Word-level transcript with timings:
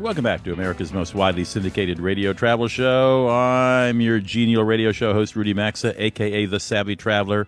Welcome 0.00 0.24
back 0.24 0.42
to 0.44 0.52
America's 0.52 0.92
most 0.92 1.14
widely 1.14 1.44
syndicated 1.44 2.00
radio 2.00 2.32
travel 2.32 2.66
show. 2.66 3.28
I'm 3.28 4.00
your 4.00 4.18
genial 4.18 4.64
radio 4.64 4.90
show 4.90 5.14
host, 5.14 5.36
Rudy 5.36 5.54
Maxa, 5.54 5.94
aka 6.02 6.46
The 6.46 6.58
Savvy 6.58 6.96
Traveler. 6.96 7.46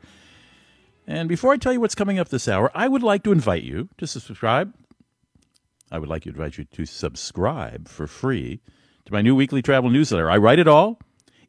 And 1.08 1.28
before 1.28 1.52
I 1.52 1.56
tell 1.56 1.72
you 1.72 1.80
what's 1.80 1.96
coming 1.96 2.20
up 2.20 2.28
this 2.28 2.46
hour, 2.46 2.70
I 2.72 2.86
would 2.86 3.02
like 3.02 3.24
to 3.24 3.32
invite 3.32 3.64
you 3.64 3.88
to 3.98 4.06
subscribe. 4.06 4.72
I 5.90 5.98
would 5.98 6.08
like 6.08 6.22
to 6.22 6.28
invite 6.28 6.56
you 6.56 6.64
to 6.64 6.86
subscribe 6.86 7.88
for 7.88 8.06
free 8.06 8.60
to 9.06 9.12
my 9.12 9.22
new 9.22 9.34
weekly 9.34 9.60
travel 9.60 9.90
newsletter. 9.90 10.30
I 10.30 10.36
write 10.36 10.60
it 10.60 10.68
all. 10.68 11.00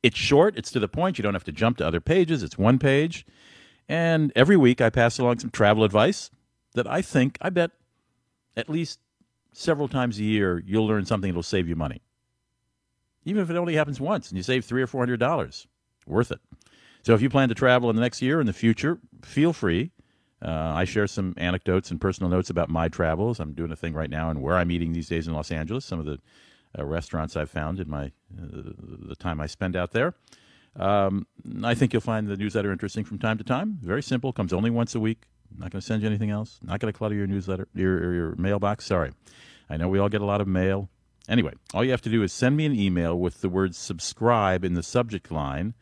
It's 0.02 0.18
short, 0.18 0.58
it's 0.58 0.72
to 0.72 0.80
the 0.80 0.88
point. 0.88 1.20
You 1.20 1.24
don't 1.24 1.36
have 1.36 1.44
to 1.46 1.52
jump 1.52 1.78
to 1.78 1.88
other 1.88 2.02
pages, 2.02 2.42
it's 2.42 2.58
one 2.58 2.80
page. 2.80 3.26
And 3.88 4.34
every 4.36 4.58
week 4.58 4.82
I 4.82 4.90
pass 4.90 5.20
along 5.20 5.40
some 5.40 5.52
travel 5.52 5.84
advice 5.84 6.32
that 6.74 6.88
I 6.88 7.02
think, 7.02 7.38
I 7.40 7.50
bet, 7.50 7.72
at 8.56 8.70
least 8.70 9.00
several 9.58 9.88
times 9.88 10.20
a 10.20 10.24
year, 10.24 10.62
you'll 10.66 10.86
learn 10.86 11.06
something 11.06 11.32
that'll 11.32 11.44
save 11.44 11.68
you 11.68 11.76
money. 11.76 12.02
Even 13.26 13.42
if 13.42 13.50
it 13.50 13.58
only 13.58 13.76
happens 13.76 14.00
once 14.00 14.30
and 14.30 14.38
you 14.38 14.44
save 14.44 14.64
three 14.64 14.82
or 14.82 14.88
four 14.88 15.02
hundred 15.02 15.20
dollars, 15.20 15.68
worth 16.06 16.32
it. 16.32 16.40
So 17.04 17.14
if 17.14 17.22
you 17.22 17.30
plan 17.30 17.50
to 17.50 17.56
travel 17.56 17.90
in 17.90 17.96
the 17.96 18.02
next 18.02 18.22
year 18.22 18.40
in 18.40 18.46
the 18.46 18.54
future, 18.54 19.00
feel 19.24 19.54
free. 19.54 19.92
Uh, 20.42 20.52
I 20.52 20.86
share 20.86 21.08
some 21.08 21.34
anecdotes 21.38 21.90
and 21.90 22.00
personal 22.00 22.30
notes 22.30 22.52
about 22.52 22.70
my 22.70 22.88
travels. 22.88 23.40
I'm 23.40 23.54
doing 23.54 23.72
a 23.72 23.76
thing 23.76 23.94
right 23.94 24.10
now 24.10 24.30
and 24.30 24.42
where 24.42 24.56
I'm 24.56 24.70
eating 24.70 24.94
these 24.94 25.10
days 25.10 25.28
in 25.28 25.34
Los 25.34 25.52
Angeles. 25.52 25.84
Some 25.84 26.00
of 26.00 26.06
the 26.06 26.20
uh, 26.78 26.86
restaurants 26.86 27.36
I've 27.36 27.50
found 27.50 27.80
in 27.80 27.90
my 27.90 28.06
uh, 28.06 28.74
the 29.10 29.16
time 29.16 29.42
I 29.42 29.48
spend 29.48 29.76
out 29.76 29.92
there. 29.92 30.14
Um, 30.76 31.26
I 31.64 31.74
think 31.74 31.92
you'll 31.92 32.02
find 32.02 32.28
the 32.28 32.38
newsletter 32.38 32.72
interesting 32.72 33.04
from 33.04 33.18
time 33.18 33.40
to 33.40 33.44
time. 33.44 33.80
Very 33.82 34.04
simple. 34.04 34.32
Comes 34.32 34.54
only 34.54 34.70
once 34.70 34.94
a 34.94 35.00
week. 35.00 35.24
Not 35.56 35.72
going 35.72 35.82
to 35.82 35.86
send 35.86 36.02
you 36.02 36.08
anything 36.08 36.30
else. 36.30 36.60
Not 36.64 36.80
going 36.80 36.92
to 36.92 36.98
clutter 36.98 37.16
your 37.16 37.28
newsletter, 37.28 37.68
your, 37.74 38.14
your 38.14 38.36
mailbox. 38.36 38.86
Sorry. 38.86 39.12
I 39.70 39.78
know 39.78 39.88
we 39.88 40.00
all 40.00 40.10
get 40.10 40.22
a 40.22 40.26
lot 40.26 40.42
of 40.42 40.48
mail. 40.48 40.90
Anyway, 41.28 41.54
all 41.74 41.84
you 41.84 41.92
have 41.92 42.02
to 42.02 42.10
do 42.10 42.24
is 42.24 42.32
send 42.32 42.56
me 42.56 42.66
an 42.66 42.78
email 42.78 43.18
with 43.18 43.42
the 43.42 43.50
word 43.50 43.76
subscribe 43.76 44.64
in 44.64 44.76
the 44.76 44.84
subject 44.84 45.30
line 45.30 45.74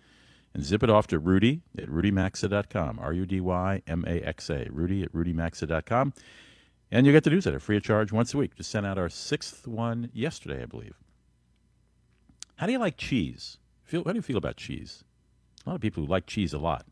and 0.53 0.63
zip 0.63 0.81
it 0.81 0.89
off 0.89 1.07
to 1.07 1.19
Rudy 1.19 1.61
at 1.77 1.87
rudymaxa.com. 1.87 2.99
R 2.99 3.13
U 3.13 3.25
D 3.25 3.41
Y 3.41 3.81
M 3.85 4.03
A 4.07 4.21
X 4.21 4.49
A. 4.49 4.67
Rudy 4.71 5.03
at 5.03 5.11
rudymaxa.com. 5.13 6.13
And 6.91 7.05
you 7.05 7.11
get 7.11 7.23
the 7.23 7.29
newsletter 7.29 7.59
free 7.59 7.77
of 7.77 7.83
charge 7.83 8.11
once 8.11 8.33
a 8.33 8.37
week. 8.37 8.55
Just 8.55 8.71
sent 8.71 8.85
out 8.85 8.97
our 8.97 9.09
sixth 9.09 9.67
one 9.67 10.09
yesterday, 10.13 10.63
I 10.63 10.65
believe. 10.65 10.95
How 12.55 12.67
do 12.67 12.71
you 12.71 12.79
like 12.79 12.97
cheese? 12.97 13.57
Feel, 13.83 14.03
how 14.05 14.13
do 14.13 14.17
you 14.17 14.21
feel 14.21 14.37
about 14.37 14.55
cheese? 14.55 15.03
A 15.65 15.69
lot 15.69 15.75
of 15.75 15.81
people 15.81 16.05
who 16.05 16.09
like 16.09 16.25
cheese 16.25 16.53
a 16.53 16.57
lot. 16.57 16.85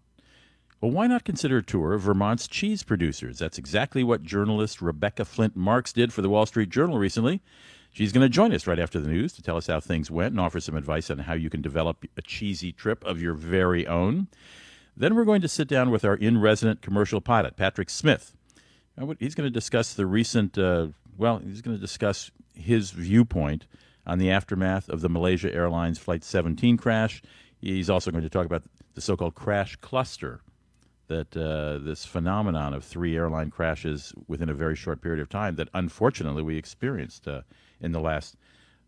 Well, 0.83 0.91
why 0.91 1.07
not 1.07 1.23
consider 1.23 1.59
a 1.59 1.63
tour 1.63 1.93
of 1.93 2.01
Vermont's 2.01 2.45
cheese 2.45 2.83
producers? 2.83 3.39
That's 3.39 3.57
exactly 3.57 4.03
what 4.03 4.21
journalist 4.21 4.81
Rebecca 4.81 5.23
Flint 5.23 5.55
Marx 5.55 5.93
did 5.93 6.11
for 6.11 6.21
the 6.21 6.27
Wall 6.27 6.45
Street 6.45 6.67
Journal 6.67 6.97
recently. 6.97 7.41
She's 7.93 8.11
going 8.11 8.25
to 8.25 8.27
join 8.27 8.51
us 8.51 8.67
right 8.67 8.77
after 8.77 8.99
the 8.99 9.07
news 9.07 9.31
to 9.35 9.41
tell 9.41 9.55
us 9.55 9.67
how 9.67 9.79
things 9.79 10.11
went 10.11 10.31
and 10.31 10.41
offer 10.41 10.59
some 10.59 10.75
advice 10.75 11.09
on 11.09 11.19
how 11.19 11.35
you 11.35 11.49
can 11.49 11.61
develop 11.61 12.03
a 12.17 12.21
cheesy 12.21 12.73
trip 12.73 13.01
of 13.05 13.21
your 13.21 13.33
very 13.33 13.87
own. 13.87 14.27
Then 14.97 15.15
we're 15.15 15.23
going 15.23 15.39
to 15.39 15.47
sit 15.47 15.69
down 15.69 15.89
with 15.89 16.03
our 16.03 16.15
in 16.15 16.41
resident 16.41 16.81
commercial 16.81 17.21
pilot, 17.21 17.55
Patrick 17.55 17.89
Smith. 17.89 18.35
He's 19.19 19.35
going 19.35 19.47
to 19.47 19.49
discuss 19.49 19.93
the 19.93 20.05
recent, 20.05 20.57
uh, 20.57 20.87
well, 21.17 21.37
he's 21.37 21.61
going 21.61 21.77
to 21.77 21.81
discuss 21.81 22.29
his 22.55 22.91
viewpoint 22.91 23.67
on 24.05 24.19
the 24.19 24.29
aftermath 24.29 24.89
of 24.89 24.99
the 24.99 25.07
Malaysia 25.07 25.49
Airlines 25.55 25.97
Flight 25.97 26.25
17 26.25 26.75
crash. 26.75 27.21
He's 27.61 27.89
also 27.89 28.11
going 28.11 28.25
to 28.25 28.29
talk 28.29 28.45
about 28.45 28.63
the 28.95 29.01
so 29.01 29.15
called 29.15 29.35
crash 29.35 29.77
cluster 29.77 30.41
that 31.07 31.35
uh, 31.35 31.83
this 31.83 32.05
phenomenon 32.05 32.73
of 32.73 32.83
three 32.83 33.15
airline 33.15 33.51
crashes 33.51 34.13
within 34.27 34.49
a 34.49 34.53
very 34.53 34.75
short 34.75 35.01
period 35.01 35.21
of 35.21 35.29
time 35.29 35.55
that 35.55 35.69
unfortunately 35.73 36.43
we 36.43 36.57
experienced 36.57 37.27
uh, 37.27 37.41
in 37.81 37.91
the 37.91 37.99
last 37.99 38.35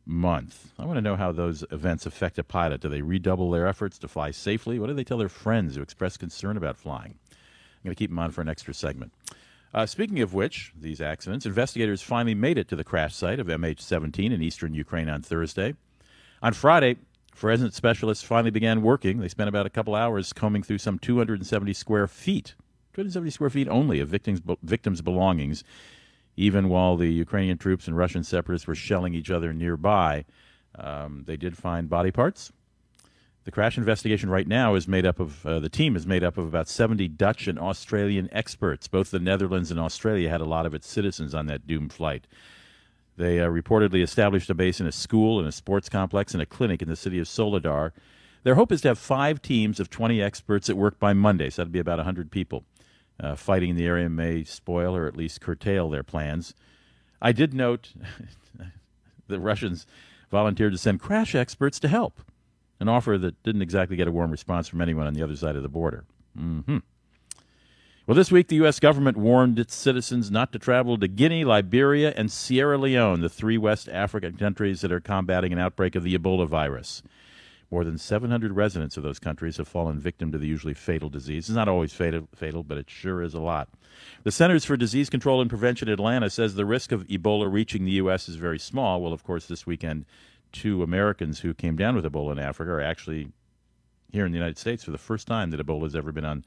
month. 0.06 0.72
I 0.78 0.86
want 0.86 0.98
to 0.98 1.02
know 1.02 1.16
how 1.16 1.32
those 1.32 1.64
events 1.72 2.06
affect 2.06 2.38
a 2.38 2.44
pilot. 2.44 2.82
Do 2.82 2.90
they 2.90 3.02
redouble 3.02 3.52
their 3.52 3.68
efforts 3.68 3.98
to 4.00 4.08
fly 4.08 4.32
safely? 4.32 4.80
What 4.80 4.88
do 4.88 4.94
they 4.94 5.04
tell 5.04 5.18
their 5.18 5.30
friends 5.30 5.76
who 5.76 5.82
express 5.82 6.18
concern 6.18 6.58
about 6.58 6.78
flying? 6.78 7.16
I'm 7.32 7.84
going 7.84 7.96
to 7.96 8.00
keep 8.00 8.12
them 8.12 8.20
on 8.20 8.32
for 8.32 8.42
an 8.42 8.50
extra 8.50 8.74
segment. 8.74 9.12
Uh, 9.74 9.86
speaking 9.86 10.22
of 10.22 10.34
which, 10.34 10.72
these 10.80 11.02
accidents, 11.02 11.46
investigators 11.46 12.02
finally 12.02 12.36
made 12.36 12.58
it 12.58 12.70
to 12.70 12.76
the 12.76 12.84
crash 12.84 13.14
site 13.14 13.40
of 13.40 13.48
MH17 13.48 14.32
in 14.32 14.42
eastern 14.42 14.74
Ukraine 14.74 15.10
on 15.10 15.22
Thursday. 15.22 15.76
On 16.42 16.54
Friday, 16.54 16.96
Forensic 17.36 17.74
specialists 17.74 18.24
finally 18.24 18.50
began 18.50 18.82
working. 18.82 19.20
They 19.20 19.28
spent 19.28 19.50
about 19.50 19.66
a 19.66 19.70
couple 19.70 19.94
hours 19.94 20.32
combing 20.32 20.64
through 20.64 20.78
some 20.78 20.98
270 20.98 21.74
square 21.74 22.08
feet, 22.08 22.56
270 22.94 23.30
square 23.30 23.50
feet 23.50 23.68
only 23.68 24.00
of 24.00 24.08
victims' 24.08 24.42
victims' 24.64 25.02
belongings, 25.02 25.66
even 26.38 26.70
while 26.70 26.96
the 26.96 27.12
Ukrainian 27.12 27.58
troops 27.58 27.88
and 27.88 27.98
Russian 27.98 28.24
separatists 28.24 28.68
were 28.68 28.74
shelling 28.74 29.14
each 29.14 29.30
other 29.30 29.52
nearby. 29.52 30.24
Um, 30.80 31.26
they 31.28 31.36
did 31.36 31.58
find 31.58 31.90
body 31.90 32.10
parts. 32.10 32.54
The 33.44 33.52
crash 33.52 33.78
investigation 33.78 34.30
right 34.30 34.48
now 34.48 34.76
is 34.76 34.88
made 34.88 35.06
up 35.06 35.20
of 35.20 35.46
uh, 35.46 35.60
the 35.60 35.70
team 35.70 35.98
is 35.98 36.08
made 36.08 36.24
up 36.24 36.38
of 36.38 36.48
about 36.48 36.70
70 36.70 37.10
Dutch 37.10 37.50
and 37.50 37.60
Australian 37.60 38.30
experts. 38.32 38.88
Both 38.88 39.12
the 39.12 39.20
Netherlands 39.20 39.72
and 39.72 39.80
Australia 39.80 40.30
had 40.30 40.42
a 40.42 40.46
lot 40.46 40.66
of 40.66 40.74
its 40.74 40.88
citizens 40.88 41.36
on 41.36 41.48
that 41.48 41.68
doomed 41.68 41.92
flight. 41.92 42.28
They 43.18 43.40
uh, 43.40 43.48
reportedly 43.48 44.04
established 44.04 44.50
a 44.50 44.54
base 44.54 44.80
in 44.80 44.88
a 44.88 44.92
school, 44.92 45.40
in 45.40 45.46
a 45.46 45.52
sports 45.52 45.90
complex, 45.90 46.34
and 46.34 46.42
a 46.42 46.46
clinic 46.46 46.82
in 46.82 46.90
the 46.90 46.96
city 46.96 47.20
of 47.20 47.28
Soledar. 47.28 47.92
Their 48.44 48.56
hope 48.56 48.72
is 48.72 48.82
to 48.82 48.90
have 48.90 49.00
five 49.00 49.42
teams 49.42 49.80
of 49.80 49.90
20 49.90 50.22
experts 50.22 50.70
at 50.70 50.78
work 50.78 51.00
by 51.00 51.14
Monday, 51.14 51.50
so 51.50 51.62
that'd 51.62 51.72
be 51.72 51.80
about 51.80 51.98
100 51.98 52.30
people. 52.30 52.64
Uh, 53.20 53.36
fighting 53.36 53.70
in 53.70 53.76
the 53.78 53.86
area 53.86 54.10
may 54.10 54.44
spoil 54.44 54.96
or 54.96 55.08
at 55.08 55.16
least 55.16 55.40
curtail 55.40 55.90
their 55.90 56.04
plans. 56.04 56.54
I 57.22 57.32
did 57.32 57.54
note 57.54 57.94
the 59.28 59.40
Russians 59.40 59.88
volunteered 60.30 60.74
to 60.74 60.78
send 60.78 61.00
crash 61.00 61.34
experts 61.34 61.80
to 61.80 61.88
help, 61.88 62.22
an 62.80 62.90
offer 62.90 63.18
that 63.18 63.42
didn't 63.42 63.62
exactly 63.62 63.96
get 63.96 64.08
a 64.08 64.12
warm 64.12 64.32
response 64.32 64.68
from 64.68 64.82
anyone 64.82 65.08
on 65.08 65.14
the 65.14 65.24
other 65.24 65.36
side 65.36 65.56
of 65.56 65.64
the 65.64 65.70
border. 65.70 66.04
Mm-hmm. 66.38 66.80
Well, 68.08 68.14
this 68.14 68.32
week 68.32 68.50
the 68.50 68.58
U.S. 68.58 68.80
government 68.80 69.18
warned 69.18 69.58
its 69.58 69.74
citizens 69.74 70.30
not 70.30 70.52
to 70.52 70.60
travel 70.60 70.96
to 70.96 71.08
Guinea, 71.08 71.44
Liberia, 71.44 72.14
and 72.16 72.32
Sierra 72.32 72.78
Leone, 72.78 73.22
the 73.22 73.30
three 73.30 73.58
West 73.58 73.90
African 73.90 74.38
countries 74.38 74.82
that 74.82 74.92
are 74.92 75.00
combating 75.00 75.52
an 75.52 75.58
outbreak 75.58 75.96
of 75.96 76.04
the 76.04 76.16
Ebola 76.16 76.48
virus. 76.48 77.02
More 77.72 77.84
than 77.84 77.98
700 77.98 78.52
residents 78.52 78.96
of 78.96 79.02
those 79.02 79.18
countries 79.18 79.58
have 79.58 79.68
fallen 79.68 80.00
victim 80.00 80.32
to 80.32 80.38
the 80.38 80.46
usually 80.46 80.76
fatal 80.76 81.10
disease. 81.10 81.50
It's 81.50 81.56
not 81.56 81.68
always 81.68 81.94
fatal, 81.94 82.28
fatal, 82.36 82.62
but 82.62 82.78
it 82.78 82.92
sure 82.92 83.24
is 83.24 83.34
a 83.34 83.40
lot. 83.40 83.70
The 84.24 84.32
Centers 84.32 84.66
for 84.66 84.78
Disease 84.78 85.10
Control 85.10 85.42
and 85.42 85.50
Prevention 85.50 85.90
Atlanta 85.90 86.30
says 86.30 86.54
the 86.54 86.64
risk 86.64 86.92
of 86.92 87.08
Ebola 87.08 87.52
reaching 87.52 87.86
the 87.86 87.94
U.S. 87.94 88.30
is 88.30 88.36
very 88.36 88.60
small. 88.60 89.02
Well, 89.02 89.14
of 89.14 89.24
course, 89.24 89.48
this 89.48 89.66
weekend, 89.66 90.06
two 90.52 90.84
Americans 90.84 91.40
who 91.40 91.56
came 91.56 91.76
down 91.76 91.96
with 91.96 92.06
Ebola 92.06 92.34
in 92.34 92.40
Africa 92.40 92.70
are 92.74 92.82
actually 92.82 93.30
here 94.12 94.28
in 94.28 94.32
the 94.32 94.38
United 94.38 94.60
States 94.60 94.84
for 94.84 94.92
the 94.92 95.00
first 95.00 95.26
time 95.26 95.50
that 95.50 95.60
Ebola 95.60 95.84
has 95.84 95.96
ever 95.96 96.12
been 96.12 96.24
on 96.24 96.46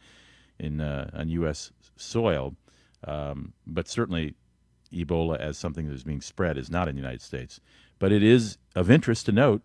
in 0.58 0.80
uh, 0.80 1.10
on 1.12 1.28
U.S. 1.28 1.72
soil, 1.96 2.54
um, 3.06 3.52
but 3.66 3.88
certainly 3.88 4.34
Ebola 4.92 5.38
as 5.38 5.58
something 5.58 5.86
that 5.86 5.94
is 5.94 6.04
being 6.04 6.20
spread 6.20 6.56
is 6.56 6.70
not 6.70 6.88
in 6.88 6.94
the 6.94 7.00
United 7.00 7.22
States. 7.22 7.60
But 7.98 8.12
it 8.12 8.22
is 8.22 8.58
of 8.74 8.90
interest 8.90 9.26
to 9.26 9.32
note 9.32 9.62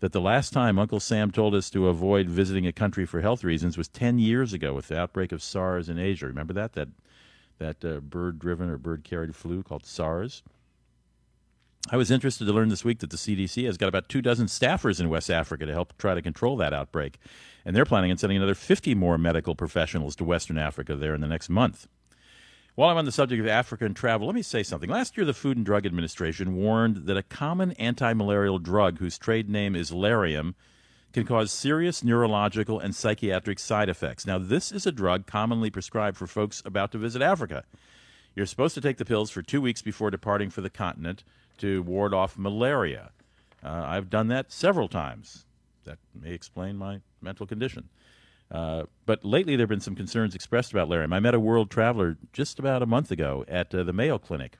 that 0.00 0.12
the 0.12 0.20
last 0.20 0.52
time 0.52 0.78
Uncle 0.78 1.00
Sam 1.00 1.30
told 1.30 1.54
us 1.54 1.70
to 1.70 1.88
avoid 1.88 2.28
visiting 2.28 2.66
a 2.66 2.72
country 2.72 3.06
for 3.06 3.20
health 3.20 3.42
reasons 3.42 3.78
was 3.78 3.88
10 3.88 4.18
years 4.18 4.52
ago 4.52 4.74
with 4.74 4.88
the 4.88 4.98
outbreak 4.98 5.32
of 5.32 5.42
SARS 5.42 5.88
in 5.88 5.98
Asia. 5.98 6.26
Remember 6.26 6.52
that? 6.52 6.74
That, 6.74 6.88
that 7.58 7.84
uh, 7.84 8.00
bird 8.00 8.38
driven 8.38 8.68
or 8.68 8.76
bird 8.76 9.04
carried 9.04 9.34
flu 9.34 9.62
called 9.62 9.86
SARS? 9.86 10.42
I 11.88 11.96
was 11.96 12.10
interested 12.10 12.46
to 12.46 12.52
learn 12.52 12.68
this 12.68 12.84
week 12.84 12.98
that 12.98 13.10
the 13.10 13.16
CDC 13.16 13.64
has 13.66 13.76
got 13.76 13.88
about 13.88 14.08
two 14.08 14.20
dozen 14.20 14.46
staffers 14.46 14.98
in 14.98 15.08
West 15.08 15.30
Africa 15.30 15.66
to 15.66 15.72
help 15.72 15.96
try 15.98 16.14
to 16.14 16.22
control 16.22 16.56
that 16.56 16.72
outbreak 16.72 17.18
and 17.66 17.74
they're 17.74 17.84
planning 17.84 18.12
on 18.12 18.16
sending 18.16 18.36
another 18.36 18.54
50 18.54 18.94
more 18.94 19.18
medical 19.18 19.56
professionals 19.56 20.14
to 20.16 20.24
Western 20.24 20.56
Africa 20.56 20.94
there 20.94 21.14
in 21.14 21.20
the 21.20 21.26
next 21.26 21.48
month. 21.48 21.88
While 22.76 22.90
I'm 22.90 22.96
on 22.96 23.06
the 23.06 23.12
subject 23.12 23.40
of 23.40 23.48
Africa 23.48 23.84
and 23.84 23.96
travel, 23.96 24.28
let 24.28 24.36
me 24.36 24.42
say 24.42 24.62
something. 24.62 24.88
Last 24.88 25.16
year, 25.16 25.26
the 25.26 25.34
Food 25.34 25.56
and 25.56 25.66
Drug 25.66 25.84
Administration 25.84 26.54
warned 26.54 27.06
that 27.06 27.16
a 27.16 27.24
common 27.24 27.72
anti 27.72 28.12
malarial 28.12 28.60
drug 28.60 28.98
whose 28.98 29.18
trade 29.18 29.50
name 29.50 29.74
is 29.74 29.90
Lariam 29.90 30.54
can 31.12 31.24
cause 31.24 31.50
serious 31.50 32.04
neurological 32.04 32.78
and 32.78 32.94
psychiatric 32.94 33.58
side 33.58 33.88
effects. 33.88 34.26
Now, 34.26 34.38
this 34.38 34.70
is 34.70 34.86
a 34.86 34.92
drug 34.92 35.26
commonly 35.26 35.70
prescribed 35.70 36.16
for 36.16 36.26
folks 36.26 36.62
about 36.64 36.92
to 36.92 36.98
visit 36.98 37.22
Africa. 37.22 37.64
You're 38.36 38.46
supposed 38.46 38.74
to 38.74 38.80
take 38.80 38.98
the 38.98 39.04
pills 39.04 39.30
for 39.30 39.42
two 39.42 39.62
weeks 39.62 39.82
before 39.82 40.10
departing 40.10 40.50
for 40.50 40.60
the 40.60 40.70
continent 40.70 41.24
to 41.58 41.82
ward 41.82 42.14
off 42.14 42.38
malaria. 42.38 43.10
Uh, 43.64 43.84
I've 43.86 44.10
done 44.10 44.28
that 44.28 44.52
several 44.52 44.88
times. 44.88 45.44
That 45.84 45.98
may 46.14 46.32
explain 46.32 46.76
my 46.76 47.00
mental 47.20 47.46
condition. 47.46 47.88
Uh, 48.50 48.84
but 49.06 49.24
lately, 49.24 49.56
there 49.56 49.64
have 49.64 49.68
been 49.68 49.80
some 49.80 49.96
concerns 49.96 50.34
expressed 50.34 50.72
about 50.72 50.88
Lariam. 50.88 51.14
I 51.14 51.20
met 51.20 51.34
a 51.34 51.40
world 51.40 51.70
traveler 51.70 52.16
just 52.32 52.58
about 52.58 52.82
a 52.82 52.86
month 52.86 53.10
ago 53.10 53.44
at 53.48 53.74
uh, 53.74 53.82
the 53.82 53.92
Mayo 53.92 54.18
Clinic 54.18 54.58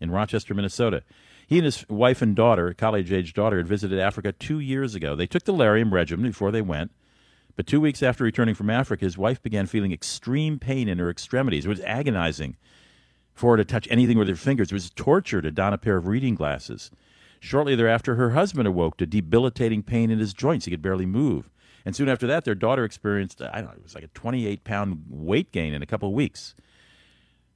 in 0.00 0.10
Rochester, 0.10 0.54
Minnesota. 0.54 1.02
He 1.46 1.58
and 1.58 1.64
his 1.64 1.86
wife 1.88 2.22
and 2.22 2.34
daughter, 2.34 2.72
college 2.72 3.12
age 3.12 3.34
daughter, 3.34 3.58
had 3.58 3.68
visited 3.68 3.98
Africa 3.98 4.32
two 4.32 4.60
years 4.60 4.94
ago. 4.94 5.16
They 5.16 5.26
took 5.26 5.44
the 5.44 5.52
Lariam 5.52 5.92
regimen 5.92 6.30
before 6.30 6.50
they 6.50 6.62
went. 6.62 6.92
But 7.56 7.66
two 7.66 7.80
weeks 7.80 8.02
after 8.02 8.24
returning 8.24 8.54
from 8.54 8.70
Africa, 8.70 9.04
his 9.04 9.18
wife 9.18 9.42
began 9.42 9.66
feeling 9.66 9.92
extreme 9.92 10.58
pain 10.58 10.88
in 10.88 10.98
her 10.98 11.10
extremities. 11.10 11.66
It 11.66 11.68
was 11.68 11.80
agonizing 11.80 12.56
for 13.40 13.52
her 13.52 13.56
to 13.56 13.64
touch 13.64 13.88
anything 13.90 14.18
with 14.18 14.28
her 14.28 14.36
fingers. 14.36 14.70
It 14.70 14.74
was 14.74 14.90
torture 14.90 15.40
to 15.40 15.50
don 15.50 15.72
a 15.72 15.78
pair 15.78 15.96
of 15.96 16.06
reading 16.06 16.34
glasses. 16.34 16.90
Shortly 17.40 17.74
thereafter, 17.74 18.16
her 18.16 18.30
husband 18.30 18.68
awoke 18.68 18.98
to 18.98 19.06
debilitating 19.06 19.82
pain 19.82 20.10
in 20.10 20.18
his 20.18 20.34
joints. 20.34 20.66
He 20.66 20.70
could 20.70 20.82
barely 20.82 21.06
move. 21.06 21.48
And 21.86 21.96
soon 21.96 22.10
after 22.10 22.26
that, 22.26 22.44
their 22.44 22.54
daughter 22.54 22.84
experienced, 22.84 23.40
I 23.40 23.62
don't 23.62 23.70
know, 23.70 23.76
it 23.76 23.82
was 23.82 23.94
like 23.94 24.04
a 24.04 24.08
28 24.08 24.62
pound 24.62 25.04
weight 25.08 25.52
gain 25.52 25.72
in 25.72 25.82
a 25.82 25.86
couple 25.86 26.10
of 26.10 26.14
weeks. 26.14 26.54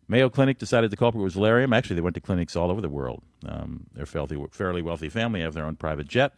Mayo 0.09 0.31
Clinic 0.31 0.57
decided 0.57 0.91
the 0.91 0.97
culprit 0.97 1.23
was 1.23 1.35
Lariam. 1.35 1.77
Actually, 1.77 1.97
they 1.97 2.03
went 2.03 2.15
to 2.15 2.21
clinics 2.21 2.57
all 2.57 2.71
over 2.71 2.81
the 2.81 2.89
world. 2.89 3.23
Um, 3.47 3.85
they're 3.93 4.05
a 4.05 4.49
fairly 4.51 4.81
wealthy 4.81 5.11
family, 5.11 5.43
have 5.43 5.53
their 5.53 5.67
own 5.67 5.77
private 5.77 6.09
jet. 6.09 6.33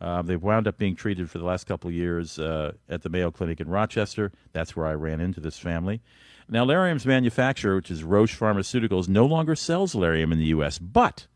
Uh, 0.00 0.22
they've 0.22 0.42
wound 0.42 0.68
up 0.68 0.78
being 0.78 0.94
treated 0.94 1.28
for 1.28 1.38
the 1.38 1.44
last 1.44 1.66
couple 1.66 1.88
of 1.88 1.94
years 1.94 2.38
uh, 2.38 2.72
at 2.88 3.02
the 3.02 3.08
Mayo 3.08 3.32
Clinic 3.32 3.60
in 3.60 3.68
Rochester. 3.68 4.30
That's 4.52 4.76
where 4.76 4.86
I 4.86 4.94
ran 4.94 5.20
into 5.20 5.40
this 5.40 5.58
family. 5.58 6.00
Now, 6.48 6.64
Lariam's 6.64 7.06
manufacturer, 7.06 7.76
which 7.76 7.90
is 7.90 8.04
Roche 8.04 8.38
Pharmaceuticals, 8.38 9.08
no 9.08 9.24
longer 9.24 9.56
sells 9.56 9.94
Lariam 9.94 10.30
in 10.32 10.38
the 10.38 10.46
U.S., 10.46 10.78
but 10.78 11.26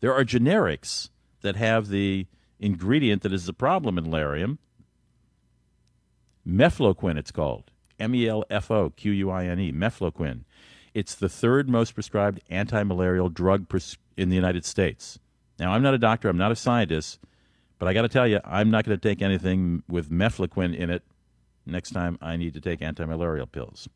there 0.00 0.12
are 0.12 0.24
generics 0.24 1.10
that 1.42 1.56
have 1.56 1.88
the 1.88 2.26
ingredient 2.58 3.22
that 3.22 3.32
is 3.32 3.46
the 3.46 3.52
problem 3.52 3.96
in 3.96 4.06
Lariam. 4.06 4.58
Mefloquine, 6.46 7.16
it's 7.16 7.30
called. 7.30 7.70
M 7.98 8.14
E 8.14 8.28
L 8.28 8.44
F 8.50 8.70
O 8.70 8.90
Q 8.90 9.12
U 9.12 9.30
I 9.30 9.46
N 9.46 9.58
E, 9.58 9.72
Mefloquine. 9.72 10.40
It's 10.94 11.14
the 11.14 11.28
third 11.28 11.68
most 11.68 11.94
prescribed 11.94 12.40
anti 12.50 12.82
malarial 12.82 13.28
drug 13.28 13.68
pres- 13.68 13.98
in 14.16 14.28
the 14.28 14.36
United 14.36 14.64
States. 14.64 15.18
Now, 15.58 15.72
I'm 15.72 15.82
not 15.82 15.94
a 15.94 15.98
doctor, 15.98 16.28
I'm 16.28 16.36
not 16.36 16.52
a 16.52 16.56
scientist, 16.56 17.18
but 17.78 17.88
I 17.88 17.94
got 17.94 18.02
to 18.02 18.08
tell 18.08 18.26
you, 18.26 18.40
I'm 18.44 18.70
not 18.70 18.84
going 18.84 18.98
to 18.98 19.08
take 19.08 19.22
anything 19.22 19.82
with 19.88 20.10
mefloquine 20.10 20.76
in 20.76 20.90
it 20.90 21.02
next 21.64 21.90
time 21.90 22.18
I 22.20 22.36
need 22.36 22.54
to 22.54 22.60
take 22.60 22.82
anti 22.82 23.04
malarial 23.04 23.46
pills. 23.46 23.88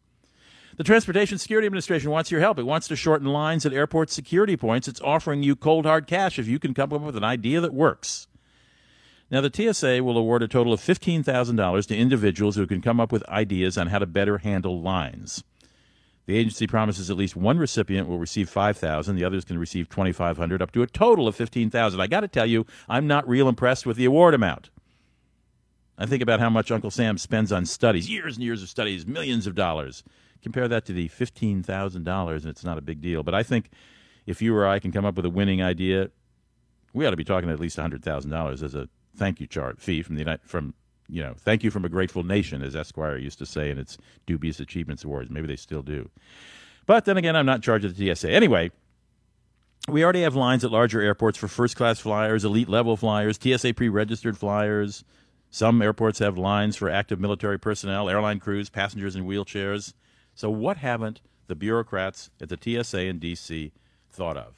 The 0.81 0.85
Transportation 0.85 1.37
Security 1.37 1.67
Administration 1.67 2.11
wants 2.11 2.31
your 2.31 2.41
help. 2.41 2.59
It 2.59 2.65
wants 2.65 2.89
to 2.89 2.97
shorten 2.97 3.29
lines 3.29 3.67
at 3.67 3.75
airport 3.75 4.09
security 4.09 4.57
points. 4.57 4.89
It's 4.89 5.03
offering 5.03 5.43
you 5.43 5.55
cold 5.55 5.85
hard 5.85 6.07
cash 6.07 6.39
if 6.39 6.49
you 6.49 6.59
can 6.59 6.73
come 6.73 6.91
up 6.91 7.03
with 7.03 7.19
an 7.19 7.23
idea 7.23 7.61
that 7.61 7.75
works. 7.75 8.29
Now, 9.31 9.43
the 9.43 9.53
TSA 9.53 10.03
will 10.03 10.17
award 10.17 10.43
a 10.43 10.49
total 10.49 10.73
of 10.73 10.81
$15,000 10.81 11.87
to 11.87 11.95
individuals 11.95 12.57
who 12.57 12.67
can 12.67 12.81
come 12.81 12.99
up 12.99 13.13
with 13.13 13.29
ideas 13.29 13.77
on 13.77 13.89
how 13.89 13.99
to 13.99 14.07
better 14.07 14.39
handle 14.39 14.81
lines. 14.81 15.45
The 16.25 16.39
agency 16.39 16.67
promises 16.67 17.11
at 17.11 17.17
least 17.19 17.37
one 17.37 17.59
recipient 17.59 18.09
will 18.09 18.19
receive 18.19 18.49
5000 18.49 19.17
the 19.17 19.25
others 19.25 19.45
can 19.45 19.59
receive 19.59 19.91
2500 19.91 20.63
up 20.63 20.73
to 20.73 20.81
a 20.81 20.87
total 20.87 21.29
of 21.29 21.37
15000 21.37 22.01
I 22.01 22.07
got 22.07 22.21
to 22.21 22.29
tell 22.29 22.47
you, 22.47 22.65
I'm 22.89 23.07
not 23.07 23.29
real 23.29 23.51
impressed 23.51 23.85
with 23.85 23.99
the 23.99 24.07
award 24.07 24.33
amount. 24.33 24.71
I 25.99 26.07
think 26.07 26.23
about 26.23 26.41
how 26.41 26.49
much 26.49 26.71
Uncle 26.71 26.91
Sam 26.91 27.19
spends 27.19 27.53
on 27.53 27.67
studies, 27.67 28.09
years 28.09 28.37
and 28.37 28.45
years 28.45 28.63
of 28.63 28.71
studies, 28.71 29.07
millions 29.07 29.47
of 29.47 29.55
dollars. 29.55 30.03
Compare 30.43 30.69
that 30.69 30.87
to 30.87 30.93
the 30.93 31.09
$15,000, 31.09 32.37
and 32.37 32.47
it's 32.47 32.65
not 32.65 32.79
a 32.79 32.81
big 32.81 33.01
deal. 33.01 33.23
But 33.23 33.35
I 33.35 33.43
think 33.43 33.71
if 34.27 34.41
you 34.41 34.57
or 34.57 34.67
I 34.67 34.79
can 34.79 34.93
come 34.93 35.05
up 35.05 35.17
with 35.17 35.27
a 35.27 35.31
winning 35.31 35.63
idea, 35.63 36.11
we 36.93 37.07
ought 37.07 37.11
to 37.11 37.17
be 37.17 37.25
talking 37.25 37.51
at 37.51 37.61
least 37.61 37.77
$100,000 37.77 38.63
as 38.63 38.75
a 38.75 38.89
thank 39.17 39.41
you 39.41 39.47
chart 39.47 39.81
fee 39.81 40.03
from 40.03 40.15
the 40.15 40.21
United, 40.21 40.49
from 40.49 40.75
you 41.09 41.23
know, 41.23 41.35
thank 41.37 41.65
you 41.65 41.71
from 41.71 41.85
a 41.85 41.89
grateful 41.89 42.23
nation, 42.23 42.63
as 42.63 42.77
Esquire 42.77 43.17
used 43.17 43.39
to 43.39 43.47
say 43.47 43.71
in 43.71 43.79
its 43.79 43.99
dubious 44.27 44.61
achievements 44.61 45.05
awards. 45.05 45.31
Maybe 45.31 45.49
they 45.49 45.57
still 45.57 45.83
do. 45.83 46.09
But 46.87 47.05
then 47.05 47.17
again, 47.17 47.37
I'm 47.37 47.47
not 47.47 47.57
in 47.57 47.63
charge 47.63 47.85
of 47.85 47.97
the 47.97 48.15
TSA. 48.15 48.31
Anyway, 48.31 48.71
we 49.89 50.05
already 50.05 50.23
have 50.23 50.37
lines 50.37 50.65
at 50.65 50.71
larger 50.71 51.01
airports 51.01 51.37
for 51.37 51.49
first 51.49 51.77
class 51.77 51.99
flyers, 51.99 52.45
elite 52.45 52.69
level 52.69 52.97
flyers, 52.97 53.39
TSA 53.43 53.75
pre 53.75 53.89
registered 53.89 54.39
flyers. 54.39 55.05
Some 55.51 55.83
airports 55.83 56.21
have 56.21 56.39
lines 56.39 56.77
for 56.77 56.89
active 56.89 57.19
military 57.19 57.59
personnel, 57.59 58.09
airline 58.09 58.39
crews, 58.39 58.71
passengers 58.71 59.17
in 59.17 59.25
wheelchairs. 59.25 59.95
So, 60.41 60.49
what 60.49 60.79
haven't 60.79 61.21
the 61.49 61.55
bureaucrats 61.55 62.31
at 62.41 62.49
the 62.49 62.57
TSA 62.57 63.01
and 63.01 63.21
DC 63.21 63.73
thought 64.11 64.39
of? 64.39 64.55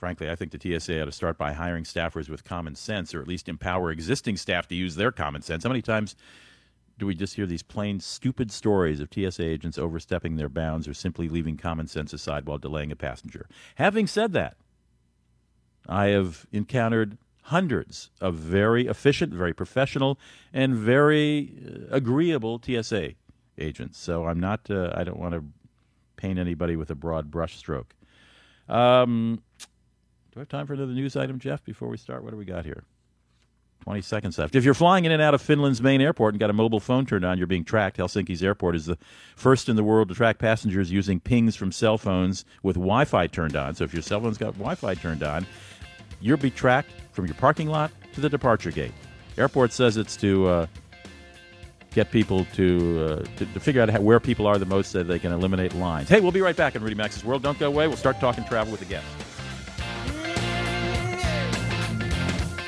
Frankly, 0.00 0.28
I 0.28 0.34
think 0.34 0.50
the 0.50 0.58
TSA 0.58 1.00
ought 1.00 1.04
to 1.04 1.12
start 1.12 1.38
by 1.38 1.52
hiring 1.52 1.84
staffers 1.84 2.28
with 2.28 2.42
common 2.42 2.74
sense, 2.74 3.14
or 3.14 3.20
at 3.20 3.28
least 3.28 3.48
empower 3.48 3.92
existing 3.92 4.36
staff 4.36 4.66
to 4.66 4.74
use 4.74 4.96
their 4.96 5.12
common 5.12 5.42
sense. 5.42 5.62
How 5.62 5.68
many 5.68 5.80
times 5.80 6.16
do 6.98 7.06
we 7.06 7.14
just 7.14 7.36
hear 7.36 7.46
these 7.46 7.62
plain 7.62 8.00
stupid 8.00 8.50
stories 8.50 8.98
of 8.98 9.10
TSA 9.14 9.44
agents 9.44 9.78
overstepping 9.78 10.34
their 10.34 10.48
bounds 10.48 10.88
or 10.88 10.94
simply 10.94 11.28
leaving 11.28 11.56
common 11.56 11.86
sense 11.86 12.12
aside 12.12 12.46
while 12.46 12.58
delaying 12.58 12.90
a 12.90 12.96
passenger? 12.96 13.46
Having 13.76 14.08
said 14.08 14.32
that, 14.32 14.56
I 15.88 16.06
have 16.06 16.46
encountered 16.50 17.16
hundreds 17.42 18.10
of 18.20 18.34
very 18.34 18.88
efficient, 18.88 19.32
very 19.32 19.54
professional, 19.54 20.18
and 20.52 20.74
very 20.74 21.52
uh, 21.64 21.94
agreeable 21.94 22.60
TSA 22.60 23.12
agents. 23.58 23.98
So 23.98 24.26
I'm 24.26 24.40
not. 24.40 24.70
Uh, 24.70 24.92
I 24.94 25.04
don't 25.04 25.18
want 25.18 25.34
to 25.34 25.44
paint 26.16 26.38
anybody 26.38 26.76
with 26.76 26.90
a 26.90 26.94
broad 26.94 27.30
brushstroke. 27.30 27.86
Um, 28.68 29.42
do 30.32 30.40
I 30.40 30.40
have 30.40 30.48
time 30.48 30.66
for 30.66 30.74
another 30.74 30.92
news 30.92 31.16
item, 31.16 31.38
Jeff? 31.38 31.64
Before 31.64 31.88
we 31.88 31.96
start, 31.96 32.22
what 32.22 32.30
do 32.30 32.36
we 32.36 32.44
got 32.44 32.64
here? 32.64 32.84
20 33.84 34.00
seconds 34.00 34.38
left. 34.38 34.56
If 34.56 34.64
you're 34.64 34.74
flying 34.74 35.04
in 35.04 35.12
and 35.12 35.22
out 35.22 35.32
of 35.32 35.40
Finland's 35.40 35.80
main 35.80 36.00
airport 36.00 36.34
and 36.34 36.40
got 36.40 36.50
a 36.50 36.52
mobile 36.52 36.80
phone 36.80 37.06
turned 37.06 37.24
on, 37.24 37.38
you're 37.38 37.46
being 37.46 37.64
tracked. 37.64 37.98
Helsinki's 37.98 38.42
airport 38.42 38.74
is 38.74 38.86
the 38.86 38.98
first 39.36 39.68
in 39.68 39.76
the 39.76 39.84
world 39.84 40.08
to 40.08 40.14
track 40.14 40.38
passengers 40.38 40.90
using 40.90 41.20
pings 41.20 41.54
from 41.54 41.70
cell 41.70 41.96
phones 41.96 42.44
with 42.64 42.74
Wi 42.74 43.04
Fi 43.04 43.28
turned 43.28 43.54
on. 43.54 43.76
So 43.76 43.84
if 43.84 43.92
your 43.92 44.02
cell 44.02 44.20
phone's 44.20 44.38
got 44.38 44.54
Wi 44.54 44.74
Fi 44.74 44.94
turned 44.94 45.22
on, 45.22 45.46
you'll 46.20 46.36
be 46.36 46.50
tracked 46.50 46.90
from 47.12 47.26
your 47.26 47.36
parking 47.36 47.68
lot 47.68 47.92
to 48.14 48.20
the 48.20 48.28
departure 48.28 48.72
gate. 48.72 48.92
Airport 49.38 49.72
says 49.72 49.96
it's 49.96 50.16
to 50.16 50.46
uh, 50.48 50.66
get 51.96 52.10
people 52.10 52.44
to, 52.52 53.00
uh, 53.00 53.36
to, 53.38 53.46
to 53.46 53.58
figure 53.58 53.80
out 53.80 53.88
how, 53.88 54.00
where 54.02 54.20
people 54.20 54.46
are 54.46 54.58
the 54.58 54.66
most 54.66 54.92
so 54.92 55.02
they 55.02 55.18
can 55.18 55.32
eliminate 55.32 55.74
lines. 55.74 56.10
Hey, 56.10 56.20
we'll 56.20 56.30
be 56.30 56.42
right 56.42 56.54
back 56.54 56.76
in 56.76 56.82
Rudy 56.82 56.94
Maxa's 56.94 57.24
World. 57.24 57.42
Don't 57.42 57.58
go 57.58 57.68
away. 57.68 57.88
We'll 57.88 57.96
start 57.96 58.20
talking 58.20 58.44
travel 58.44 58.70
with 58.70 58.80
the 58.80 58.86
guests. 58.86 59.08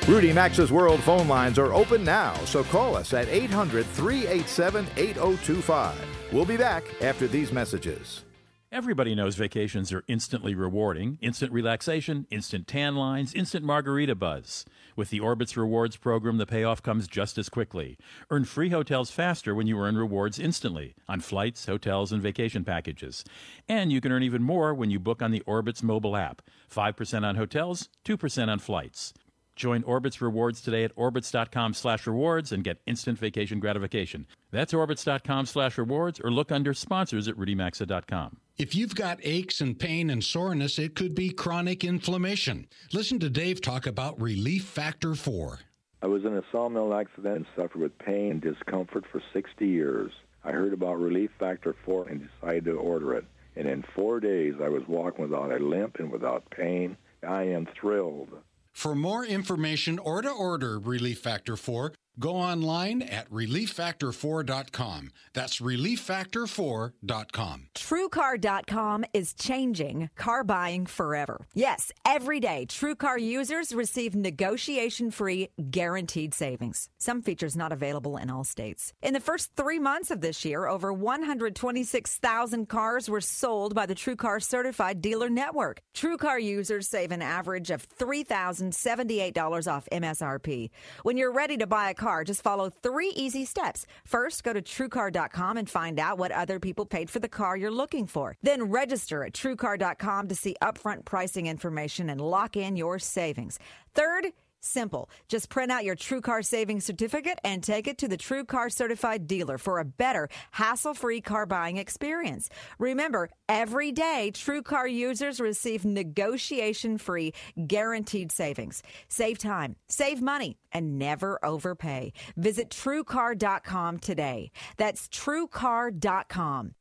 Rudy 0.07 0.33
Maxa's 0.33 0.71
World 0.71 0.99
phone 1.01 1.27
lines 1.27 1.59
are 1.59 1.71
open 1.71 2.03
now, 2.03 2.33
so 2.45 2.63
call 2.63 2.95
us 2.95 3.13
at 3.13 3.27
800 3.27 3.85
387 3.85 4.87
8025. 4.97 5.95
We'll 6.31 6.45
be 6.45 6.57
back 6.57 6.83
after 7.03 7.27
these 7.27 7.51
messages. 7.51 8.23
Everybody 8.71 9.15
knows 9.15 9.35
vacations 9.35 9.91
are 9.91 10.03
instantly 10.07 10.53
rewarding 10.53 11.17
instant 11.21 11.51
relaxation, 11.51 12.27
instant 12.29 12.67
tan 12.67 12.95
lines, 12.95 13.33
instant 13.33 13.65
margarita 13.65 14.13
buzz. 14.13 14.63
With 14.95 15.09
the 15.09 15.19
Orbitz 15.19 15.57
Rewards 15.57 15.97
program, 15.97 16.37
the 16.37 16.45
payoff 16.45 16.83
comes 16.83 17.07
just 17.07 17.39
as 17.39 17.49
quickly. 17.49 17.97
Earn 18.29 18.45
free 18.45 18.69
hotels 18.69 19.09
faster 19.09 19.55
when 19.55 19.65
you 19.65 19.79
earn 19.79 19.97
rewards 19.97 20.37
instantly 20.37 20.93
on 21.07 21.19
flights, 21.21 21.65
hotels, 21.65 22.11
and 22.11 22.21
vacation 22.21 22.63
packages. 22.63 23.23
And 23.67 23.91
you 23.91 24.01
can 24.01 24.11
earn 24.11 24.21
even 24.21 24.43
more 24.43 24.71
when 24.75 24.91
you 24.91 24.99
book 24.99 25.23
on 25.23 25.31
the 25.31 25.43
Orbitz 25.47 25.81
mobile 25.81 26.15
app 26.15 26.43
5% 26.71 27.25
on 27.25 27.37
hotels, 27.37 27.89
2% 28.05 28.49
on 28.49 28.59
flights. 28.59 29.15
Join 29.59 29.83
Orbitz 29.83 30.21
Rewards 30.21 30.61
today 30.61 30.85
at 30.85 30.95
orbitz.com 30.95 31.73
slash 31.73 32.07
rewards 32.07 32.53
and 32.53 32.63
get 32.63 32.79
instant 32.85 33.19
vacation 33.19 33.59
gratification. 33.59 34.25
That's 34.51 34.73
orbitz.com 34.73 35.47
slash 35.47 35.77
rewards 35.77 36.21
or 36.21 36.31
look 36.31 36.49
under 36.49 36.73
sponsors 36.73 37.27
at 37.27 37.35
rudymaxa.com. 37.35 38.37
If 38.57 38.73
you've 38.73 38.95
got 38.95 39.19
aches 39.21 39.59
and 39.59 39.77
pain 39.77 40.09
and 40.09 40.23
soreness, 40.23 40.79
it 40.79 40.95
could 40.95 41.13
be 41.13 41.31
chronic 41.31 41.83
inflammation. 41.83 42.69
Listen 42.93 43.19
to 43.19 43.29
Dave 43.29 43.61
talk 43.61 43.85
about 43.85 44.19
Relief 44.21 44.63
Factor 44.63 45.13
4. 45.13 45.59
I 46.01 46.07
was 46.07 46.23
in 46.23 46.37
a 46.37 46.43
sawmill 46.53 46.93
accident 46.93 47.35
and 47.35 47.45
suffered 47.57 47.81
with 47.81 47.97
pain 47.99 48.31
and 48.31 48.41
discomfort 48.41 49.03
for 49.11 49.21
60 49.33 49.67
years. 49.67 50.13
I 50.45 50.51
heard 50.51 50.71
about 50.71 51.01
Relief 51.01 51.31
Factor 51.37 51.75
4 51.83 52.07
and 52.07 52.29
decided 52.41 52.63
to 52.63 52.77
order 52.77 53.13
it. 53.13 53.25
And 53.57 53.67
in 53.67 53.83
four 53.93 54.21
days, 54.21 54.53
I 54.63 54.69
was 54.69 54.83
walking 54.87 55.23
without 55.23 55.51
a 55.51 55.59
limp 55.59 55.97
and 55.99 56.09
without 56.09 56.49
pain. 56.49 56.95
I 57.27 57.43
am 57.43 57.67
thrilled. 57.77 58.29
For 58.71 58.95
more 58.95 59.25
information 59.25 59.99
or 59.99 60.21
to 60.21 60.29
order 60.29 60.79
Relief 60.79 61.19
Factor 61.19 61.55
4, 61.57 61.93
Go 62.19 62.35
online 62.35 63.01
at 63.01 63.31
relieffactor4.com. 63.31 65.11
That's 65.33 65.61
relieffactor4.com. 65.61 67.67
TrueCar.com 67.73 69.05
is 69.13 69.33
changing 69.33 70.09
car 70.17 70.43
buying 70.43 70.85
forever. 70.85 71.47
Yes, 71.53 71.93
every 72.05 72.41
day, 72.41 72.65
TrueCar 72.67 73.21
users 73.21 73.73
receive 73.73 74.15
negotiation 74.15 75.11
free 75.11 75.47
guaranteed 75.69 76.33
savings. 76.33 76.89
Some 76.97 77.21
features 77.21 77.55
not 77.55 77.71
available 77.71 78.17
in 78.17 78.29
all 78.29 78.43
states. 78.43 78.91
In 79.01 79.13
the 79.13 79.21
first 79.21 79.55
three 79.55 79.79
months 79.79 80.11
of 80.11 80.19
this 80.19 80.43
year, 80.43 80.67
over 80.67 80.91
126,000 80.91 82.67
cars 82.67 83.09
were 83.09 83.21
sold 83.21 83.73
by 83.73 83.85
the 83.85 83.95
TrueCar 83.95 84.43
certified 84.43 85.01
dealer 85.01 85.29
network. 85.29 85.79
TrueCar 85.95 86.43
users 86.43 86.89
save 86.89 87.13
an 87.13 87.21
average 87.21 87.71
of 87.71 87.87
$3,078 87.87 89.71
off 89.71 89.87
MSRP. 89.89 90.69
When 91.03 91.15
you're 91.15 91.31
ready 91.31 91.55
to 91.55 91.67
buy 91.67 91.89
a 91.89 91.93
car, 91.93 92.08
just 92.23 92.43
follow 92.43 92.69
three 92.69 93.09
easy 93.09 93.45
steps. 93.45 93.85
First, 94.05 94.43
go 94.43 94.53
to 94.53 94.61
TrueCar.com 94.61 95.57
and 95.57 95.69
find 95.69 95.99
out 95.99 96.17
what 96.17 96.31
other 96.31 96.59
people 96.59 96.85
paid 96.85 97.09
for 97.09 97.19
the 97.19 97.29
car 97.29 97.55
you're 97.55 97.71
looking 97.71 98.07
for. 98.07 98.35
Then 98.41 98.63
register 98.63 99.23
at 99.23 99.33
TrueCar.com 99.33 100.27
to 100.27 100.35
see 100.35 100.55
upfront 100.61 101.05
pricing 101.05 101.47
information 101.47 102.09
and 102.09 102.19
lock 102.19 102.57
in 102.57 102.75
your 102.75 102.99
savings. 102.99 103.59
Third, 103.93 104.27
Simple. 104.61 105.09
Just 105.27 105.49
print 105.49 105.71
out 105.71 105.85
your 105.85 105.95
TrueCar 105.95 106.45
savings 106.45 106.85
certificate 106.85 107.39
and 107.43 107.63
take 107.63 107.87
it 107.87 107.97
to 107.99 108.07
the 108.07 108.17
TrueCar 108.17 108.71
certified 108.71 109.25
dealer 109.27 109.57
for 109.57 109.79
a 109.79 109.85
better, 109.85 110.27
hassle-free 110.51 111.21
car 111.21 111.45
buying 111.45 111.77
experience. 111.77 112.49
Remember, 112.77 113.29
every 113.47 113.91
day 113.91 114.31
TrueCar 114.33 114.91
users 114.91 115.39
receive 115.39 115.85
negotiation-free 115.85 117.33
guaranteed 117.67 118.31
savings. 118.31 118.83
Save 119.07 119.39
time, 119.39 119.75
save 119.87 120.21
money, 120.21 120.57
and 120.71 120.99
never 120.99 121.43
overpay. 121.43 122.11
Visit 122.35 122.69
TrueCar.com 122.69 123.99
today. 123.99 124.51
That's 124.77 125.07
TrueCar.com. 125.07 126.75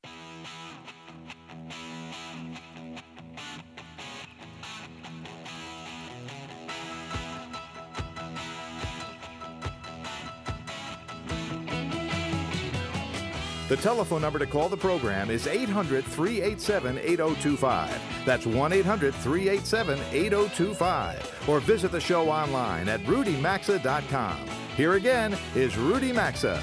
The 13.68 13.76
telephone 13.76 14.22
number 14.22 14.38
to 14.38 14.46
call 14.46 14.70
the 14.70 14.78
program 14.78 15.28
is 15.28 15.46
800 15.46 16.02
387 16.02 16.96
8025. 16.96 18.00
That's 18.24 18.46
1 18.46 18.72
800 18.72 19.14
387 19.14 19.98
8025. 20.10 21.44
Or 21.46 21.60
visit 21.60 21.92
the 21.92 22.00
show 22.00 22.30
online 22.30 22.88
at 22.88 23.00
rudymaxa.com. 23.02 24.38
Here 24.74 24.94
again 24.94 25.36
is 25.54 25.76
Rudy 25.76 26.12
Maxa. 26.12 26.62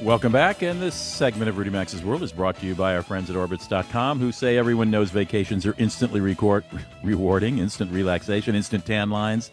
Welcome 0.00 0.30
back, 0.30 0.62
and 0.62 0.80
this 0.80 0.94
segment 0.94 1.48
of 1.48 1.58
Rudy 1.58 1.70
Maxa's 1.70 2.04
World 2.04 2.22
is 2.22 2.30
brought 2.30 2.56
to 2.60 2.66
you 2.66 2.76
by 2.76 2.94
our 2.94 3.02
friends 3.02 3.30
at 3.30 3.36
Orbitz.com, 3.36 4.20
who 4.20 4.30
say 4.30 4.56
everyone 4.56 4.92
knows 4.92 5.10
vacations 5.10 5.66
are 5.66 5.74
instantly 5.76 6.20
record, 6.20 6.62
rewarding, 7.02 7.58
instant 7.58 7.90
relaxation, 7.90 8.54
instant 8.54 8.86
tan 8.86 9.10
lines, 9.10 9.50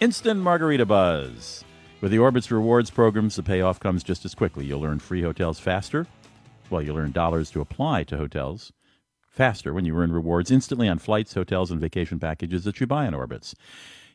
instant 0.00 0.38
margarita 0.38 0.84
buzz. 0.84 1.64
With 2.02 2.10
the 2.10 2.18
Orbitz 2.18 2.50
Rewards 2.50 2.90
programs, 2.90 3.36
the 3.36 3.42
payoff 3.42 3.80
comes 3.80 4.04
just 4.04 4.26
as 4.26 4.34
quickly. 4.34 4.66
You'll 4.66 4.84
earn 4.84 4.98
free 4.98 5.22
hotels 5.22 5.58
faster, 5.58 6.06
well, 6.70 6.82
you'll 6.82 6.98
earn 6.98 7.12
dollars 7.12 7.50
to 7.52 7.60
apply 7.60 8.04
to 8.04 8.16
hotels 8.16 8.72
faster 9.36 9.72
when 9.74 9.84
you 9.84 9.96
earn 9.96 10.12
rewards 10.12 10.50
instantly 10.50 10.88
on 10.88 10.98
flights, 10.98 11.34
hotels, 11.34 11.70
and 11.70 11.80
vacation 11.80 12.18
packages 12.18 12.64
that 12.64 12.80
you 12.80 12.86
buy 12.86 13.06
on 13.06 13.12
Orbitz. 13.12 13.54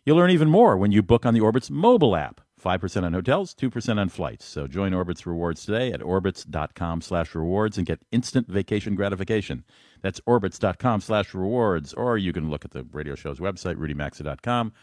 You'll 0.03 0.20
earn 0.20 0.31
even 0.31 0.50
more 0.50 0.77
when 0.77 0.91
you 0.91 1.03
book 1.03 1.25
on 1.25 1.34
the 1.36 1.41
Orbitz 1.41 1.70
mobile 1.70 2.15
app. 2.15 2.41
5% 2.62 3.03
on 3.03 3.13
hotels, 3.13 3.55
2% 3.55 3.98
on 3.98 4.10
flights. 4.10 4.46
So 4.46 4.67
join 4.67 4.91
Orbitz 4.91 5.25
Rewards 5.25 5.65
today 5.65 5.91
at 5.91 6.01
orbitz.com 6.01 7.01
slash 7.01 7.34
rewards 7.34 7.77
and 7.77 7.88
get 7.88 8.01
instant 8.12 8.48
vacation 8.48 8.93
gratification. 8.93 9.63
That's 10.01 10.20
orbitz.com 10.22 11.01
slash 11.01 11.34
rewards. 11.34 11.93
Or 11.93 12.17
you 12.17 12.34
can 12.34 12.50
look 12.50 12.63
at 12.63 12.72
the 12.72 12.86
radio 12.91 13.15
show's 13.15 13.39
website, 13.39 13.77
rudymaxa.com, 13.77 14.74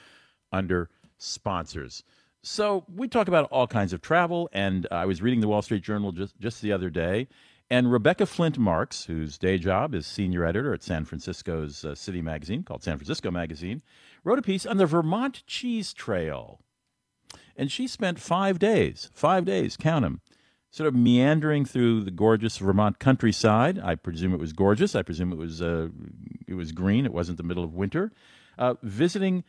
under 0.53 0.91
sponsors. 1.19 2.03
So 2.43 2.85
we 2.93 3.09
talk 3.09 3.29
about 3.29 3.49
all 3.51 3.67
kinds 3.67 3.93
of 3.93 4.01
travel, 4.01 4.49
and 4.53 4.87
I 4.91 5.07
was 5.07 5.23
reading 5.23 5.41
the 5.41 5.49
Wall 5.49 5.63
Street 5.63 5.83
Journal 5.83 6.13
just, 6.13 6.39
just 6.41 6.63
the 6.63 6.73
other 6.73 6.91
day, 6.91 7.29
and 7.71 7.93
Rebecca 7.93 8.27
Flint 8.27 8.59
Marx, 8.59 9.05
whose 9.05 9.37
day 9.37 9.59
job 9.59 9.95
is 9.95 10.07
senior 10.07 10.45
editor 10.45 10.73
at 10.73 10.83
San 10.83 11.05
Francisco's 11.05 11.85
uh, 11.85 11.95
city 11.95 12.23
magazine 12.23 12.63
called 12.63 12.83
San 12.83 12.97
Francisco 12.97 13.31
Magazine, 13.31 13.83
wrote 14.25 14.39
a 14.39 14.43
piece 14.43 14.65
on 14.65 14.79
the 14.79 14.87
Vermont 14.87 15.43
Cheese 15.47 15.93
Trail. 15.93 16.61
And 17.57 17.71
she 17.71 17.87
spent 17.87 18.19
five 18.19 18.59
days, 18.59 19.11
five 19.13 19.45
days, 19.45 19.77
count 19.77 20.05
them, 20.05 20.21
sort 20.71 20.87
of 20.87 20.95
meandering 20.95 21.65
through 21.65 22.05
the 22.05 22.11
gorgeous 22.11 22.57
Vermont 22.57 22.99
countryside. 22.99 23.79
I 23.79 23.97
presume 23.97 24.33
it 24.33 24.41
was 24.41 24.53
gorgeous. 24.53 24.95
I 24.95 25.03
presume 25.03 25.33
it 25.33 25.39
was, 25.39 25.61
uh, 25.61 25.89
it 26.47 26.55
was 26.55 26.73
green. 26.73 27.05
It 27.05 27.13
wasn't 27.13 27.37
the 27.37 27.45
middle 27.45 27.65
of 27.65 27.75
winter. 27.75 28.13
Uh, 28.57 28.75
visiting 28.83 29.45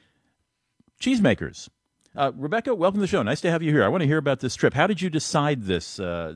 cheesemakers 1.02 1.70
uh, 2.16 2.32
Rebecca, 2.36 2.74
welcome 2.74 3.00
to 3.00 3.01
the 3.01 3.08
show. 3.08 3.22
Nice 3.22 3.42
to 3.42 3.51
have 3.51 3.62
you 3.62 3.72
here. 3.72 3.84
I 3.84 3.88
want 3.88 4.01
to 4.01 4.08
hear 4.08 4.18
about 4.18 4.39
this 4.39 4.56
trip. 4.56 4.74
How 4.74 4.88
did 4.88 5.01
you 5.01 5.10
decide 5.10 5.63
this? 5.63 6.00
Uh, 6.00 6.34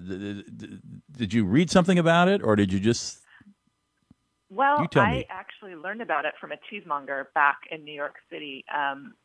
did 1.12 1.34
you 1.34 1.46
read 1.46 1.70
something 1.72 1.98
about 1.98 2.27
it, 2.27 2.44
or 2.44 2.56
did 2.56 2.72
you 2.72 2.80
just? 2.80 3.20
Well, 4.50 4.88
I 4.96 5.12
me. 5.12 5.25
actually 5.30 5.75
learned 5.75 6.01
about 6.01 6.25
it 6.25 6.36
from 6.39 6.51
a 6.51 6.58
cheesemonger 6.70 7.30
back 7.34 7.58
in 7.72 7.84
New 7.84 7.94
York 7.94 8.15
City, 8.32 8.65
um, 8.74 9.15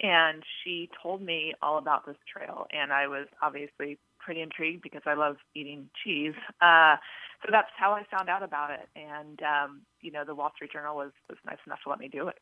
and 0.00 0.42
she 0.62 0.90
told 1.00 1.22
me 1.22 1.54
all 1.62 1.78
about 1.78 2.04
this 2.04 2.16
trail, 2.30 2.66
and 2.72 2.92
I 2.92 3.06
was 3.06 3.28
obviously 3.40 3.98
pretty 4.18 4.40
intrigued 4.40 4.82
because 4.82 5.02
I 5.06 5.14
love 5.14 5.36
eating 5.54 5.88
cheese. 6.04 6.34
Uh, 6.60 6.96
so 7.42 7.48
that's 7.50 7.70
how 7.76 7.92
I 7.92 8.04
found 8.10 8.28
out 8.28 8.42
about 8.42 8.70
it, 8.70 8.88
and 8.96 9.40
um, 9.42 9.82
you 10.00 10.10
know, 10.10 10.24
the 10.24 10.34
Wall 10.34 10.50
Street 10.56 10.72
Journal 10.72 10.96
was 10.96 11.12
was 11.28 11.38
nice 11.46 11.58
enough 11.64 11.78
to 11.84 11.90
let 11.90 12.00
me 12.00 12.08
do 12.08 12.26
it. 12.26 12.38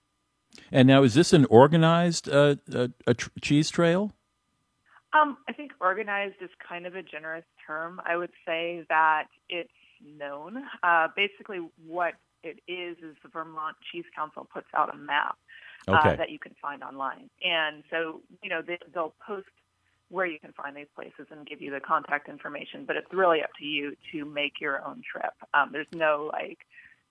And 0.73 0.87
now, 0.87 1.03
is 1.03 1.15
this 1.15 1.33
an 1.33 1.45
organized 1.47 2.29
uh, 2.29 2.57
a, 2.73 2.91
a 3.07 3.15
tr- 3.15 3.31
cheese 3.41 3.71
trail? 3.71 4.13
Um, 5.13 5.39
I 5.49 5.53
think 5.53 5.73
organized 5.81 6.37
is 6.41 6.51
kind 6.67 6.87
of 6.87 6.95
a 6.95 7.03
generous 7.03 7.45
term. 7.67 8.01
I 8.05 8.17
would 8.17 8.31
say 8.47 8.85
that 8.89 9.25
it's 9.49 9.71
known. 10.05 10.63
Uh, 10.83 11.09
basically, 11.17 11.59
what 11.87 12.15
it 12.43 12.61
is 12.69 12.97
is 12.99 13.17
the 13.23 13.29
Vermont 13.29 13.77
Cheese 13.91 14.05
Council 14.15 14.47
puts 14.53 14.69
out 14.75 14.95
a 14.95 14.97
map 14.97 15.37
uh, 15.89 15.99
okay. 15.99 16.17
that 16.17 16.31
you 16.31 16.39
can 16.39 16.55
find 16.63 16.83
online, 16.83 17.29
and 17.43 17.83
so 17.91 18.21
you 18.43 18.51
know 18.51 18.63
they, 18.63 18.79
they'll 18.95 19.15
post 19.27 19.49
where 20.09 20.27
you 20.27 20.41
can 20.41 20.53
find 20.53 20.77
these 20.77 20.89
places 20.95 21.27
and 21.31 21.47
give 21.47 21.61
you 21.61 21.71
the 21.71 21.81
contact 21.81 22.29
information. 22.29 22.85
But 22.85 22.97
it's 22.97 23.13
really 23.13 23.43
up 23.43 23.51
to 23.59 23.65
you 23.65 23.97
to 24.13 24.25
make 24.25 24.61
your 24.61 24.85
own 24.85 25.03
trip. 25.11 25.33
Um, 25.55 25.71
there's 25.73 25.87
no 25.93 26.31
like 26.33 26.59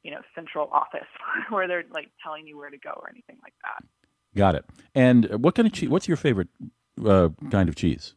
you 0.04 0.12
know 0.12 0.22
central 0.36 0.70
office 0.72 1.08
where 1.50 1.68
they're 1.68 1.84
like 1.92 2.10
telling 2.24 2.48
you 2.48 2.58
where 2.58 2.70
to 2.70 2.78
go 2.78 2.92
or 2.92 3.10
anything 3.10 3.38
like 3.44 3.54
that. 3.64 3.84
Got 4.36 4.56
it. 4.56 4.66
And 4.96 5.26
what 5.44 5.56
kind 5.56 5.68
of 5.68 5.74
cheese? 5.74 5.90
What's 5.90 6.08
your 6.08 6.18
favorite 6.18 6.50
uh, 7.06 7.30
kind 7.50 7.70
of 7.70 7.76
cheese? 7.76 8.16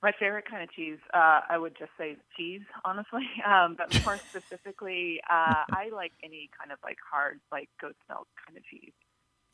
My 0.00 0.12
favorite 0.18 0.44
kind 0.48 0.62
of 0.62 0.70
cheese, 0.70 0.98
uh, 1.12 1.40
I 1.50 1.58
would 1.58 1.76
just 1.76 1.90
say 1.98 2.16
cheese, 2.36 2.62
honestly. 2.84 3.26
Um, 3.46 3.76
but 3.76 4.04
more 4.04 4.16
specifically, 4.30 5.20
uh, 5.28 5.64
I 5.70 5.90
like 5.92 6.12
any 6.22 6.50
kind 6.58 6.70
of 6.70 6.78
like 6.84 6.98
hard, 7.10 7.40
like 7.50 7.68
goat's 7.80 7.98
milk 8.08 8.28
kind 8.46 8.56
of 8.56 8.64
cheese. 8.64 8.92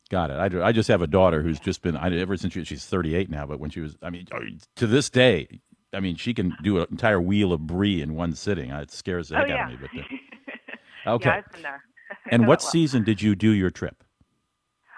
Got 0.09 0.29
it. 0.29 0.37
I, 0.37 0.49
do, 0.49 0.61
I 0.61 0.71
just 0.71 0.87
have 0.89 1.01
a 1.01 1.07
daughter 1.07 1.41
who's 1.41 1.59
just 1.59 1.81
been 1.81 1.97
I, 1.97 2.15
ever 2.15 2.37
since 2.37 2.53
she, 2.53 2.63
she's 2.63 2.85
38 2.85 3.29
now. 3.29 3.45
But 3.47 3.59
when 3.59 3.71
she 3.71 3.79
was, 3.79 3.97
I 4.03 4.11
mean, 4.11 4.27
uh, 4.31 4.39
to 4.75 4.85
this 4.85 5.09
day, 5.09 5.61
I 5.93 5.99
mean, 5.99 6.15
she 6.15 6.33
can 6.33 6.55
do 6.61 6.79
an 6.79 6.87
entire 6.91 7.19
wheel 7.19 7.53
of 7.53 7.65
brie 7.65 8.01
in 8.01 8.15
one 8.15 8.35
sitting. 8.35 8.69
It 8.69 8.91
scares 8.91 9.29
the 9.29 9.35
oh, 9.35 9.39
heck 9.39 9.47
yeah. 9.47 9.65
out 9.65 9.73
of 9.73 9.81
me. 9.81 9.87
But 9.93 10.34
Okay. 11.05 11.29
Yeah, 11.29 11.35
I've 11.35 11.51
been 11.51 11.61
there. 11.61 11.83
and 12.31 12.47
what 12.47 12.61
well. 12.61 12.71
season 12.71 13.03
did 13.03 13.21
you 13.21 13.35
do 13.35 13.51
your 13.51 13.69
trip? 13.69 14.03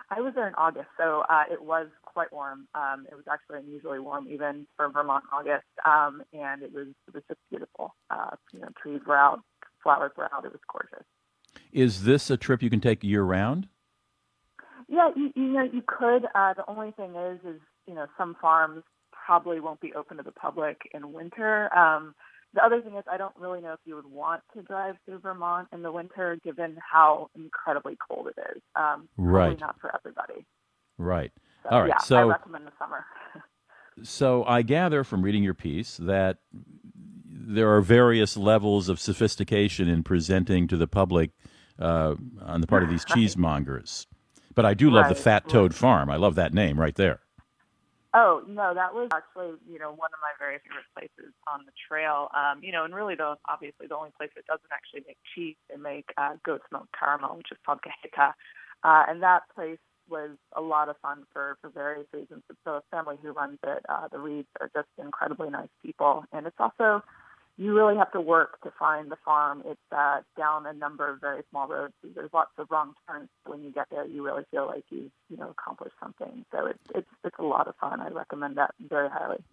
I 0.09 0.21
was 0.21 0.33
there 0.35 0.47
in 0.47 0.53
August, 0.55 0.87
so 0.97 1.23
uh, 1.29 1.43
it 1.51 1.61
was 1.61 1.87
quite 2.05 2.31
warm. 2.31 2.67
Um, 2.73 3.05
it 3.11 3.15
was 3.15 3.25
actually 3.29 3.59
unusually 3.59 3.99
warm 3.99 4.27
even 4.29 4.65
for 4.77 4.89
Vermont 4.89 5.25
August, 5.33 5.65
um, 5.85 6.23
and 6.31 6.63
it 6.63 6.71
was 6.73 6.87
it 7.07 7.13
was 7.13 7.23
just 7.27 7.39
beautiful. 7.49 7.93
Uh, 8.09 8.31
you 8.53 8.59
know, 8.59 8.69
trees 8.81 9.01
were 9.05 9.17
out, 9.17 9.41
flowers 9.83 10.11
were 10.15 10.29
out. 10.33 10.45
It 10.45 10.51
was 10.51 10.61
gorgeous. 10.71 11.05
Is 11.73 12.03
this 12.03 12.29
a 12.29 12.37
trip 12.37 12.63
you 12.63 12.69
can 12.69 12.79
take 12.79 13.03
year 13.03 13.23
round? 13.23 13.67
Yeah, 14.87 15.09
you, 15.15 15.31
you 15.35 15.47
know, 15.47 15.63
you 15.63 15.83
could. 15.85 16.25
Uh, 16.33 16.53
the 16.53 16.63
only 16.69 16.91
thing 16.91 17.15
is, 17.15 17.39
is 17.45 17.59
you 17.85 17.93
know, 17.93 18.07
some 18.17 18.35
farms 18.41 18.83
probably 19.11 19.59
won't 19.59 19.81
be 19.81 19.93
open 19.93 20.17
to 20.17 20.23
the 20.23 20.31
public 20.31 20.89
in 20.93 21.11
winter. 21.11 21.75
Um, 21.77 22.15
the 22.57 22.65
other 22.65 22.81
thing 22.81 22.95
is, 22.97 23.03
I 23.09 23.17
don't 23.17 23.35
really 23.37 23.61
know 23.61 23.73
if 23.73 23.79
you 23.85 23.95
would 23.95 24.07
want 24.07 24.41
to 24.55 24.63
drive 24.63 24.95
through 25.05 25.19
Vermont 25.19 25.67
in 25.71 25.83
the 25.83 25.91
winter, 25.91 26.39
given 26.43 26.75
how 26.81 27.29
incredibly 27.35 27.95
cold 28.09 28.29
it 28.35 28.41
is. 28.55 28.61
Um, 28.75 29.07
right. 29.15 29.59
not 29.59 29.79
for 29.79 29.93
everybody. 29.95 30.43
Right. 30.97 31.31
So, 31.63 31.69
All 31.69 31.81
right. 31.81 31.89
Yeah, 31.89 31.99
so 31.99 32.17
I 32.17 32.23
recommend 32.23 32.65
the 32.65 32.71
summer. 32.79 33.05
so 34.03 34.43
I 34.45 34.63
gather 34.63 35.03
from 35.03 35.21
reading 35.21 35.43
your 35.43 35.53
piece 35.53 35.97
that 35.97 36.37
there 37.29 37.75
are 37.75 37.81
various 37.81 38.35
levels 38.35 38.89
of 38.89 38.99
sophistication 38.99 39.87
in 39.87 40.01
presenting 40.01 40.67
to 40.67 40.77
the 40.77 40.87
public 40.87 41.29
uh, 41.77 42.15
on 42.41 42.61
the 42.61 42.67
part 42.67 42.81
of 42.81 42.89
these 42.89 43.05
cheesemongers. 43.05 44.07
But 44.55 44.65
I 44.65 44.73
do 44.73 44.89
love 44.89 45.03
Right, 45.03 45.15
the 45.15 45.21
Fat 45.21 45.47
Toad 45.47 45.75
Farm. 45.75 46.09
I 46.09 46.15
love 46.15 46.33
that 46.35 46.55
name 46.55 46.79
right 46.79 46.95
there. 46.95 47.19
Oh 48.17 48.41
no, 48.47 48.73
that 48.73 48.95
was 48.95 49.09
actually 49.13 49.53
you 49.69 49.77
know 49.77 49.93
one 49.93 50.09
of 50.09 50.17
my 50.25 50.33
very 50.39 50.57
favorite 50.65 50.89
places 50.97 51.33
on 51.45 51.65
the 51.69 51.71
trail. 51.87 52.29
Um, 52.33 52.63
you 52.63 52.71
know, 52.71 52.83
and 52.83 52.95
really 52.95 53.13
the 53.13 53.35
obviously 53.47 53.85
the 53.85 53.95
only 53.95 54.09
place 54.17 54.31
that 54.35 54.47
doesn't 54.47 54.73
actually 54.73 55.03
make 55.05 55.17
cheese. 55.35 55.55
They 55.69 55.77
make 55.77 56.09
uh, 56.17 56.33
goat's 56.43 56.65
milk 56.71 56.87
caramel, 56.97 57.37
which 57.37 57.51
is 57.51 57.59
called 57.63 57.79
cajeta, 57.85 58.33
uh, 58.83 59.03
and 59.07 59.21
that 59.21 59.43
place 59.53 59.77
was 60.09 60.31
a 60.55 60.61
lot 60.61 60.89
of 60.89 60.97
fun 60.97 61.25
for 61.31 61.57
for 61.61 61.69
various 61.69 62.07
reasons. 62.11 62.41
So 62.49 62.55
the 62.65 62.81
family 62.89 63.17
who 63.21 63.33
runs 63.33 63.59
it, 63.63 63.85
uh, 63.87 64.07
the 64.11 64.17
Reeds, 64.17 64.47
are 64.59 64.71
just 64.73 64.89
incredibly 64.97 65.51
nice 65.51 65.69
people, 65.85 66.25
and 66.33 66.47
it's 66.47 66.57
also 66.59 67.03
you 67.57 67.75
really 67.75 67.97
have 67.97 68.11
to 68.11 68.21
work 68.21 68.61
to 68.61 68.71
find 68.77 69.09
the 69.09 69.17
farm. 69.25 69.63
It's 69.65 69.79
uh, 69.91 70.21
down 70.37 70.65
a 70.67 70.73
number 70.73 71.09
of 71.09 71.19
very 71.19 71.41
small 71.49 71.67
roads. 71.67 71.93
So 72.01 72.09
there's 72.13 72.29
lots 72.33 72.51
of 72.57 72.67
wrong 72.69 72.93
turns. 73.09 73.29
When 73.45 73.63
you 73.63 73.71
get 73.71 73.87
there, 73.89 74.05
you 74.05 74.23
really 74.23 74.43
feel 74.51 74.67
like 74.67 74.85
you 74.89 75.11
you 75.29 75.37
know 75.37 75.49
accomplished 75.49 75.95
something. 76.01 76.45
So 76.51 76.67
it's 76.67 76.79
it's 76.93 77.09
it's 77.23 77.35
a 77.39 77.43
lot 77.43 77.67
of 77.67 77.75
fun. 77.81 77.99
I 77.99 78.09
recommend 78.09 78.57
that 78.57 78.75
very 78.79 79.09
highly. 79.09 79.43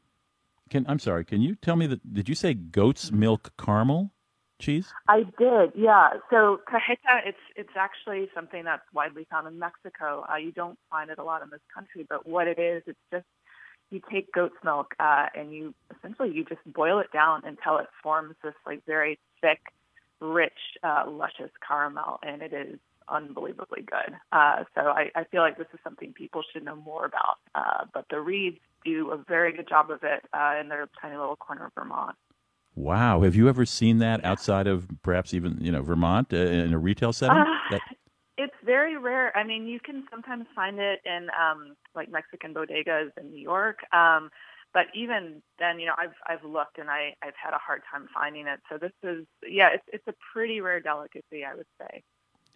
Can 0.71 0.85
I'm 0.89 0.99
sorry. 0.99 1.25
Can 1.25 1.41
you 1.41 1.55
tell 1.55 1.77
me 1.77 1.87
that? 1.87 2.13
Did 2.13 2.29
you 2.29 2.35
say 2.35 2.55
goat's 2.55 3.11
milk 3.11 3.53
caramel 3.59 4.13
cheese? 4.61 4.93
I 5.09 5.25
did. 5.39 5.73
Yeah. 5.75 6.11
So 6.31 6.61
cajeta, 6.71 7.27
it's 7.27 7.39
it's 7.57 7.77
actually 7.77 8.29
something 8.35 8.65
that's 8.65 8.85
widely 8.93 9.27
found 9.31 9.49
in 9.49 9.59
Mexico. 9.59 10.27
Uh, 10.31 10.37
you 10.37 10.53
don't 10.53 10.79
find 10.91 11.11
it 11.11 11.19
a 11.19 11.25
lot 11.25 11.43
in 11.43 11.51
this 11.51 11.61
country, 11.75 12.07
but 12.09 12.29
what 12.29 12.49
it 12.49 12.59
is, 12.59 12.83
it's 12.87 12.99
just 13.11 13.27
you 13.95 14.03
take 14.11 14.33
goat's 14.33 14.57
milk 14.65 14.95
uh, 14.99 15.27
and 15.35 15.53
you 15.53 15.75
essentially 15.97 16.31
you 16.31 16.45
just 16.45 16.61
boil 16.67 16.99
it 16.99 17.13
down 17.13 17.43
until 17.45 17.79
it 17.79 17.87
forms 18.03 18.35
this 18.43 18.55
like 18.67 18.85
very 18.87 19.19
thick, 19.41 19.61
rich, 20.21 20.53
uh, 20.83 21.05
luscious 21.07 21.51
caramel, 21.67 22.19
and 22.23 22.43
it 22.43 22.53
is 22.53 22.79
unbelievably 23.09 23.83
good. 23.83 24.17
Uh, 24.33 24.65
so 24.75 24.83
I, 24.83 25.11
I 25.15 25.25
feel 25.25 25.43
like 25.43 25.59
this 25.59 25.67
is 25.73 25.81
something 25.85 26.13
people 26.13 26.43
should 26.53 26.65
know 26.65 26.77
more 26.77 27.05
about. 27.05 27.39
Uh, 27.55 27.85
but 27.93 28.07
the 28.11 28.21
Reeds 28.21 28.59
do 28.85 29.11
a 29.11 29.17
very 29.17 29.53
good 29.53 29.69
job 29.69 29.91
of 29.91 30.01
it 30.03 30.25
uh, 30.33 30.57
in 30.61 30.69
their 30.69 30.89
tiny 31.01 31.17
little 31.17 31.37
corner 31.37 31.67
of 31.67 31.73
Vermont. 31.75 32.17
Wow, 32.77 33.23
have 33.23 33.37
you 33.37 33.49
ever 33.49 33.65
seen 33.65 33.99
that 33.99 34.25
outside 34.25 34.67
of 34.67 34.89
perhaps 35.03 35.33
even 35.33 35.59
you 35.61 35.71
know 35.71 35.83
Vermont 35.83 36.33
uh, 36.33 36.37
in 36.37 36.75
a 36.75 36.79
retail 36.79 37.13
setting? 37.13 37.37
Uh, 37.37 37.45
that... 37.71 37.81
It's 38.37 38.55
very 38.65 38.97
rare. 38.97 39.37
I 39.37 39.45
mean, 39.45 39.67
you 39.67 39.79
can 39.79 40.05
sometimes 40.11 40.47
find 40.55 40.79
it 40.81 41.01
in 41.05 41.29
um, 41.39 41.77
like 41.95 42.11
Mexican 42.11 42.53
bodegas 42.53 43.11
in 43.21 43.31
New 43.31 43.41
York. 43.41 43.79
Um, 43.93 44.31
but 44.73 44.87
even 44.93 45.41
then, 45.61 45.79
you 45.79 45.87
know, 45.87 45.95
I've 45.97 46.15
I've 46.27 46.45
looked 46.45 46.79
and 46.79 46.91
I 46.91 47.15
I've 47.23 47.37
had 47.41 47.55
a 47.55 47.59
hard 47.59 47.83
time 47.91 48.09
finding 48.13 48.49
it. 48.49 48.61
So 48.69 48.77
this 48.77 48.93
is 49.05 49.25
yeah, 49.49 49.69
it's 49.73 49.85
it's 49.93 50.09
a 50.09 50.15
pretty 50.33 50.61
rare 50.61 50.81
delicacy, 50.81 51.45
I 51.45 51.55
would 51.55 51.67
say. 51.79 52.03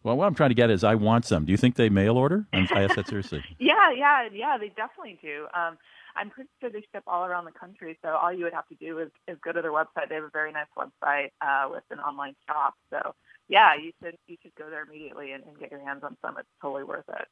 Well, 0.02 0.16
what 0.16 0.26
I'm 0.26 0.34
trying 0.34 0.50
to 0.50 0.54
get 0.54 0.70
is, 0.70 0.84
I 0.84 0.94
want 0.94 1.26
some. 1.26 1.44
Do 1.44 1.50
you 1.50 1.56
think 1.56 1.74
they 1.74 1.88
mail 1.88 2.16
order? 2.16 2.46
I'm, 2.52 2.68
I 2.72 2.84
ask 2.84 2.94
that 2.94 3.08
seriously. 3.08 3.44
yeah, 3.58 3.90
yeah, 3.96 4.28
yeah. 4.32 4.56
They 4.56 4.68
definitely 4.68 5.18
do. 5.20 5.46
Um, 5.54 5.76
I'm 6.16 6.30
pretty 6.30 6.50
sure 6.60 6.70
they 6.70 6.84
ship 6.92 7.02
all 7.06 7.24
around 7.24 7.46
the 7.46 7.52
country. 7.52 7.98
So 8.02 8.10
all 8.10 8.32
you 8.32 8.44
would 8.44 8.52
have 8.52 8.66
to 8.68 8.74
do 8.76 8.98
is, 9.00 9.10
is 9.26 9.38
go 9.44 9.52
to 9.52 9.60
their 9.60 9.72
website. 9.72 10.08
They 10.08 10.14
have 10.14 10.24
a 10.24 10.30
very 10.32 10.52
nice 10.52 10.66
website 10.76 11.30
uh, 11.40 11.68
with 11.70 11.82
an 11.90 11.98
online 11.98 12.36
shop. 12.46 12.74
So 12.90 13.14
yeah, 13.48 13.74
you 13.74 13.92
should 14.02 14.16
you 14.26 14.36
should 14.42 14.54
go 14.54 14.70
there 14.70 14.82
immediately 14.82 15.32
and, 15.32 15.44
and 15.44 15.58
get 15.58 15.70
your 15.70 15.84
hands 15.84 16.02
on 16.04 16.16
some. 16.22 16.36
It's 16.38 16.48
totally 16.60 16.84
worth 16.84 17.08
it. 17.08 17.26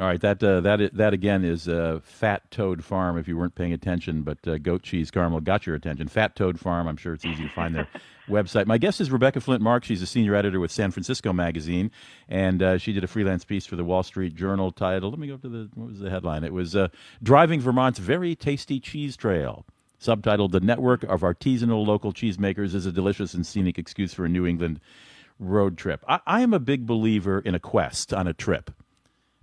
All 0.00 0.06
right, 0.06 0.20
that 0.22 0.42
uh, 0.42 0.60
that 0.62 0.96
that 0.96 1.12
again 1.12 1.44
is 1.44 1.68
uh, 1.68 2.00
Fat 2.02 2.50
Toad 2.50 2.82
Farm. 2.82 3.18
If 3.18 3.28
you 3.28 3.36
weren't 3.36 3.54
paying 3.54 3.74
attention, 3.74 4.22
but 4.22 4.38
uh, 4.48 4.58
goat 4.58 4.82
cheese 4.82 5.10
caramel 5.10 5.40
got 5.40 5.66
your 5.66 5.76
attention. 5.76 6.08
Fat 6.08 6.34
Toad 6.34 6.58
Farm. 6.58 6.88
I'm 6.88 6.96
sure 6.96 7.12
it's 7.12 7.26
easy 7.26 7.44
to 7.44 7.50
find 7.50 7.74
their 7.74 7.86
website. 8.28 8.66
My 8.66 8.78
guest 8.78 9.00
is 9.00 9.10
Rebecca 9.12 9.40
Flint 9.40 9.62
Mark. 9.62 9.84
She's 9.84 10.00
a 10.00 10.06
senior 10.06 10.34
editor 10.34 10.58
with 10.58 10.72
San 10.72 10.90
Francisco 10.90 11.32
Magazine, 11.32 11.90
and 12.28 12.62
uh, 12.62 12.78
she 12.78 12.92
did 12.92 13.04
a 13.04 13.06
freelance 13.06 13.44
piece 13.44 13.66
for 13.66 13.76
the 13.76 13.84
Wall 13.84 14.02
Street 14.02 14.34
Journal 14.34 14.72
titled. 14.72 15.12
Let 15.12 15.20
me 15.20 15.28
go 15.28 15.36
to 15.36 15.48
the 15.48 15.70
what 15.74 15.90
was 15.90 16.00
the 16.00 16.10
headline? 16.10 16.42
It 16.42 16.54
was 16.54 16.74
uh, 16.74 16.88
"Driving 17.22 17.60
Vermont's 17.60 17.98
Very 17.98 18.34
Tasty 18.34 18.80
Cheese 18.80 19.16
Trail." 19.16 19.66
Subtitled 20.00 20.50
"The 20.50 20.60
Network 20.60 21.04
of 21.04 21.20
Artisanal 21.20 21.86
Local 21.86 22.12
Cheesemakers 22.12 22.74
is 22.74 22.86
a 22.86 22.92
Delicious 22.92 23.34
and 23.34 23.46
Scenic 23.46 23.78
Excuse 23.78 24.14
for 24.14 24.24
a 24.24 24.28
New 24.28 24.46
England 24.46 24.80
Road 25.42 25.76
Trip." 25.76 26.04
I, 26.08 26.20
I 26.26 26.40
am 26.40 26.54
a 26.54 26.60
big 26.60 26.86
believer 26.86 27.40
in 27.40 27.54
a 27.54 27.60
quest 27.60 28.12
on 28.14 28.26
a 28.26 28.32
trip 28.32 28.70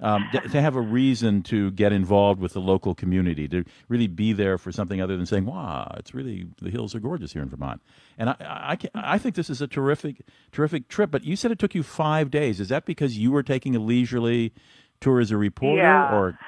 um, 0.02 0.30
to 0.52 0.62
have 0.62 0.76
a 0.76 0.82
reason 0.82 1.44
to 1.44 1.72
get 1.72 1.92
involved 1.92 2.40
with 2.40 2.54
the 2.54 2.62
local 2.62 2.96
community, 2.96 3.48
to 3.50 3.66
really 3.90 4.08
be 4.08 4.34
there 4.34 4.58
for 4.58 4.72
something 4.72 5.02
other 5.02 5.18
than 5.18 5.26
saying, 5.26 5.46
"Wow, 5.46 5.94
it's 5.98 6.14
really 6.14 6.48
the 6.62 6.70
hills 6.70 6.96
are 6.96 7.00
gorgeous 7.00 7.34
here 7.34 7.42
in 7.42 7.50
Vermont." 7.50 7.82
And 8.18 8.30
I, 8.30 8.36
I, 8.40 8.78
I 8.96 9.18
think 9.18 9.36
this 9.36 9.50
is 9.50 9.62
a 9.62 9.68
terrific, 9.68 10.22
terrific 10.52 10.88
trip. 10.88 11.12
But 11.12 11.26
you 11.26 11.36
said 11.36 11.52
it 11.52 11.60
took 11.60 11.76
you 11.76 11.84
five 11.84 12.32
days. 12.32 12.60
Is 12.60 12.70
that 12.70 12.86
because 12.86 13.18
you 13.18 13.32
were 13.32 13.44
taking 13.44 13.76
a 13.76 13.80
leisurely 13.80 14.54
tour 15.02 15.20
as 15.20 15.32
a 15.32 15.38
reporter, 15.38 15.82
yeah. 15.82 16.16
or? 16.16 16.40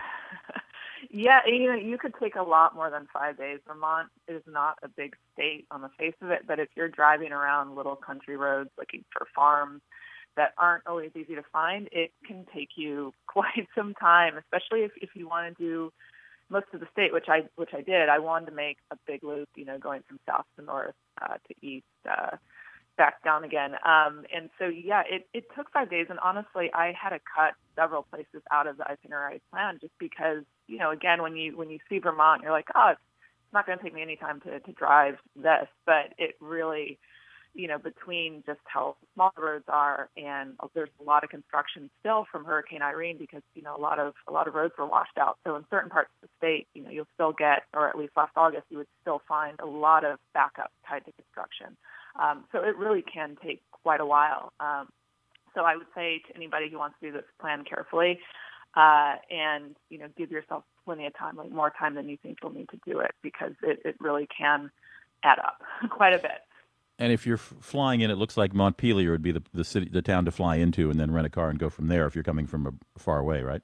Yeah, 1.14 1.42
you 1.46 1.74
you 1.74 1.98
could 1.98 2.14
take 2.22 2.36
a 2.36 2.42
lot 2.44 2.74
more 2.74 2.90
than 2.90 3.06
five 3.12 3.38
days. 3.38 3.60
Vermont 3.68 4.08
is 4.30 4.42
not 4.48 4.78
a 4.82 4.88
big 4.88 5.14
state 5.34 5.66
on 5.70 5.82
the 5.82 5.90
face 6.00 6.14
of 6.22 6.32
it, 6.32 6.44
but 6.48 6.58
if 6.58 6.70
you're 6.76 6.88
driving 6.88 7.34
around 7.34 7.76
little 7.76 7.98
country 7.98 8.38
roads 8.38 8.70
looking 8.78 9.04
for 9.12 9.28
farms 9.36 9.82
that 10.38 10.54
aren't 10.58 10.88
always 10.88 11.12
easy 11.14 11.36
to 11.36 11.44
find, 11.52 11.90
it 11.92 12.12
can 12.26 12.46
take 12.56 12.70
you 12.78 13.14
quite 13.28 13.68
some 13.76 13.94
time, 13.96 14.38
especially 14.38 14.84
if, 14.84 14.92
if 15.02 15.10
you 15.14 15.28
want 15.28 15.58
to 15.58 15.62
do 15.64 15.92
most 16.50 16.68
of 16.74 16.80
the 16.80 16.88
state, 16.94 17.12
which 17.12 17.28
I 17.28 17.42
which 17.58 17.72
I 17.74 17.82
did. 17.82 18.08
I 18.08 18.20
wanted 18.20 18.46
to 18.46 18.54
make 18.54 18.78
a 18.90 18.96
big 19.06 19.22
loop, 19.22 19.50
you 19.56 19.66
know, 19.66 19.78
going 19.78 20.04
from 20.08 20.18
south 20.26 20.46
to 20.58 20.64
north 20.64 20.96
uh, 21.22 21.36
to 21.48 21.66
east, 21.66 21.86
uh, 22.10 22.38
back 22.98 23.24
down 23.24 23.44
again. 23.44 23.72
Um, 23.86 24.26
and 24.34 24.50
so 24.60 24.66
yeah, 24.66 25.04
it, 25.10 25.28
it 25.34 25.46
took 25.56 25.72
five 25.72 25.90
days. 25.90 26.08
And 26.10 26.20
honestly, 26.20 26.70
I 26.74 26.94
had 27.00 27.10
to 27.10 27.20
cut 27.20 27.54
several 27.76 28.04
places 28.04 28.42
out 28.52 28.68
of 28.68 28.78
the 28.78 28.90
itinerary 28.90 29.42
plan 29.52 29.78
just 29.82 29.94
because, 30.00 30.44
you 30.68 30.78
know, 30.78 30.92
again, 30.92 31.22
when 31.22 31.36
you 31.36 31.58
when 31.58 31.70
you 31.70 31.80
see 31.90 32.00
Vermont, 32.00 32.42
you're 32.44 32.52
like, 32.52 32.68
oh, 32.76 32.90
it's, 32.92 33.02
not 33.54 33.66
going 33.66 33.78
to 33.78 33.84
take 33.84 33.94
me 33.94 34.02
any 34.02 34.16
time 34.16 34.40
to 34.42 34.60
to 34.62 34.72
drive 34.72 35.16
this, 35.36 35.68
but 35.86 36.14
it 36.18 36.36
really 36.40 36.98
you 37.54 37.68
know, 37.68 37.78
between 37.78 38.44
just 38.46 38.60
how 38.64 38.96
small 39.14 39.32
the 39.36 39.42
roads 39.42 39.66
are 39.68 40.10
and 40.16 40.54
there's 40.74 40.90
a 41.00 41.04
lot 41.04 41.24
of 41.24 41.30
construction 41.30 41.90
still 42.00 42.26
from 42.32 42.46
Hurricane 42.46 42.82
Irene 42.82 43.18
because, 43.18 43.42
you 43.56 43.62
know, 43.62 43.76
a 43.76 43.82
lot 43.82 44.00
of 44.00 44.14
a 44.28 44.32
lot 44.32 44.48
of 44.48 44.54
roads 44.54 44.74
were 44.78 44.86
washed 44.86 45.18
out. 45.20 45.38
So 45.46 45.56
in 45.56 45.66
certain 45.70 45.90
parts 45.90 46.10
of 46.22 46.30
the 46.30 46.34
state, 46.38 46.68
you 46.74 46.84
know, 46.84 46.90
you'll 46.90 47.12
still 47.14 47.34
get, 47.34 47.64
or 47.74 47.90
at 47.90 47.98
least 47.98 48.14
last 48.16 48.32
August, 48.38 48.64
you 48.70 48.78
would 48.78 48.88
still 49.02 49.22
find 49.28 49.60
a 49.60 49.66
lot 49.66 50.06
of 50.06 50.20
backup 50.34 50.72
tied 50.88 51.06
to 51.06 51.12
construction. 51.12 51.76
Um, 52.20 52.46
so 52.52 52.60
it 52.64 52.78
really 52.78 53.02
can 53.04 53.38
take 53.44 53.62
quite 53.72 54.00
a 54.00 54.06
while. 54.06 54.54
Um, 54.60 54.90
so 55.56 55.62
I 55.62 55.76
would 55.76 55.88
say 55.96 56.22
to 56.28 56.36
anybody 56.36 56.70
who 56.70 56.78
wants 56.78 56.98
to 57.02 57.08
do 57.08 57.14
this, 57.14 57.26
plan 57.40 57.64
carefully 57.64 58.20
uh, 58.76 59.16
and, 59.30 59.76
you 59.90 59.98
know, 59.98 60.08
give 60.18 60.32
yourself 60.32 60.64
plenty 60.86 61.06
of 61.06 61.18
time, 61.18 61.36
like 61.36 61.52
more 61.52 61.70
time 61.70 61.96
than 61.96 62.08
you 62.10 62.18
think 62.22 62.38
you'll 62.42 62.54
need 62.54 62.70
to 62.70 62.80
do 62.86 63.00
it 63.00 63.12
because 63.22 63.52
it, 63.62 63.82
it 63.84 63.96
really 64.00 64.28
can 64.28 64.72
add 65.24 65.40
up 65.40 65.62
quite 65.90 66.14
a 66.14 66.20
bit. 66.20 66.42
And 67.00 67.12
if 67.12 67.26
you're 67.26 67.38
flying 67.38 68.02
in, 68.02 68.12
it 68.12 68.16
looks 68.16 68.38
like 68.38 68.54
Montpelier 68.54 69.12
would 69.12 69.24
be 69.24 69.32
the, 69.32 69.42
the 69.54 69.64
city, 69.64 69.90
the 69.90 70.04
town 70.04 70.24
to 70.26 70.32
fly 70.32 70.58
into, 70.58 70.92
and 70.92 71.00
then 71.00 71.12
rent 71.12 71.26
a 71.26 71.32
car 71.32 71.50
and 71.50 71.58
go 71.58 71.70
from 71.70 71.88
there. 71.88 72.06
If 72.06 72.14
you're 72.14 72.24
coming 72.24 72.46
from 72.46 72.68
a 72.68 73.00
far 73.00 73.18
away, 73.20 73.42
right? 73.42 73.62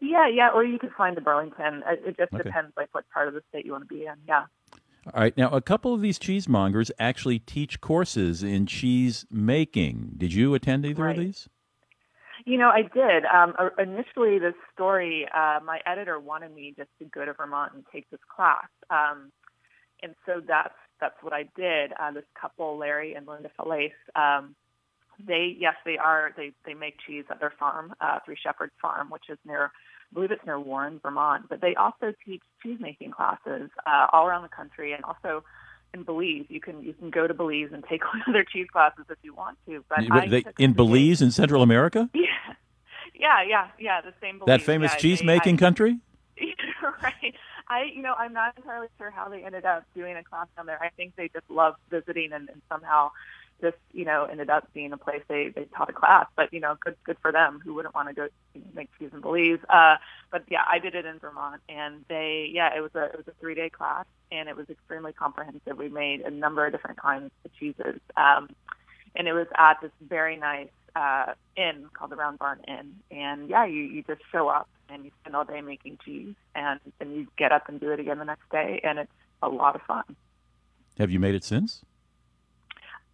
Yeah, 0.00 0.26
yeah. 0.28 0.50
Or 0.50 0.64
you 0.64 0.78
could 0.78 0.92
fly 0.92 1.10
into 1.10 1.20
Burlington. 1.20 1.84
It, 1.86 2.02
it 2.04 2.16
just 2.16 2.34
Okay. 2.34 2.42
depends, 2.42 2.72
like 2.76 2.88
what 2.92 3.08
part 3.10 3.28
of 3.28 3.34
the 3.34 3.42
state 3.50 3.64
you 3.64 3.72
want 3.72 3.88
to 3.88 3.94
be 3.94 4.06
in. 4.06 4.14
Yeah. 4.26 4.46
All 5.12 5.20
right. 5.20 5.36
Now, 5.36 5.50
a 5.50 5.60
couple 5.60 5.92
of 5.92 6.00
these 6.00 6.18
cheesemongers 6.18 6.90
actually 6.98 7.38
teach 7.38 7.80
courses 7.80 8.42
in 8.42 8.66
cheese 8.66 9.26
making. 9.30 10.12
Did 10.16 10.32
you 10.32 10.54
attend 10.54 10.86
either 10.86 11.04
Right. 11.04 11.18
of 11.18 11.24
these? 11.24 11.48
You 12.46 12.58
know, 12.58 12.68
I 12.68 12.82
did. 12.82 13.24
Um, 13.26 13.54
initially, 13.78 14.38
this 14.38 14.54
story, 14.72 15.26
uh, 15.34 15.60
my 15.64 15.80
editor 15.86 16.18
wanted 16.18 16.54
me 16.54 16.74
just 16.76 16.90
to 16.98 17.06
go 17.06 17.24
to 17.24 17.32
Vermont 17.32 17.72
and 17.74 17.84
take 17.90 18.08
this 18.10 18.20
class, 18.28 18.68
um, 18.90 19.32
and 20.02 20.14
so 20.26 20.40
that's 20.46 20.74
that's 21.00 21.16
what 21.22 21.32
I 21.32 21.44
did. 21.56 21.92
Uh, 21.98 22.12
this 22.12 22.24
couple, 22.38 22.76
Larry 22.76 23.14
and 23.14 23.26
Linda 23.26 23.50
Faillace, 23.58 23.92
um, 24.14 24.54
they 25.18 25.56
yes, 25.58 25.76
they 25.86 25.96
are 25.96 26.32
they 26.36 26.52
they 26.66 26.74
make 26.74 26.98
cheese 27.06 27.24
at 27.30 27.40
their 27.40 27.52
farm, 27.58 27.94
uh, 28.00 28.18
Three 28.26 28.36
Shepherds 28.36 28.72
Farm, 28.82 29.08
which 29.08 29.30
is 29.30 29.38
near, 29.46 29.72
believe 30.14 30.30
it's 30.30 30.44
near 30.46 30.58
Warren, 30.58 31.00
Vermont. 31.02 31.46
But 31.48 31.60
they 31.60 31.74
also 31.74 32.14
teach 32.24 32.42
cheese 32.62 32.78
making 32.80 33.10
classes 33.10 33.70
uh, 33.86 34.06
all 34.12 34.26
around 34.26 34.42
the 34.42 34.48
country, 34.48 34.92
and 34.92 35.04
also 35.04 35.44
in 35.92 36.02
Belize. 36.02 36.46
You 36.48 36.60
can 36.60 36.82
you 36.82 36.94
can 36.94 37.10
go 37.10 37.26
to 37.26 37.34
Belize 37.34 37.70
and 37.72 37.84
take 37.84 38.04
one 38.04 38.22
of 38.26 38.32
their 38.32 38.44
cheese 38.44 38.68
classes 38.72 39.04
if 39.10 39.18
you 39.22 39.34
want 39.34 39.58
to. 39.66 39.84
But 39.88 40.10
I 40.10 40.28
They- 40.28 40.44
in. 40.58 40.72
Belize 40.72 41.20
in 41.22 41.30
Central 41.30 41.62
America? 41.62 42.08
Yeah, 43.16 43.42
yeah, 43.46 43.48
yeah, 43.48 43.68
yeah. 43.78 44.00
The 44.00 44.12
same. 44.20 44.38
Belize. 44.38 44.46
That 44.58 44.62
famous 44.62 44.92
yeah, 44.94 44.98
cheese 44.98 45.22
making 45.22 45.56
country? 45.56 45.98
right. 46.82 47.34
I, 47.68 47.84
you 47.94 48.02
know, 48.02 48.14
I'm 48.18 48.32
not 48.32 48.56
entirely 48.56 48.88
sure 48.98 49.10
how 49.10 49.28
they 49.28 49.44
ended 49.44 49.64
up 49.64 49.84
doing 49.94 50.16
a 50.16 50.22
class 50.22 50.48
down 50.56 50.66
there. 50.66 50.82
I 50.82 50.90
think 50.90 51.14
they 51.16 51.28
just 51.28 51.48
loved 51.48 51.78
visiting 51.90 52.32
and, 52.32 52.48
and 52.48 52.60
somehow 52.68 53.12
just, 53.64 53.76
you 53.92 54.04
know, 54.04 54.24
ended 54.24 54.50
up 54.50 54.70
being 54.74 54.92
a 54.92 54.96
place 54.98 55.22
they, 55.28 55.48
they 55.48 55.64
taught 55.64 55.88
a 55.88 55.92
class. 55.92 56.26
But, 56.36 56.52
you 56.52 56.60
know, 56.60 56.76
good 56.80 56.96
good 57.04 57.16
for 57.22 57.32
them. 57.32 57.60
Who 57.64 57.72
wouldn't 57.74 57.94
want 57.94 58.08
to 58.08 58.14
go 58.14 58.28
make 58.74 58.90
cheese 58.98 59.10
and 59.12 59.22
Belize? 59.22 59.58
Uh, 59.68 59.96
but 60.30 60.44
yeah, 60.50 60.64
I 60.68 60.78
did 60.78 60.94
it 60.94 61.06
in 61.06 61.18
Vermont, 61.18 61.62
and 61.68 62.04
they, 62.08 62.50
yeah, 62.52 62.76
it 62.76 62.80
was 62.80 62.90
a 62.94 63.04
it 63.04 63.16
was 63.16 63.28
a 63.28 63.32
three 63.40 63.54
day 63.54 63.70
class, 63.70 64.04
and 64.30 64.48
it 64.48 64.56
was 64.56 64.68
extremely 64.68 65.12
comprehensive. 65.12 65.78
We 65.78 65.88
made 65.88 66.20
a 66.20 66.30
number 66.30 66.66
of 66.66 66.72
different 66.72 67.00
kinds 67.00 67.30
of 67.44 67.54
cheeses, 67.58 68.00
um, 68.16 68.50
and 69.16 69.26
it 69.26 69.32
was 69.32 69.46
at 69.56 69.80
this 69.80 69.92
very 70.06 70.36
nice 70.36 70.68
uh, 70.94 71.32
inn 71.56 71.86
called 71.94 72.10
the 72.10 72.16
Round 72.16 72.38
Barn 72.38 72.60
Inn. 72.68 72.96
And 73.10 73.48
yeah, 73.48 73.64
you 73.64 73.82
you 73.82 74.02
just 74.02 74.22
show 74.30 74.48
up 74.48 74.68
and 74.88 75.04
you 75.04 75.10
spend 75.22 75.34
all 75.34 75.44
day 75.44 75.60
making 75.60 75.98
cheese, 76.04 76.34
and 76.54 76.80
then 76.98 77.12
you 77.12 77.26
get 77.38 77.52
up 77.52 77.68
and 77.68 77.80
do 77.80 77.90
it 77.90 78.00
again 78.00 78.18
the 78.18 78.24
next 78.24 78.48
day, 78.50 78.80
and 78.84 78.98
it's 78.98 79.12
a 79.42 79.48
lot 79.48 79.74
of 79.74 79.82
fun. 79.82 80.16
Have 80.98 81.10
you 81.10 81.18
made 81.18 81.34
it 81.34 81.44
since? 81.44 81.82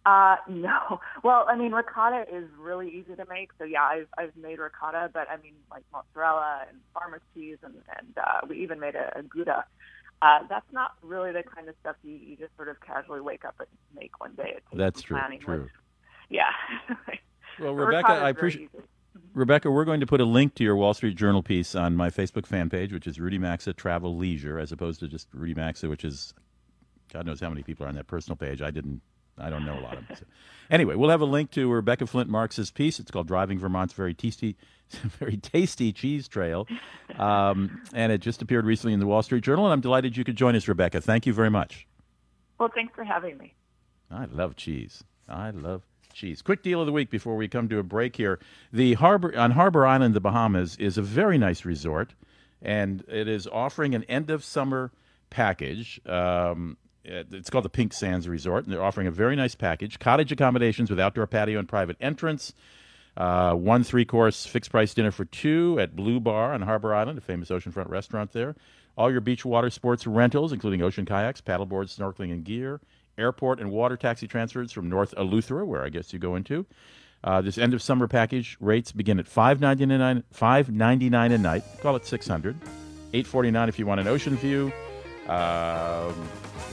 Uh, 0.05 0.37
no. 0.49 0.99
Well, 1.23 1.45
I 1.47 1.55
mean, 1.55 1.71
ricotta 1.73 2.25
is 2.33 2.45
really 2.59 2.89
easy 2.89 3.15
to 3.15 3.25
make. 3.29 3.51
So 3.57 3.63
yeah, 3.65 3.83
I've 3.83 4.07
I've 4.17 4.35
made 4.35 4.59
ricotta, 4.59 5.09
but 5.13 5.27
I 5.29 5.37
mean, 5.41 5.53
like 5.69 5.83
mozzarella 5.93 6.63
and 6.69 6.79
farmer's 6.93 7.21
cheese, 7.33 7.57
and 7.63 7.75
and 7.97 8.17
uh, 8.17 8.45
we 8.49 8.57
even 8.63 8.79
made 8.79 8.95
a, 8.95 9.19
a 9.19 9.23
Gouda. 9.23 9.65
Uh, 10.21 10.39
that's 10.49 10.71
not 10.71 10.91
really 11.01 11.31
the 11.31 11.41
kind 11.43 11.67
of 11.67 11.75
stuff 11.81 11.95
you, 12.03 12.13
you 12.13 12.35
just 12.35 12.55
sort 12.55 12.67
of 12.69 12.79
casually 12.81 13.21
wake 13.21 13.43
up 13.43 13.55
and 13.59 13.67
make 13.99 14.19
one 14.19 14.33
day. 14.35 14.53
It 14.57 14.63
takes 14.69 14.77
That's 14.77 15.01
true. 15.01 15.17
planning, 15.17 15.39
True. 15.39 15.63
which- 15.63 15.71
yeah. 16.29 16.51
Well, 17.59 17.73
Rebecca, 17.75 18.13
I 18.13 18.29
appreciate. 18.29 18.69
easy. 18.73 18.83
Rebecca, 19.33 19.69
we're 19.69 19.85
going 19.85 19.99
to 19.99 20.07
put 20.07 20.21
a 20.21 20.25
link 20.25 20.55
to 20.55 20.63
your 20.63 20.75
Wall 20.75 20.93
Street 20.93 21.15
Journal 21.17 21.43
piece 21.43 21.75
on 21.75 21.95
my 21.95 22.09
Facebook 22.09 22.45
fan 22.47 22.69
page, 22.69 22.93
which 22.93 23.05
is 23.07 23.19
Rudy 23.19 23.37
Maxa 23.37 23.73
Travel 23.73 24.15
Leisure, 24.15 24.57
as 24.57 24.71
opposed 24.71 24.99
to 25.01 25.07
just 25.07 25.27
Rudy 25.33 25.53
Maxa, 25.53 25.89
which 25.89 26.03
is 26.05 26.33
God 27.11 27.25
knows 27.25 27.39
how 27.41 27.49
many 27.49 27.61
people 27.61 27.85
are 27.85 27.89
on 27.89 27.95
that 27.95 28.07
personal 28.07 28.35
page. 28.37 28.61
I 28.61 28.71
didn't, 28.71 29.01
I 29.41 29.49
don't 29.49 29.65
know 29.65 29.77
a 29.77 29.81
lot 29.81 29.97
of 29.97 30.07
them. 30.07 30.17
So. 30.17 30.25
Anyway, 30.69 30.95
we'll 30.95 31.09
have 31.09 31.21
a 31.21 31.25
link 31.25 31.51
to 31.51 31.69
Rebecca 31.69 32.07
Flint 32.07 32.29
Marx's 32.29 32.71
piece. 32.71 32.99
It's 32.99 33.11
called 33.11 33.27
"Driving 33.27 33.59
Vermont's 33.59 33.93
Very 33.93 34.13
Tasty, 34.13 34.55
Very 34.89 35.37
Tasty 35.37 35.91
Cheese 35.91 36.27
Trail," 36.27 36.67
um, 37.17 37.81
and 37.93 38.11
it 38.11 38.19
just 38.19 38.41
appeared 38.41 38.65
recently 38.65 38.93
in 38.93 38.99
the 38.99 39.05
Wall 39.05 39.21
Street 39.21 39.43
Journal. 39.43 39.65
And 39.65 39.73
I'm 39.73 39.81
delighted 39.81 40.15
you 40.15 40.23
could 40.23 40.37
join 40.37 40.55
us, 40.55 40.67
Rebecca. 40.67 41.01
Thank 41.01 41.25
you 41.25 41.33
very 41.33 41.49
much. 41.49 41.87
Well, 42.57 42.69
thanks 42.73 42.93
for 42.95 43.03
having 43.03 43.37
me. 43.37 43.53
I 44.09 44.25
love 44.25 44.55
cheese. 44.55 45.03
I 45.27 45.49
love 45.49 45.83
cheese. 46.13 46.41
Quick 46.41 46.61
deal 46.63 46.79
of 46.79 46.85
the 46.85 46.91
week 46.91 47.09
before 47.09 47.35
we 47.35 47.47
come 47.47 47.67
to 47.69 47.79
a 47.79 47.83
break 47.83 48.15
here. 48.15 48.39
The 48.71 48.93
harbor 48.93 49.37
on 49.37 49.51
Harbor 49.51 49.85
Island, 49.85 50.13
the 50.13 50.21
Bahamas, 50.21 50.75
is 50.77 50.97
a 50.97 51.01
very 51.01 51.37
nice 51.37 51.65
resort, 51.65 52.13
and 52.61 53.03
it 53.07 53.27
is 53.27 53.47
offering 53.47 53.95
an 53.95 54.03
end 54.05 54.29
of 54.29 54.43
summer 54.43 54.91
package. 55.29 55.99
Um, 56.05 56.77
it's 57.03 57.49
called 57.49 57.65
the 57.65 57.69
Pink 57.69 57.93
Sands 57.93 58.27
Resort, 58.27 58.65
and 58.65 58.73
they're 58.73 58.83
offering 58.83 59.07
a 59.07 59.11
very 59.11 59.35
nice 59.35 59.55
package: 59.55 59.99
cottage 59.99 60.31
accommodations 60.31 60.89
with 60.89 60.99
outdoor 60.99 61.27
patio 61.27 61.59
and 61.59 61.67
private 61.67 61.97
entrance. 61.99 62.53
Uh, 63.17 63.53
one 63.53 63.83
three 63.83 64.05
course 64.05 64.45
fixed 64.45 64.71
price 64.71 64.93
dinner 64.93 65.11
for 65.11 65.25
two 65.25 65.77
at 65.79 65.95
Blue 65.95 66.19
Bar 66.19 66.53
on 66.53 66.61
Harbor 66.61 66.95
Island, 66.95 67.17
a 67.17 67.21
famous 67.21 67.49
oceanfront 67.49 67.89
restaurant 67.89 68.31
there. 68.31 68.55
All 68.97 69.11
your 69.11 69.21
beach 69.21 69.43
water 69.43 69.69
sports 69.69 70.05
rentals, 70.05 70.53
including 70.53 70.81
ocean 70.81 71.05
kayaks, 71.05 71.41
paddleboards, 71.41 71.97
snorkeling, 71.97 72.31
and 72.31 72.43
gear. 72.43 72.79
Airport 73.17 73.59
and 73.59 73.71
water 73.71 73.97
taxi 73.97 74.27
transfers 74.27 74.71
from 74.71 74.89
North 74.89 75.13
Eleuthera, 75.15 75.65
where 75.65 75.83
I 75.83 75.89
guess 75.89 76.13
you 76.13 76.19
go 76.19 76.35
into. 76.35 76.65
Uh, 77.23 77.41
this 77.41 77.57
end 77.57 77.73
of 77.73 77.81
summer 77.81 78.07
package 78.07 78.57
rates 78.59 78.91
begin 78.91 79.19
at 79.19 79.27
five 79.27 79.59
ninety 79.59 79.85
nine 79.85 80.23
five 80.31 80.71
ninety 80.71 81.09
nine 81.09 81.31
a 81.31 81.37
night. 81.37 81.63
Call 81.81 81.95
it 81.95 82.05
six 82.05 82.27
hundred. 82.27 82.55
Eight 83.13 83.27
forty 83.27 83.51
nine 83.51 83.69
if 83.69 83.77
you 83.77 83.85
want 83.85 83.99
an 83.99 84.07
ocean 84.07 84.37
view. 84.37 84.71
Um, 85.27 86.15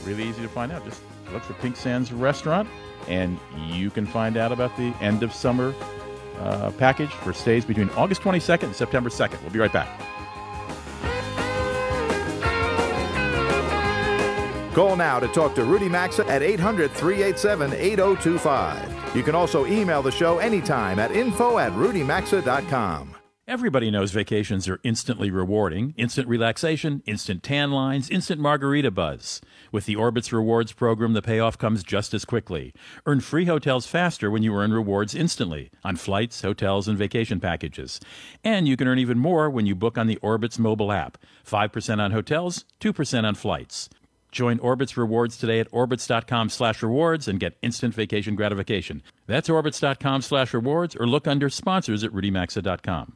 really 0.03 0.23
easy 0.23 0.41
to 0.41 0.49
find 0.49 0.71
out. 0.71 0.83
Just 0.85 1.01
look 1.31 1.43
for 1.43 1.53
Pink 1.53 1.75
Sands 1.75 2.11
Restaurant, 2.11 2.67
and 3.07 3.39
you 3.67 3.89
can 3.89 4.05
find 4.05 4.37
out 4.37 4.51
about 4.51 4.75
the 4.77 4.93
end 5.01 5.23
of 5.23 5.33
summer 5.33 5.73
uh, 6.39 6.71
package 6.71 7.11
for 7.11 7.33
stays 7.33 7.65
between 7.65 7.89
August 7.91 8.21
22nd 8.21 8.63
and 8.63 8.75
September 8.75 9.09
2nd. 9.09 9.41
We'll 9.41 9.51
be 9.51 9.59
right 9.59 9.73
back. 9.73 9.99
Call 14.73 14.95
now 14.95 15.19
to 15.19 15.27
talk 15.29 15.55
to 15.55 15.65
Rudy 15.65 15.89
Maxa 15.89 16.25
at 16.27 16.41
800 16.41 16.91
387 16.91 17.73
8025. 17.73 19.15
You 19.15 19.23
can 19.23 19.35
also 19.35 19.65
email 19.65 20.01
the 20.01 20.11
show 20.11 20.37
anytime 20.37 20.99
at 20.99 21.11
info 21.11 21.57
at 21.57 21.71
rudymaxa.com. 21.73 23.18
Everybody 23.49 23.89
knows 23.89 24.11
vacations 24.11 24.67
are 24.67 24.79
instantly 24.83 25.31
rewarding. 25.31 25.95
Instant 25.97 26.27
relaxation, 26.27 27.01
instant 27.07 27.41
tan 27.41 27.71
lines, 27.71 28.07
instant 28.07 28.39
margarita 28.39 28.91
buzz. 28.91 29.41
With 29.71 29.87
the 29.87 29.95
Orbitz 29.95 30.31
Rewards 30.31 30.71
program, 30.71 31.13
the 31.13 31.23
payoff 31.23 31.57
comes 31.57 31.81
just 31.81 32.13
as 32.13 32.25
quickly. 32.25 32.75
Earn 33.07 33.21
free 33.21 33.45
hotels 33.45 33.87
faster 33.87 34.29
when 34.29 34.43
you 34.43 34.53
earn 34.53 34.71
rewards 34.71 35.15
instantly 35.15 35.71
on 35.83 35.95
flights, 35.95 36.43
hotels, 36.43 36.87
and 36.87 36.95
vacation 36.95 37.39
packages. 37.39 37.99
And 38.43 38.67
you 38.67 38.77
can 38.77 38.87
earn 38.87 38.99
even 38.99 39.17
more 39.17 39.49
when 39.49 39.65
you 39.65 39.73
book 39.73 39.97
on 39.97 40.05
the 40.05 40.19
Orbitz 40.21 40.59
mobile 40.59 40.91
app. 40.91 41.17
5% 41.43 41.99
on 41.99 42.11
hotels, 42.11 42.65
2% 42.79 43.23
on 43.23 43.33
flights. 43.33 43.89
Join 44.31 44.59
Orbitz 44.59 44.95
Rewards 44.95 45.37
today 45.37 45.59
at 45.59 45.71
orbitz.com 45.71 46.49
slash 46.49 46.83
rewards 46.83 47.27
and 47.27 47.39
get 47.39 47.57
instant 47.63 47.95
vacation 47.95 48.35
gratification. 48.35 49.01
That's 49.25 49.49
orbitz.com 49.49 50.21
slash 50.21 50.53
rewards 50.53 50.95
or 50.95 51.07
look 51.07 51.25
under 51.25 51.49
sponsors 51.49 52.03
at 52.03 52.11
rudymaxa.com. 52.11 53.15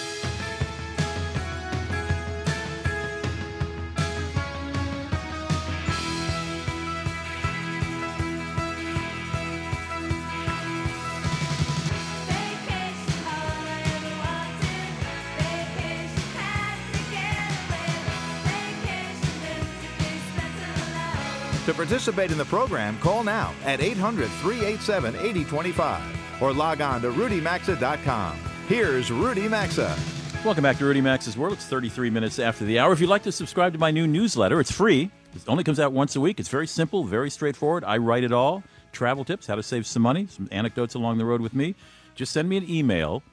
To 21.71 21.77
participate 21.77 22.33
in 22.33 22.37
the 22.37 22.43
program, 22.43 22.99
call 22.99 23.23
now 23.23 23.53
at 23.63 23.79
800 23.79 24.27
387 24.41 25.15
8025 25.15 26.41
or 26.41 26.51
log 26.51 26.81
on 26.81 27.01
to 27.01 27.11
rudymaxa.com. 27.13 28.37
Here's 28.67 29.09
Rudy 29.09 29.47
Maxa. 29.47 29.97
Welcome 30.43 30.63
back 30.63 30.77
to 30.79 30.85
Rudy 30.85 30.99
Maxa's 30.99 31.37
World. 31.37 31.53
It's 31.53 31.65
33 31.67 32.09
minutes 32.09 32.39
after 32.39 32.65
the 32.65 32.77
hour. 32.77 32.91
If 32.91 32.99
you'd 32.99 33.09
like 33.09 33.23
to 33.23 33.31
subscribe 33.31 33.71
to 33.71 33.79
my 33.79 33.89
new 33.89 34.05
newsletter, 34.05 34.59
it's 34.59 34.69
free. 34.69 35.11
It 35.33 35.43
only 35.47 35.63
comes 35.63 35.79
out 35.79 35.93
once 35.93 36.17
a 36.17 36.19
week. 36.19 36.41
It's 36.41 36.49
very 36.49 36.67
simple, 36.67 37.05
very 37.05 37.29
straightforward. 37.29 37.85
I 37.85 37.99
write 37.99 38.25
it 38.25 38.33
all. 38.33 38.63
Travel 38.91 39.23
tips, 39.23 39.47
how 39.47 39.55
to 39.55 39.63
save 39.63 39.87
some 39.87 40.03
money, 40.03 40.27
some 40.29 40.49
anecdotes 40.51 40.95
along 40.95 41.19
the 41.19 41.25
road 41.25 41.39
with 41.39 41.53
me. 41.53 41.75
Just 42.15 42.33
send 42.33 42.49
me 42.49 42.57
an 42.57 42.69
email, 42.69 43.23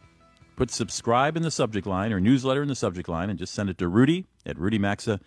put 0.54 0.70
subscribe 0.70 1.36
in 1.36 1.42
the 1.42 1.50
subject 1.50 1.88
line 1.88 2.12
or 2.12 2.20
newsletter 2.20 2.62
in 2.62 2.68
the 2.68 2.76
subject 2.76 3.08
line, 3.08 3.30
and 3.30 3.38
just 3.40 3.52
send 3.52 3.68
it 3.68 3.78
to 3.78 3.88
rudy 3.88 4.26
at 4.46 4.56
rudymaxa.com. 4.58 5.18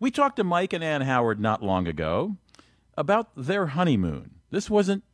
We 0.00 0.10
talked 0.10 0.36
to 0.36 0.44
Mike 0.44 0.72
and 0.72 0.84
Anne 0.84 1.02
Howard 1.02 1.40
not 1.40 1.62
long 1.62 1.86
ago 1.86 2.36
about 2.96 3.30
their 3.36 3.66
honeymoon. 3.66 4.36
This 4.50 4.68
wasn't 4.68 5.04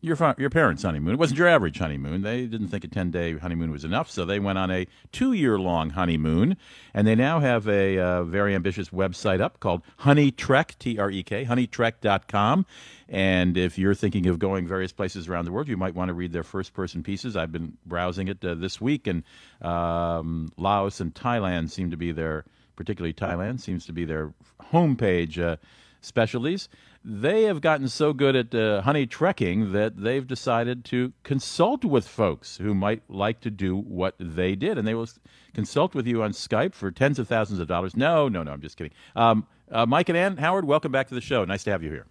your 0.00 0.16
your 0.38 0.50
parents' 0.50 0.82
honeymoon. 0.82 1.14
It 1.14 1.18
wasn't 1.18 1.38
your 1.38 1.48
average 1.48 1.78
honeymoon. 1.78 2.22
They 2.22 2.46
didn't 2.46 2.68
think 2.68 2.84
a 2.84 2.88
ten 2.88 3.10
day 3.10 3.36
honeymoon 3.36 3.70
was 3.70 3.84
enough, 3.84 4.10
so 4.10 4.24
they 4.24 4.38
went 4.38 4.58
on 4.58 4.70
a 4.70 4.86
two 5.10 5.32
year 5.32 5.58
long 5.58 5.90
honeymoon, 5.90 6.56
and 6.94 7.06
they 7.06 7.14
now 7.14 7.40
have 7.40 7.68
a 7.68 7.98
uh, 7.98 8.22
very 8.24 8.54
ambitious 8.54 8.90
website 8.90 9.40
up 9.40 9.58
called 9.60 9.82
Honey 9.98 10.30
Trek 10.30 10.76
T 10.78 10.98
R 10.98 11.10
E 11.10 11.22
K 11.22 11.44
honeytrek.com. 11.44 12.66
And 13.08 13.56
if 13.56 13.78
you're 13.78 13.94
thinking 13.94 14.26
of 14.26 14.38
going 14.38 14.68
various 14.68 14.92
places 14.92 15.28
around 15.28 15.46
the 15.46 15.52
world, 15.52 15.66
you 15.66 15.76
might 15.76 15.94
want 15.94 16.10
to 16.10 16.14
read 16.14 16.32
their 16.32 16.44
first 16.44 16.74
person 16.74 17.02
pieces. 17.02 17.36
I've 17.36 17.50
been 17.50 17.78
browsing 17.86 18.28
it 18.28 18.44
uh, 18.44 18.54
this 18.54 18.80
week, 18.80 19.06
and 19.06 19.24
um, 19.62 20.52
Laos 20.56 21.00
and 21.00 21.14
Thailand 21.14 21.70
seem 21.70 21.90
to 21.90 21.96
be 21.96 22.12
their, 22.12 22.44
particularly 22.78 23.12
Thailand 23.12 23.60
seems 23.60 23.84
to 23.86 23.92
be 23.92 24.04
their 24.06 24.32
homepage. 24.72 25.42
Uh, 25.42 25.56
specialties. 26.00 26.68
They 27.04 27.44
have 27.44 27.60
gotten 27.60 27.88
so 27.88 28.12
good 28.12 28.36
at 28.36 28.54
uh, 28.54 28.82
honey 28.82 29.06
trekking 29.06 29.72
that 29.72 29.96
they've 29.96 30.26
decided 30.26 30.84
to 30.86 31.12
consult 31.22 31.84
with 31.84 32.06
folks 32.06 32.56
who 32.58 32.74
might 32.74 33.02
like 33.08 33.40
to 33.40 33.50
do 33.50 33.76
what 33.76 34.14
they 34.18 34.54
did, 34.54 34.78
and 34.78 34.86
they 34.86 34.94
will 34.94 35.08
consult 35.54 35.94
with 35.94 36.06
you 36.06 36.22
on 36.22 36.32
Skype 36.32 36.74
for 36.74 36.90
tens 36.90 37.18
of 37.18 37.28
thousands 37.28 37.60
of 37.60 37.68
dollars. 37.68 37.96
No, 37.96 38.28
no, 38.28 38.42
no, 38.42 38.52
I'm 38.52 38.60
just 38.60 38.76
kidding. 38.76 38.92
Um, 39.16 39.46
uh, 39.70 39.86
Mike 39.86 40.08
and 40.08 40.18
Anne 40.18 40.36
Howard, 40.36 40.64
welcome 40.64 40.92
back 40.92 41.08
to 41.08 41.14
the 41.14 41.20
show. 41.20 41.44
Nice 41.44 41.64
to 41.64 41.70
have 41.70 41.82
you 41.82 41.90
here. 41.90 42.06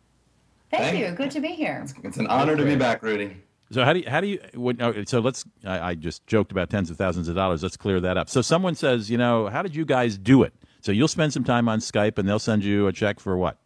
Thank, 0.69 0.83
Thank 0.83 0.99
you. 0.99 1.11
Good 1.11 1.31
to 1.31 1.39
be 1.39 1.49
here. 1.49 1.85
It's 2.03 2.17
an 2.17 2.27
honor 2.27 2.55
to 2.55 2.63
be 2.63 2.75
back, 2.75 3.01
Rudy. 3.01 3.37
So 3.69 3.83
how 3.83 3.91
do 3.93 3.99
you, 3.99 4.09
how 4.09 4.21
do 4.21 4.27
you 4.27 4.39
when, 4.53 4.81
oh, 4.81 5.03
so 5.05 5.19
let's 5.19 5.43
I, 5.65 5.79
I 5.89 5.95
just 5.95 6.25
joked 6.25 6.51
about 6.51 6.69
tens 6.69 6.89
of 6.89 6.97
thousands 6.97 7.27
of 7.27 7.35
dollars. 7.35 7.63
Let's 7.63 7.77
clear 7.77 7.99
that 7.99 8.17
up. 8.17 8.29
So 8.29 8.41
someone 8.41 8.75
says, 8.75 9.09
you 9.09 9.17
know, 9.17 9.47
how 9.47 9.61
did 9.61 9.75
you 9.75 9.83
guys 9.85 10.17
do 10.17 10.43
it? 10.43 10.53
So 10.81 10.91
you'll 10.91 11.07
spend 11.09 11.33
some 11.33 11.43
time 11.43 11.67
on 11.67 11.79
Skype, 11.79 12.17
and 12.17 12.27
they'll 12.29 12.39
send 12.39 12.63
you 12.63 12.87
a 12.87 12.93
check 12.93 13.19
for 13.19 13.35
what? 13.37 13.57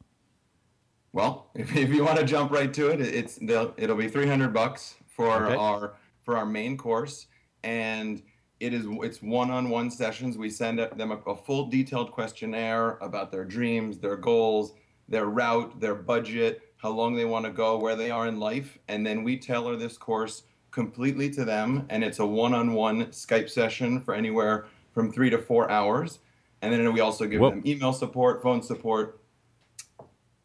Well, 1.14 1.50
if, 1.56 1.76
if 1.76 1.90
you 1.90 2.04
want 2.04 2.18
to 2.20 2.26
jump 2.26 2.52
right 2.52 2.74
to 2.74 2.90
it, 2.90 3.02
it's 3.02 3.36
they'll- 3.42 3.74
it'll 3.78 3.98
be 3.98 4.08
300 4.08 4.54
bucks 4.54 4.96
for 5.08 5.46
Okay. 5.46 5.56
our 5.56 5.94
for 6.24 6.38
our 6.38 6.46
main 6.46 6.78
course, 6.78 7.28
and 7.64 8.22
It 8.60 8.74
is 8.76 8.86
it's 9.02 9.22
one-on-one 9.24 9.90
sessions. 9.90 10.38
We 10.38 10.50
send 10.52 10.78
them 10.80 11.12
a, 11.12 11.18
a 11.32 11.36
full 11.36 11.66
detailed 11.68 12.12
questionnaire 12.12 12.98
about 13.02 13.32
their 13.32 13.44
dreams, 13.44 13.98
their 13.98 14.16
goals, 14.18 14.74
their 15.10 15.26
route, 15.26 15.80
their 15.80 15.96
budget, 15.96 16.62
how 16.82 16.89
long 16.89 17.15
they 17.15 17.26
want 17.26 17.46
to 17.46 17.52
go, 17.52 17.78
where 17.78 17.96
they 17.96 18.10
are 18.10 18.28
in 18.28 18.39
life, 18.39 18.78
and 18.88 19.06
then 19.06 19.24
we 19.24 19.38
tailor 19.38 19.76
this 19.76 19.98
course 19.98 20.44
completely 20.72 21.30
to 21.30 21.46
them. 21.46 21.86
And 21.89 22.04
it's 22.04 22.20
a 22.20 22.26
one-on-one 22.26 23.08
Skype 23.08 23.50
session 23.50 24.02
for 24.02 24.15
anywhere 24.15 24.65
from 24.94 25.12
three 25.12 25.30
to 25.30 25.38
four 25.38 25.70
hours. 25.70 26.20
And 26.62 26.74
then 26.74 26.91
we 26.94 27.00
also 27.00 27.26
give 27.28 27.41
Whoa. 27.41 27.52
them 27.52 27.63
email 27.65 27.94
support, 27.94 28.41
phone 28.41 28.62
support, 28.62 29.20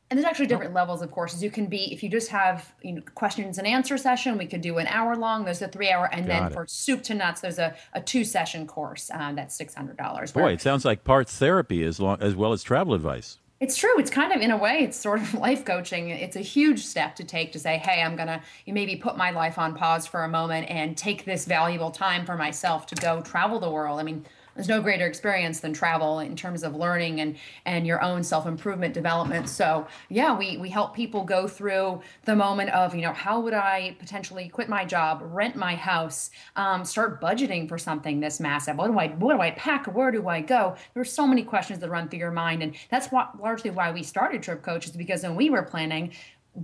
And 0.09 0.17
there's 0.17 0.27
actually 0.27 0.47
different 0.47 0.73
levels 0.73 1.03
of 1.03 1.11
courses. 1.11 1.43
You 1.43 1.51
can 1.51 1.67
be 1.67 1.93
if 1.93 2.03
you 2.03 2.09
just 2.09 2.29
have 2.31 2.73
you 2.83 2.93
know 2.93 3.03
questions 3.15 3.59
and 3.59 3.67
answer 3.67 3.99
session, 3.99 4.39
we 4.39 4.47
could 4.47 4.61
do 4.61 4.79
an 4.79 4.87
hour 4.87 5.17
long. 5.17 5.45
There's 5.45 5.63
a 5.63 5.69
three 5.69 5.91
hour, 5.91 6.09
and 6.13 6.27
Got 6.27 6.33
then 6.33 6.45
it. 6.47 6.53
for 6.53 6.67
soup 6.67 7.03
to 7.05 7.15
nuts, 7.15 7.41
there's 7.41 7.59
a, 7.59 7.75
a 7.93 8.01
two 8.01 8.25
session 8.25 8.67
course 8.67 9.11
um, 9.13 9.35
that's 9.35 9.57
six 9.57 9.75
hundred 9.75 9.97
dollars. 9.97 10.31
Boy, 10.33 10.53
it 10.53 10.61
sounds 10.61 10.85
like 10.85 11.03
parts 11.03 11.37
therapy 11.37 11.83
as 11.85 11.99
long 11.99 12.19
as 12.21 12.37
well 12.37 12.53
as 12.53 12.63
travel 12.63 12.95
advice. 12.95 13.39
It's 13.59 13.77
true. 13.77 13.99
It's 13.99 14.11
kind 14.11 14.33
of, 14.33 14.43
in 14.43 14.51
a 14.51 14.57
way, 14.57 14.81
it's 14.81 14.99
sort 14.99 15.21
of 15.21 15.33
life 15.47 15.65
coaching. 15.65 16.11
It's 16.11 16.37
a 16.37 16.41
huge 16.41 16.85
step 16.85 17.17
to 17.17 17.25
take 17.25 17.53
to 17.53 17.59
say, 17.59 17.79
hey, 17.79 18.03
I'm 18.03 18.15
going 18.15 18.29
to 18.29 18.41
maybe 18.67 18.97
put 18.97 19.17
my 19.17 19.31
life 19.31 19.59
on 19.59 19.75
pause 19.75 20.07
for 20.07 20.25
a 20.25 20.29
moment 20.29 20.69
and 20.69 20.97
take 20.97 21.25
this 21.25 21.47
valuable 21.47 21.91
time 21.91 22.27
for 22.27 22.37
myself 22.37 22.87
to 22.89 22.95
go 22.95 23.23
travel 23.23 23.59
the 23.59 23.71
world. 23.71 23.99
I 23.99 24.03
mean, 24.03 24.27
there's 24.57 24.69
no 24.69 24.81
greater 24.81 25.07
experience 25.07 25.61
than 25.61 25.73
travel 25.73 26.19
in 26.19 26.35
terms 26.35 26.63
of 26.63 26.75
learning 26.75 27.21
and 27.21 27.37
and 27.65 27.87
your 27.87 28.03
own 28.03 28.25
self-improvement 28.25 28.95
development. 28.95 29.49
So 29.49 29.87
yeah 30.09 30.37
we 30.37 30.57
we 30.57 30.69
help 30.71 30.95
people 30.95 31.23
go 31.23 31.47
through 31.47 32.01
the 32.25 32.35
moment 32.35 32.71
of 32.71 32.95
you 32.95 33.03
know 33.03 33.13
how 33.13 33.41
would 33.41 33.55
i 33.55 33.95
potentially 33.99 34.49
quit 34.49 34.69
my 34.69 34.85
job 34.85 35.21
rent 35.23 35.57
my 35.57 35.75
house 35.75 36.31
um, 36.57 36.85
start 36.85 37.21
budgeting 37.21 37.69
for 37.69 37.79
something 37.79 38.21
this 38.21 38.41
massive? 38.41 38.77
What 38.77 38.89
do 38.89 38.99
i 38.99 39.09
what 39.09 39.35
do 39.35 39.41
i 39.41 39.51
pack? 39.53 39.87
Where 39.87 40.11
do 40.11 40.29
i 40.29 40.41
go? 40.41 40.77
There's 40.95 41.13
so 41.13 41.27
many 41.27 41.43
questions 41.43 41.79
that 41.81 41.91
run 41.91 42.09
through 42.09 42.19
your 42.19 42.31
mind. 42.31 42.63
And 42.63 42.75
that's 42.91 43.09
what 43.09 43.41
largely 43.41 43.71
why 43.71 43.93
we 43.93 44.03
started 44.03 44.43
trip 44.43 44.63
coaches 44.63 44.93
because 44.93 45.23
when 45.23 45.37
we 45.37 45.51
were 45.51 45.63
planning 45.63 46.13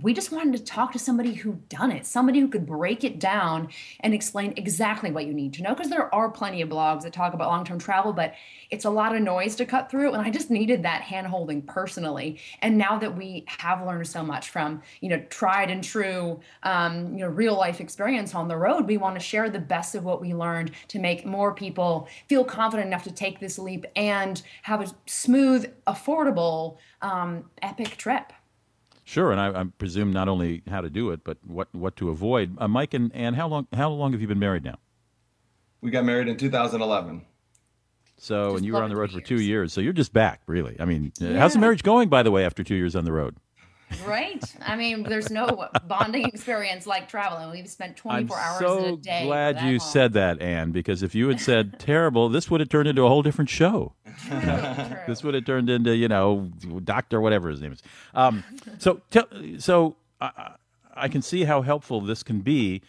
we 0.01 0.13
just 0.13 0.31
wanted 0.31 0.57
to 0.57 0.63
talk 0.63 0.91
to 0.91 0.99
somebody 0.99 1.33
who 1.33 1.53
done 1.69 1.91
it 1.91 2.05
somebody 2.05 2.39
who 2.39 2.47
could 2.47 2.65
break 2.65 3.03
it 3.03 3.19
down 3.19 3.69
and 3.99 4.13
explain 4.13 4.53
exactly 4.57 5.11
what 5.11 5.25
you 5.25 5.33
need 5.33 5.53
to 5.53 5.61
know 5.61 5.73
because 5.73 5.89
there 5.89 6.13
are 6.13 6.29
plenty 6.29 6.61
of 6.61 6.69
blogs 6.69 7.03
that 7.03 7.13
talk 7.13 7.33
about 7.33 7.49
long-term 7.49 7.79
travel 7.79 8.13
but 8.13 8.33
it's 8.71 8.85
a 8.85 8.89
lot 8.89 9.15
of 9.15 9.21
noise 9.21 9.55
to 9.55 9.65
cut 9.65 9.89
through 9.89 10.13
and 10.13 10.21
i 10.21 10.29
just 10.29 10.49
needed 10.49 10.83
that 10.83 11.01
hand 11.01 11.27
holding 11.27 11.61
personally. 11.61 12.39
And 12.61 12.77
now 12.77 12.97
that 12.97 13.15
we 13.15 13.45
have 13.47 13.85
learned 13.85 14.07
so 14.07 14.23
much 14.23 14.49
from 14.49 14.81
you 15.01 15.09
know 15.09 15.19
tried 15.29 15.69
and 15.69 15.83
true 15.83 16.39
um, 16.63 17.13
you 17.13 17.19
know 17.19 17.27
real 17.27 17.55
life 17.55 17.79
experience 17.79 18.35
on 18.35 18.47
the 18.47 18.57
road 18.57 18.87
we 18.87 18.97
want 18.97 19.15
to 19.15 19.19
share 19.19 19.49
the 19.49 19.59
best 19.59 19.95
of 19.95 20.03
what 20.03 20.21
we 20.21 20.33
learned 20.33 20.71
to 20.89 20.99
make 20.99 21.25
more 21.25 21.53
people 21.53 22.07
feel 22.27 22.43
confident 22.43 22.87
enough 22.87 23.03
to 23.03 23.11
take 23.11 23.39
this 23.39 23.59
leap 23.59 23.85
and 23.95 24.43
have 24.63 24.81
a 24.81 24.93
smooth 25.05 25.71
affordable 25.87 26.77
um, 27.01 27.45
epic 27.61 27.97
trip 27.97 28.33
Sure, 29.05 29.31
and 29.31 29.39
I, 29.39 29.61
I 29.61 29.63
presume 29.77 30.13
not 30.13 30.29
only 30.29 30.63
how 30.69 30.81
to 30.81 30.89
do 30.89 31.11
it, 31.11 31.23
but 31.23 31.37
what 31.45 31.67
what 31.73 31.95
to 31.97 32.09
avoid. 32.09 32.55
Uh, 32.57 32.67
Mike 32.67 32.93
and 32.93 33.13
Anne, 33.13 33.33
how 33.33 33.47
long 33.47 33.67
how 33.73 33.89
long 33.89 34.13
have 34.13 34.21
you 34.21 34.27
been 34.27 34.39
married 34.39 34.63
now? 34.63 34.77
We 35.81 35.91
got 35.91 36.05
married 36.05 36.29
in 36.29 36.37
2011. 36.37 37.25
So, 38.17 38.45
Just 38.45 38.57
and 38.57 38.65
you 38.65 38.71
were 38.71 38.81
on 38.81 38.89
the 38.89 38.95
road 38.95 39.09
11 39.09 39.19
for 39.19 39.27
two 39.27 39.41
years. 39.41 39.73
So 39.73 39.81
you're 39.81 39.91
just 39.91 40.13
back, 40.13 40.41
really. 40.47 40.77
I 40.79 40.85
mean, 40.85 41.11
uh, 41.21 41.33
how's 41.33 41.53
the 41.53 41.59
marriage 41.59 41.83
going, 41.83 42.07
by 42.07 42.23
the 42.23 42.31
way, 42.31 42.45
after 42.45 42.63
two 42.63 42.75
years 42.75 42.95
on 42.95 43.03
the 43.03 43.11
road? 43.11 43.35
Right. 44.05 44.43
I 44.61 44.75
mean, 44.75 45.03
there's 45.03 45.29
no 45.29 45.67
bonding 45.87 46.25
experience 46.25 46.85
like 46.85 47.07
traveling. 47.07 47.51
We've 47.51 47.69
spent 47.69 47.91
I'm 48.05 48.27
24 48.27 48.37
hours 48.37 48.59
so 48.59 48.93
a 48.93 48.97
day. 48.97 49.25
glad 49.25 49.61
you 49.61 49.71
long. 49.71 49.79
said 49.79 50.13
that, 50.13 50.41
Anne, 50.41 50.71
because 50.71 51.03
if 51.03 51.15
you 51.15 51.27
had 51.29 51.39
said 51.39 51.79
terrible, 51.79 52.29
this 52.29 52.49
would 52.49 52.59
have 52.59 52.69
turned 52.69 52.87
into 52.87 53.03
a 53.03 53.07
whole 53.09 53.21
different 53.21 53.49
show. 53.49 53.93
True, 54.27 54.39
true. 54.39 54.97
This 55.07 55.23
would 55.23 55.33
have 55.33 55.45
turned 55.45 55.69
into, 55.69 55.95
you 55.95 56.07
know, 56.07 56.51
doctor 56.83 57.21
whatever 57.21 57.49
his 57.49 57.61
name 57.61 57.71
is. 57.73 57.81
Um, 58.13 58.43
so, 58.79 59.01
tell, 59.09 59.27
so 59.57 59.95
I, 60.21 60.55
I 60.95 61.07
can 61.07 61.21
see 61.21 61.43
how 61.43 61.61
helpful 61.61 62.01
this 62.01 62.23
can 62.23 62.41
be. 62.41 62.81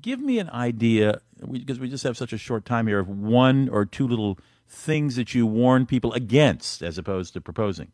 Give 0.00 0.20
me 0.20 0.38
an 0.38 0.50
idea, 0.50 1.20
because 1.50 1.78
we 1.78 1.88
just 1.88 2.04
have 2.04 2.16
such 2.16 2.32
a 2.32 2.38
short 2.38 2.64
time 2.64 2.86
here, 2.88 2.98
of 2.98 3.08
one 3.08 3.68
or 3.68 3.84
two 3.84 4.06
little 4.08 4.38
things 4.68 5.16
that 5.16 5.34
you 5.34 5.46
warn 5.46 5.86
people 5.86 6.12
against, 6.12 6.82
as 6.82 6.98
opposed 6.98 7.32
to 7.34 7.40
proposing. 7.40 7.92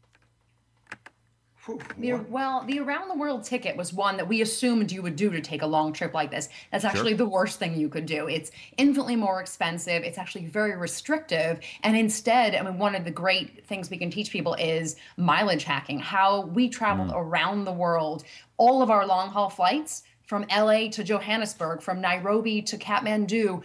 The, 1.98 2.14
well, 2.28 2.64
the 2.66 2.80
around 2.80 3.08
the 3.08 3.14
world 3.14 3.44
ticket 3.44 3.76
was 3.76 3.92
one 3.92 4.16
that 4.16 4.28
we 4.28 4.42
assumed 4.42 4.92
you 4.92 5.02
would 5.02 5.16
do 5.16 5.30
to 5.30 5.40
take 5.40 5.62
a 5.62 5.66
long 5.66 5.92
trip 5.92 6.12
like 6.12 6.30
this. 6.30 6.48
That's 6.70 6.84
actually 6.84 7.14
the 7.14 7.26
worst 7.26 7.58
thing 7.58 7.74
you 7.74 7.88
could 7.88 8.06
do. 8.06 8.28
It's 8.28 8.50
infinitely 8.76 9.16
more 9.16 9.40
expensive. 9.40 10.02
It's 10.02 10.18
actually 10.18 10.46
very 10.46 10.76
restrictive. 10.76 11.60
And 11.82 11.96
instead, 11.96 12.54
I 12.54 12.62
mean, 12.62 12.78
one 12.78 12.94
of 12.94 13.04
the 13.04 13.10
great 13.10 13.66
things 13.66 13.90
we 13.90 13.96
can 13.96 14.10
teach 14.10 14.30
people 14.30 14.54
is 14.54 14.96
mileage 15.16 15.64
hacking, 15.64 15.98
how 15.98 16.42
we 16.46 16.68
traveled 16.68 17.12
around 17.14 17.64
the 17.64 17.72
world, 17.72 18.24
all 18.56 18.82
of 18.82 18.90
our 18.90 19.06
long 19.06 19.30
haul 19.30 19.50
flights 19.50 20.02
from 20.26 20.44
LA 20.54 20.88
to 20.88 21.04
Johannesburg, 21.04 21.82
from 21.82 22.00
Nairobi 22.00 22.62
to 22.62 22.76
Kathmandu, 22.76 23.62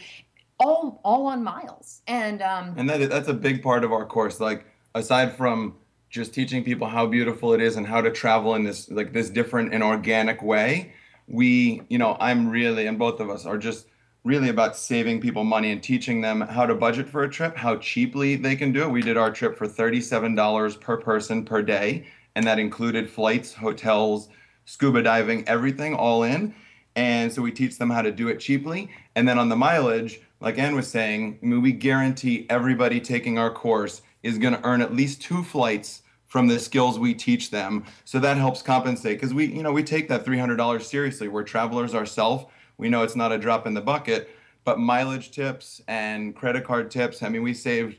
all 0.59 0.99
all 1.03 1.27
on 1.27 1.43
miles. 1.43 2.01
And 2.07 2.41
um, 2.41 2.73
And 2.77 2.89
that 2.89 3.09
that's 3.09 3.27
a 3.27 3.33
big 3.33 3.61
part 3.63 3.83
of 3.83 3.91
our 3.91 4.05
course. 4.05 4.39
Like 4.39 4.65
aside 4.95 5.35
from 5.35 5.75
just 6.09 6.33
teaching 6.33 6.63
people 6.63 6.87
how 6.87 7.05
beautiful 7.05 7.53
it 7.53 7.61
is 7.61 7.75
and 7.75 7.85
how 7.85 8.01
to 8.01 8.11
travel 8.11 8.55
in 8.55 8.63
this 8.63 8.89
like 8.89 9.13
this 9.13 9.29
different 9.29 9.73
and 9.73 9.83
organic 9.83 10.41
way, 10.41 10.93
we, 11.27 11.81
you 11.89 11.97
know, 11.97 12.17
I'm 12.19 12.49
really 12.49 12.87
and 12.87 12.97
both 12.97 13.19
of 13.19 13.29
us 13.29 13.45
are 13.45 13.57
just 13.57 13.87
really 14.23 14.49
about 14.49 14.75
saving 14.75 15.21
people 15.21 15.43
money 15.43 15.71
and 15.71 15.81
teaching 15.81 16.21
them 16.21 16.41
how 16.41 16.65
to 16.65 16.75
budget 16.75 17.07
for 17.07 17.23
a 17.23 17.29
trip, 17.29 17.55
how 17.55 17.77
cheaply 17.77 18.35
they 18.35 18.55
can 18.55 18.71
do 18.71 18.83
it. 18.83 18.89
We 18.89 19.01
did 19.01 19.17
our 19.17 19.31
trip 19.31 19.57
for 19.57 19.67
$37 19.67 20.81
per 20.81 20.97
person 20.97 21.45
per 21.45 21.61
day, 21.61 22.05
and 22.35 22.45
that 22.45 22.59
included 22.59 23.09
flights, 23.09 23.53
hotels, 23.53 24.29
scuba 24.65 25.01
diving, 25.01 25.47
everything 25.47 25.95
all 25.95 26.23
in. 26.23 26.53
And 26.95 27.31
so 27.31 27.41
we 27.41 27.51
teach 27.51 27.77
them 27.77 27.89
how 27.89 28.01
to 28.01 28.11
do 28.11 28.27
it 28.27 28.39
cheaply. 28.39 28.89
And 29.15 29.27
then 29.27 29.39
on 29.39 29.47
the 29.47 29.55
mileage, 29.55 30.19
like 30.41 30.57
Anne 30.57 30.75
was 30.75 30.87
saying, 30.87 31.39
I 31.41 31.45
mean, 31.45 31.61
we 31.61 31.71
guarantee 31.71 32.45
everybody 32.49 32.99
taking 32.99 33.37
our 33.37 33.51
course 33.51 34.01
is 34.23 34.37
going 34.37 34.53
to 34.53 34.63
earn 34.65 34.81
at 34.81 34.93
least 34.93 35.21
two 35.21 35.43
flights 35.43 36.01
from 36.29 36.47
the 36.47 36.59
skills 36.59 36.99
we 36.99 37.13
teach 37.13 37.49
them. 37.49 37.83
So 38.05 38.19
that 38.19 38.37
helps 38.37 38.61
compensate 38.61 39.17
because 39.17 39.33
we, 39.33 39.45
you 39.45 39.63
know, 39.63 39.71
we 39.71 39.83
take 39.83 40.07
that 40.09 40.25
$300 40.25 40.81
seriously. 40.83 41.27
We're 41.27 41.43
travelers 41.43 41.95
ourselves. 41.95 42.45
We 42.77 42.87
know 42.87 43.01
it's 43.01 43.15
not 43.15 43.31
a 43.31 43.37
drop 43.37 43.65
in 43.65 43.73
the 43.73 43.81
bucket, 43.81 44.29
but 44.63 44.79
mileage 44.79 45.31
tips 45.31 45.81
and 45.87 46.35
credit 46.35 46.63
card 46.63 46.91
tips. 46.91 47.23
I 47.23 47.29
mean, 47.29 47.41
we 47.41 47.53
saved 47.53 47.97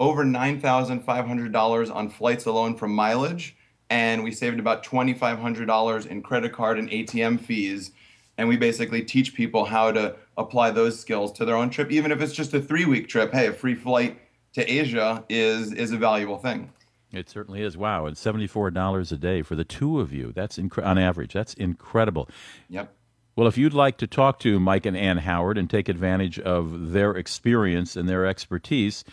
over 0.00 0.24
$9,500 0.24 1.94
on 1.94 2.08
flights 2.08 2.46
alone 2.46 2.76
from 2.76 2.92
mileage, 2.92 3.56
and 3.90 4.24
we 4.24 4.32
saved 4.32 4.58
about 4.58 4.84
$2,500 4.84 6.06
in 6.06 6.22
credit 6.22 6.52
card 6.52 6.78
and 6.78 6.90
ATM 6.90 7.40
fees. 7.40 7.90
And 8.38 8.48
we 8.48 8.56
basically 8.56 9.02
teach 9.02 9.34
people 9.34 9.64
how 9.64 9.90
to 9.92 10.16
apply 10.36 10.70
those 10.70 10.98
skills 10.98 11.32
to 11.32 11.44
their 11.44 11.56
own 11.56 11.70
trip, 11.70 11.90
even 11.90 12.12
if 12.12 12.20
it's 12.20 12.32
just 12.32 12.54
a 12.54 12.60
three 12.60 12.84
week 12.84 13.08
trip. 13.08 13.32
Hey, 13.32 13.48
a 13.48 13.52
free 13.52 13.74
flight 13.74 14.18
to 14.54 14.72
Asia 14.72 15.24
is, 15.28 15.72
is 15.72 15.92
a 15.92 15.96
valuable 15.96 16.38
thing. 16.38 16.72
It 17.12 17.30
certainly 17.30 17.62
is. 17.62 17.76
Wow, 17.76 18.06
and 18.06 18.18
seventy-four 18.18 18.70
dollars 18.70 19.12
a 19.12 19.16
day 19.16 19.42
for 19.42 19.54
the 19.54 19.64
two 19.64 19.98
of 20.00 20.12
you. 20.12 20.32
That's 20.32 20.58
incre- 20.58 20.84
on 20.84 20.98
average. 20.98 21.32
That's 21.32 21.54
incredible. 21.54 22.28
Yep. 22.68 22.94
Well, 23.34 23.48
if 23.48 23.56
you'd 23.56 23.72
like 23.72 23.96
to 23.98 24.06
talk 24.06 24.40
to 24.40 24.60
Mike 24.60 24.84
and 24.84 24.96
Anne 24.96 25.18
Howard 25.18 25.56
and 25.56 25.70
take 25.70 25.88
advantage 25.88 26.38
of 26.40 26.90
their 26.92 27.12
experience 27.12 27.96
and 27.96 28.08
their 28.08 28.26
expertise, 28.26 29.04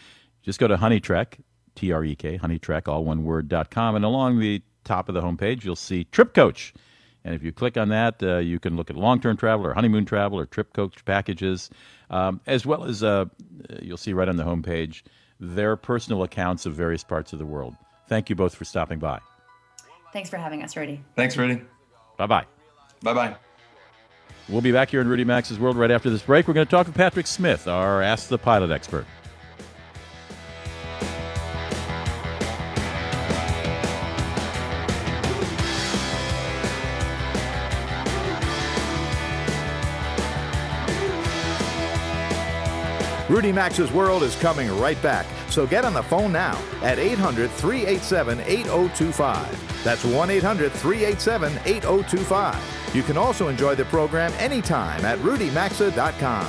just 0.42 0.60
go 0.60 0.68
to 0.68 0.76
Honeytrek, 0.76 1.40
T 1.76 1.92
R 1.92 2.04
E 2.04 2.16
K, 2.16 2.38
Honeytrek, 2.38 2.88
all 2.88 3.06
one 3.06 3.24
word, 3.24 3.48
dot 3.48 3.70
com. 3.70 3.96
And 3.96 4.04
along 4.04 4.40
the 4.40 4.62
top 4.84 5.08
of 5.08 5.16
the 5.16 5.22
homepage, 5.22 5.64
you'll 5.64 5.76
see 5.76 6.04
Trip 6.06 6.34
Coach. 6.34 6.74
And 7.24 7.34
if 7.34 7.44
you 7.44 7.52
click 7.52 7.78
on 7.78 7.90
that, 7.90 8.22
uh, 8.22 8.38
you 8.38 8.60
can 8.60 8.76
look 8.76 8.90
at 8.90 8.98
long 8.98 9.22
term 9.22 9.38
travel 9.38 9.66
or 9.66 9.74
honeymoon 9.74 10.06
travel 10.06 10.38
or 10.38 10.46
trip 10.46 10.74
coach 10.74 11.04
packages, 11.06 11.70
um, 12.10 12.42
as 12.46 12.66
well 12.66 12.84
as 12.84 13.04
uh, 13.04 13.26
you'll 13.82 13.98
see 13.98 14.14
right 14.14 14.30
on 14.30 14.36
the 14.36 14.44
homepage 14.44 15.02
their 15.40 15.76
personal 15.76 16.24
accounts 16.24 16.66
of 16.66 16.74
various 16.74 17.04
parts 17.04 17.34
of 17.34 17.40
the 17.40 17.46
world. 17.46 17.76
Thank 18.08 18.30
you 18.30 18.36
both 18.36 18.56
for 18.56 18.66
stopping 18.66 19.00
by. 19.00 19.20
thanks 20.14 20.30
for 20.30 20.38
having 20.38 20.64
us, 20.64 20.76
Rudy. 20.78 21.02
Thanks, 21.16 21.36
Rudy. 21.38 21.62
Bye 22.18 22.28
bye. 22.28 22.46
Bye 23.02 23.14
bye. 23.14 23.36
We'll 24.48 24.62
be 24.62 24.72
back 24.72 24.90
here 24.92 25.02
in 25.02 25.08
Rudy 25.08 25.26
Maxa's 25.26 25.58
World 25.60 25.76
right 25.76 25.90
after 25.90 26.10
this 26.10 26.22
break. 26.22 26.48
We're 26.48 26.54
going 26.54 26.68
to 26.68 26.72
talk 26.72 26.86
with 26.86 26.96
Patrick 26.96 27.26
Smith, 27.28 27.68
our 27.68 28.02
Ask 28.02 28.30
the 28.30 28.38
Pilot 28.38 28.70
expert. 28.72 29.06
Rudy 43.28 43.52
Maxa's 43.52 43.92
World 43.92 44.22
is 44.22 44.36
coming 44.36 44.70
right 44.80 45.02
back, 45.02 45.26
so 45.50 45.66
get 45.66 45.84
on 45.84 45.96
the 45.96 46.04
phone 46.04 46.32
now 46.32 46.62
at 46.84 47.00
800 47.00 47.50
387 47.50 48.40
8025. 48.42 49.84
That's 49.84 50.06
1 50.06 50.30
800 50.30 50.72
387 50.72 51.60
8025. 51.66 52.92
You 52.94 53.02
can 53.02 53.18
also 53.18 53.48
enjoy 53.48 53.74
the 53.74 53.86
program 53.86 54.32
anytime 54.38 55.04
at 55.06 55.18
rudymaxa.com. 55.20 56.48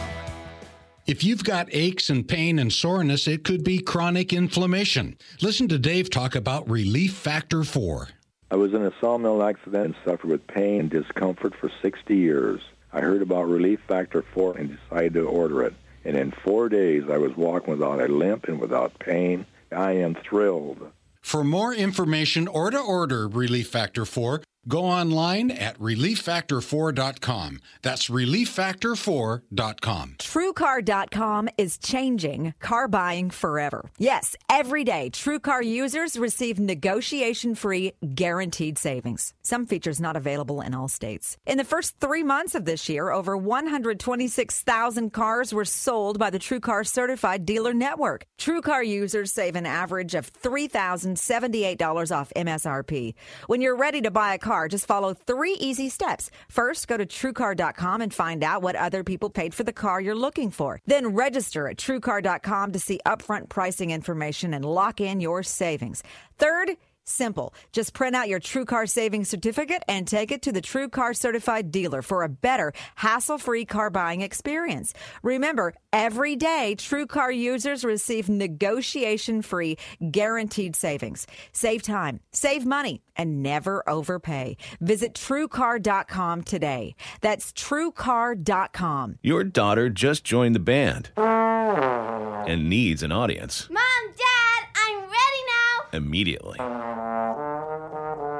If 1.07 1.25
you've 1.25 1.45
got 1.45 1.69
aches 1.71 2.11
and 2.11 2.29
pain 2.29 2.59
and 2.59 2.71
soreness, 2.71 3.27
it 3.27 3.43
could 3.43 3.65
be 3.65 3.79
chronic 3.79 4.35
inflammation. 4.35 5.17
Listen 5.41 5.69
to 5.69 5.79
Dave 5.79 6.11
talk 6.11 6.35
about 6.35 6.69
Relief 6.69 7.15
Factor 7.15 7.65
4. 7.65 8.09
I 8.51 8.57
was 8.57 8.75
in 8.75 8.83
a 8.83 8.93
sawmill 9.01 9.43
accident 9.43 9.85
and 9.87 9.95
suffered 10.05 10.29
with 10.29 10.47
pain 10.47 10.81
and 10.81 10.91
discomfort 10.91 11.55
for 11.55 11.71
60 11.81 12.15
years. 12.15 12.61
I 12.93 13.01
heard 13.01 13.23
about 13.23 13.49
Relief 13.49 13.81
Factor 13.89 14.23
4 14.35 14.59
and 14.59 14.77
decided 14.77 15.15
to 15.15 15.27
order 15.27 15.62
it. 15.62 15.75
And 16.07 16.16
in 16.16 16.31
four 16.31 16.69
days, 16.69 17.03
I 17.11 17.19
was 17.19 17.37
walking 17.37 17.73
without 17.73 18.01
a 18.01 18.07
limp 18.07 18.47
and 18.47 18.61
without 18.61 18.97
pain. 19.01 19.45
I 19.73 19.92
am 19.92 20.14
thrilled. 20.14 20.92
For 21.21 21.42
more 21.42 21.75
information 21.75 22.47
or 22.47 22.71
to 22.71 22.79
order 22.79 23.27
Relief 23.27 23.66
Factor 23.66 24.05
4, 24.05 24.42
go 24.68 24.85
online 24.85 25.50
at 25.50 25.79
relieffactor4.com. 25.79 27.61
That's 27.83 28.09
relieffactor4.com. 28.09 30.14
TrueCar.com 30.18 31.48
is 31.59 31.79
changing 31.79 32.55
car 32.61 32.88
buying 32.88 33.31
forever. 33.31 33.90
Yes, 33.98 34.37
every 34.48 34.85
day, 34.85 35.11
TrueCar 35.11 35.64
users 35.64 36.18
receive 36.18 36.59
negotiation 36.59 37.55
free 37.55 37.92
guaranteed 38.14 38.79
savings. 38.79 39.35
Some 39.42 39.66
features 39.66 40.00
not 40.00 40.16
available 40.16 40.61
in 40.61 40.74
all 40.74 40.88
states. 40.88 41.37
In 41.46 41.59
the 41.59 41.64
first 41.64 41.98
three 42.00 42.22
months 42.22 42.55
of 42.55 42.64
this 42.64 42.88
year, 42.88 43.11
over 43.11 43.37
126,000 43.37 45.12
cars 45.12 45.52
were 45.52 45.64
sold 45.64 46.18
by 46.18 46.31
the 46.31 46.38
TrueCar 46.38 46.87
certified 46.87 47.44
dealer 47.44 47.74
network. 47.74 48.24
TrueCar 48.38 48.87
users 48.87 49.33
save 49.33 49.57
an 49.57 49.66
average 49.66 50.14
of 50.14 50.33
$3,078 50.33 52.16
off 52.16 52.33
MSRP. 52.35 53.14
When 53.46 53.61
you're 53.61 53.76
ready 53.76 54.00
to 54.02 54.11
buy 54.11 54.35
a 54.35 54.38
car, 54.38 54.56
just 54.69 54.87
follow 54.87 55.14
three 55.14 55.53
easy 55.53 55.88
steps. 55.88 56.31
First, 56.49 56.88
go 56.88 56.97
to 56.97 57.05
TrueCar.com 57.05 58.01
and 58.01 58.12
find 58.12 58.42
out 58.42 58.62
what 58.62 58.77
other 58.77 59.05
people 59.05 59.31
paid 59.31 59.55
for 59.55 59.64
the 59.64 59.73
car 59.73 60.01
you're 60.01 60.14
looking 60.27 60.51
for. 60.51 60.81
Then 60.87 61.09
register 61.09 61.69
at 61.69 61.77
TrueCar.com 61.77 62.73
to 62.73 62.79
see 62.79 63.01
upfront 63.05 63.49
pricing 63.49 63.90
information 63.90 64.55
and 64.55 64.64
lock 64.64 65.01
in 65.01 65.21
your 65.21 65.42
savings. 65.42 66.03
Third, 66.38 66.77
Simple. 67.09 67.55
Just 67.73 67.95
print 67.95 68.16
out 68.16 68.29
your 68.29 68.40
TrueCar 68.40 68.88
savings 68.88 69.29
certificate 69.29 69.85
and 69.87 70.09
take 70.09 70.33
it 70.33 70.42
to 70.42 70.51
the 70.51 70.61
TrueCar 70.61 71.14
certified 71.16 71.71
dealer 71.71 72.03
for 72.03 72.25
a 72.25 72.29
better, 72.29 72.73
hassle-free 72.97 73.64
car 73.66 73.90
buying 73.90 74.23
experience. 74.23 74.92
Remember, 75.23 75.73
every 75.92 76.35
day 76.35 76.75
TrueCar 76.77 77.37
users 77.37 77.85
receive 77.85 78.29
negotiation-free 78.29 79.77
guaranteed 80.11 80.75
savings. 80.75 81.29
Save 81.53 81.83
time, 81.83 82.19
save 82.33 82.66
money, 82.66 83.03
and 83.14 83.40
never 83.40 83.88
overpay. 83.88 84.57
Visit 84.81 85.14
TrueCar.com 85.14 86.42
today. 86.42 86.97
That's 87.21 87.53
TrueCar.com. 87.53 89.19
Your 89.23 89.45
daughter 89.45 89.88
just 89.90 90.25
joined 90.25 90.57
the 90.57 90.61
band 90.61 91.11
and 91.16 92.69
needs 92.69 93.03
an 93.05 93.12
audience 93.12 93.69
Mom, 93.71 93.83
Dad, 94.09 94.66
I'm 94.77 94.99
ready 95.01 95.11
now. 95.12 95.99
immediately. 95.99 96.59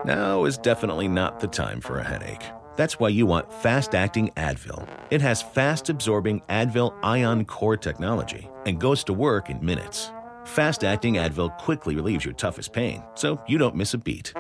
Now 0.07 0.45
is 0.45 0.57
definitely 0.57 1.09
not 1.09 1.41
the 1.41 1.49
time 1.49 1.81
for 1.81 1.99
a 1.99 2.05
headache. 2.05 2.45
That's 2.77 3.01
why 3.01 3.09
you 3.09 3.27
want 3.27 3.53
fast 3.53 3.93
acting 3.97 4.31
Advil. 4.37 4.87
It 5.11 5.21
has 5.21 5.43
fast 5.43 5.89
absorbing 5.89 6.43
Advil 6.49 6.95
ion 7.03 7.45
core 7.45 7.77
technology 7.77 8.49
and 8.67 8.79
goes 8.79 9.03
to 9.03 9.13
work 9.13 9.51
in 9.51 9.59
minutes. 9.65 10.13
Fast 10.45 10.85
acting 10.85 11.15
Advil 11.15 11.59
quickly 11.59 11.97
relieves 11.97 12.25
your 12.25 12.35
toughest 12.35 12.73
pain, 12.73 13.03
so 13.17 13.43
you 13.49 13.59
don't 13.59 13.75
miss 13.75 13.95
a 13.95 13.99
beat. 13.99 14.33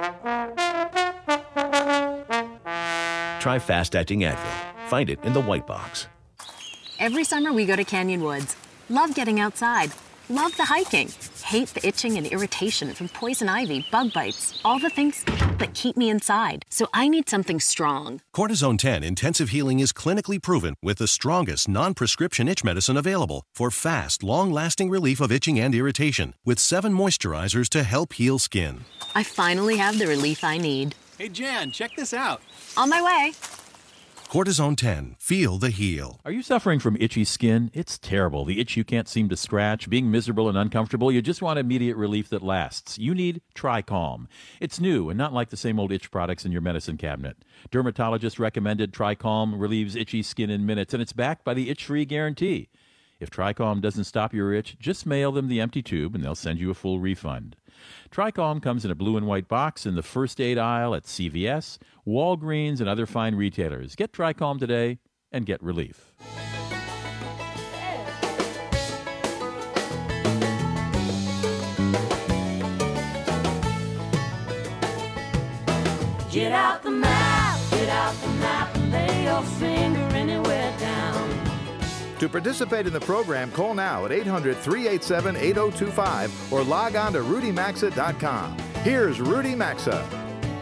Try 3.40 3.58
fast 3.58 3.96
acting 3.96 4.20
Advil. 4.20 4.86
Find 4.86 5.10
it 5.10 5.18
in 5.24 5.32
the 5.32 5.42
white 5.42 5.66
box. 5.66 6.06
Every 7.00 7.24
summer 7.24 7.52
we 7.52 7.66
go 7.66 7.74
to 7.74 7.82
Canyon 7.82 8.22
Woods. 8.22 8.54
Love 8.88 9.16
getting 9.16 9.40
outside. 9.40 9.90
Love 10.28 10.56
the 10.56 10.64
hiking. 10.66 11.10
Hate 11.44 11.68
the 11.70 11.84
itching 11.84 12.18
and 12.18 12.26
irritation 12.28 12.94
from 12.94 13.08
poison 13.08 13.48
ivy, 13.48 13.84
bug 13.90 14.12
bites, 14.12 14.60
all 14.64 14.78
the 14.78 14.90
things 14.90 15.24
that 15.58 15.74
keep 15.74 15.96
me 15.96 16.10
inside. 16.10 16.64
So 16.70 16.86
I 16.92 17.08
need 17.08 17.28
something 17.28 17.60
strong. 17.60 18.20
Cortisone 18.34 18.78
10 18.78 19.02
Intensive 19.02 19.50
Healing 19.50 19.80
is 19.80 19.92
clinically 19.92 20.42
proven 20.42 20.74
with 20.82 20.98
the 20.98 21.06
strongest 21.06 21.68
non 21.68 21.94
prescription 21.94 22.48
itch 22.48 22.64
medicine 22.64 22.96
available 22.96 23.42
for 23.52 23.70
fast, 23.70 24.22
long 24.22 24.52
lasting 24.52 24.90
relief 24.90 25.20
of 25.20 25.32
itching 25.32 25.58
and 25.58 25.74
irritation 25.74 26.34
with 26.44 26.58
seven 26.58 26.92
moisturizers 26.92 27.68
to 27.70 27.82
help 27.82 28.14
heal 28.14 28.38
skin. 28.38 28.84
I 29.14 29.22
finally 29.22 29.76
have 29.76 29.98
the 29.98 30.06
relief 30.06 30.44
I 30.44 30.58
need. 30.58 30.94
Hey, 31.18 31.28
Jan, 31.30 31.70
check 31.70 31.96
this 31.96 32.12
out. 32.12 32.42
On 32.76 32.90
my 32.90 33.00
way. 33.00 33.32
Cortisone 34.36 34.76
10. 34.76 35.16
Feel 35.18 35.56
the 35.56 35.70
heal. 35.70 36.20
Are 36.26 36.30
you 36.30 36.42
suffering 36.42 36.78
from 36.78 36.98
itchy 37.00 37.24
skin? 37.24 37.70
It's 37.72 37.96
terrible. 37.96 38.44
The 38.44 38.60
itch 38.60 38.76
you 38.76 38.84
can't 38.84 39.08
seem 39.08 39.30
to 39.30 39.34
scratch, 39.36 39.88
being 39.88 40.10
miserable 40.10 40.46
and 40.50 40.58
uncomfortable. 40.58 41.10
You 41.10 41.22
just 41.22 41.40
want 41.40 41.58
immediate 41.58 41.96
relief 41.96 42.28
that 42.28 42.42
lasts. 42.42 42.98
You 42.98 43.14
need 43.14 43.40
TriCalm. 43.54 44.26
It's 44.60 44.78
new 44.78 45.08
and 45.08 45.16
not 45.16 45.32
like 45.32 45.48
the 45.48 45.56
same 45.56 45.80
old 45.80 45.90
itch 45.90 46.10
products 46.10 46.44
in 46.44 46.52
your 46.52 46.60
medicine 46.60 46.98
cabinet. 46.98 47.38
Dermatologist 47.70 48.38
recommended 48.38 48.92
TriCalm 48.92 49.58
relieves 49.58 49.96
itchy 49.96 50.22
skin 50.22 50.50
in 50.50 50.66
minutes, 50.66 50.92
and 50.92 51.02
it's 51.02 51.14
backed 51.14 51.42
by 51.42 51.54
the 51.54 51.70
itch-free 51.70 52.04
guarantee. 52.04 52.68
If 53.18 53.30
TriCalm 53.30 53.80
doesn't 53.80 54.04
stop 54.04 54.34
your 54.34 54.52
itch, 54.52 54.78
just 54.78 55.06
mail 55.06 55.32
them 55.32 55.48
the 55.48 55.62
empty 55.62 55.80
tube 55.80 56.14
and 56.14 56.22
they'll 56.22 56.34
send 56.34 56.58
you 56.58 56.70
a 56.70 56.74
full 56.74 57.00
refund. 57.00 57.56
TriCalm 58.10 58.62
comes 58.62 58.84
in 58.84 58.90
a 58.90 58.94
blue 58.94 59.16
and 59.16 59.26
white 59.26 59.48
box 59.48 59.86
in 59.86 59.94
the 59.94 60.02
first 60.02 60.40
aid 60.40 60.58
aisle 60.58 60.94
at 60.94 61.04
CVS, 61.04 61.78
Walgreens, 62.06 62.80
and 62.80 62.88
other 62.88 63.06
fine 63.06 63.34
retailers. 63.34 63.94
Get 63.94 64.12
TriCalm 64.12 64.58
today 64.58 64.98
and 65.32 65.46
get 65.46 65.62
relief. 65.62 66.12
Get 76.30 76.52
out 76.52 76.82
the 76.82 76.90
map, 76.90 77.58
get 77.70 77.88
out 77.88 78.14
the 78.20 78.28
map, 78.28 78.76
lay 78.90 79.24
your 79.24 79.42
finger. 79.42 79.95
To 82.18 82.28
participate 82.30 82.86
in 82.86 82.94
the 82.94 83.00
program, 83.00 83.50
call 83.50 83.74
now 83.74 84.06
at 84.06 84.12
800 84.12 84.56
387 84.56 85.36
8025 85.36 86.52
or 86.52 86.62
log 86.62 86.96
on 86.96 87.12
to 87.12 87.20
rudymaxa.com. 87.20 88.56
Here's 88.82 89.20
Rudy 89.20 89.54
Maxa. 89.54 90.08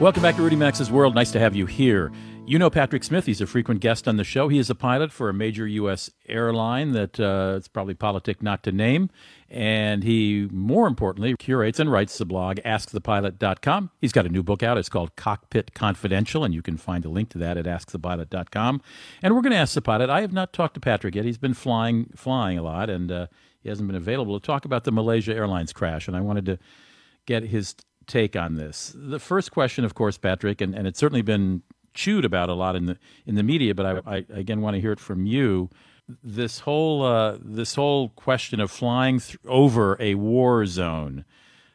Welcome 0.01 0.23
back 0.23 0.35
to 0.37 0.43
Rudy 0.43 0.57
Maxa's 0.57 0.91
World. 0.91 1.15
Nice 1.15 1.31
to 1.31 1.39
have 1.39 1.55
you 1.55 1.67
here. 1.67 2.11
You 2.47 2.59
know 2.59 2.69
Patrick 2.69 3.05
Smith. 3.05 3.27
He's 3.27 3.41
a 3.41 3.47
frequent 3.47 3.81
guest 3.81 4.09
on 4.09 4.17
the 4.17 4.25
show. 4.25 4.49
He 4.49 4.59
is 4.59 4.69
a 4.69 4.75
pilot 4.75 5.13
for 5.13 5.29
a 5.29 5.33
major 5.35 5.67
U.S. 5.67 6.11
airline 6.29 6.93
that 6.93 7.19
uh, 7.21 7.55
it's 7.57 7.69
probably 7.69 7.95
politic 7.95 8.43
not 8.43 8.63
to 8.65 8.73
name. 8.73 9.09
And 9.51 10.03
he, 10.03 10.49
more 10.51 10.87
importantly, 10.87 11.35
curates 11.39 11.79
and 11.79 11.91
writes 11.91 12.19
the 12.19 12.25
blog 12.25 12.57
AskThePilot.com. 12.65 13.91
He's 14.01 14.13
got 14.13 14.27
a 14.27 14.29
new 14.29 14.43
book 14.43 14.63
out. 14.63 14.79
It's 14.79 14.89
called 14.89 15.15
Cockpit 15.17 15.75
Confidential, 15.75 16.45
and 16.45 16.55
you 16.55 16.63
can 16.63 16.77
find 16.77 17.05
a 17.05 17.09
link 17.09 17.29
to 17.31 17.39
that 17.39 17.57
at 17.57 17.67
AskThePilot.com. 17.67 18.83
And 19.23 19.35
we're 19.35 19.43
going 19.43 19.53
to 19.53 19.59
ask 19.59 19.75
the 19.75 19.83
pilot. 19.83 20.11
I 20.11 20.23
have 20.23 20.33
not 20.33 20.53
talked 20.53 20.75
to 20.75 20.81
Patrick 20.81 21.15
yet. 21.15 21.25
He's 21.25 21.39
been 21.39 21.55
flying, 21.55 22.11
flying 22.17 22.59
a 22.59 22.63
lot, 22.63 22.91
and 22.91 23.13
uh, 23.13 23.27
he 23.61 23.69
hasn't 23.69 23.87
been 23.87 23.97
available 23.97 24.39
to 24.39 24.45
talk 24.45 24.65
about 24.65 24.85
the 24.85 24.93
Malaysia 24.93 25.35
Airlines 25.35 25.73
crash. 25.73 26.09
And 26.09 26.17
I 26.17 26.21
wanted 26.21 26.47
to 26.47 26.59
get 27.27 27.45
his 27.45 27.75
take 28.07 28.37
on 28.37 28.57
this. 28.57 28.93
The 28.95 29.19
first 29.19 29.51
question, 29.51 29.85
of 29.85 29.95
course, 29.95 30.19
Patrick, 30.19 30.61
and, 30.61 30.75
and 30.75 30.87
it's 30.87 30.99
certainly 30.99 31.23
been 31.23 31.63
chewed 31.95 32.25
about 32.25 32.49
a 32.49 32.55
lot 32.55 32.77
in 32.77 32.87
the 32.87 32.99
in 33.25 33.37
the 33.37 33.43
media, 33.43 33.75
but 33.75 33.87
I, 33.87 34.17
I 34.17 34.25
again 34.31 34.61
want 34.61 34.75
to 34.75 34.81
hear 34.81 34.93
it 34.93 35.01
from 35.01 35.27
you. 35.27 35.71
This 36.23 36.61
whole 36.61 37.03
uh, 37.03 37.39
this 37.41 37.75
whole 37.77 38.11
question 38.11 38.61
of 38.61 38.71
flying 38.71 39.21
th- 39.21 39.39
over 39.47 39.97
a 40.01 40.17
war 40.17 40.67
zone, 40.67 41.25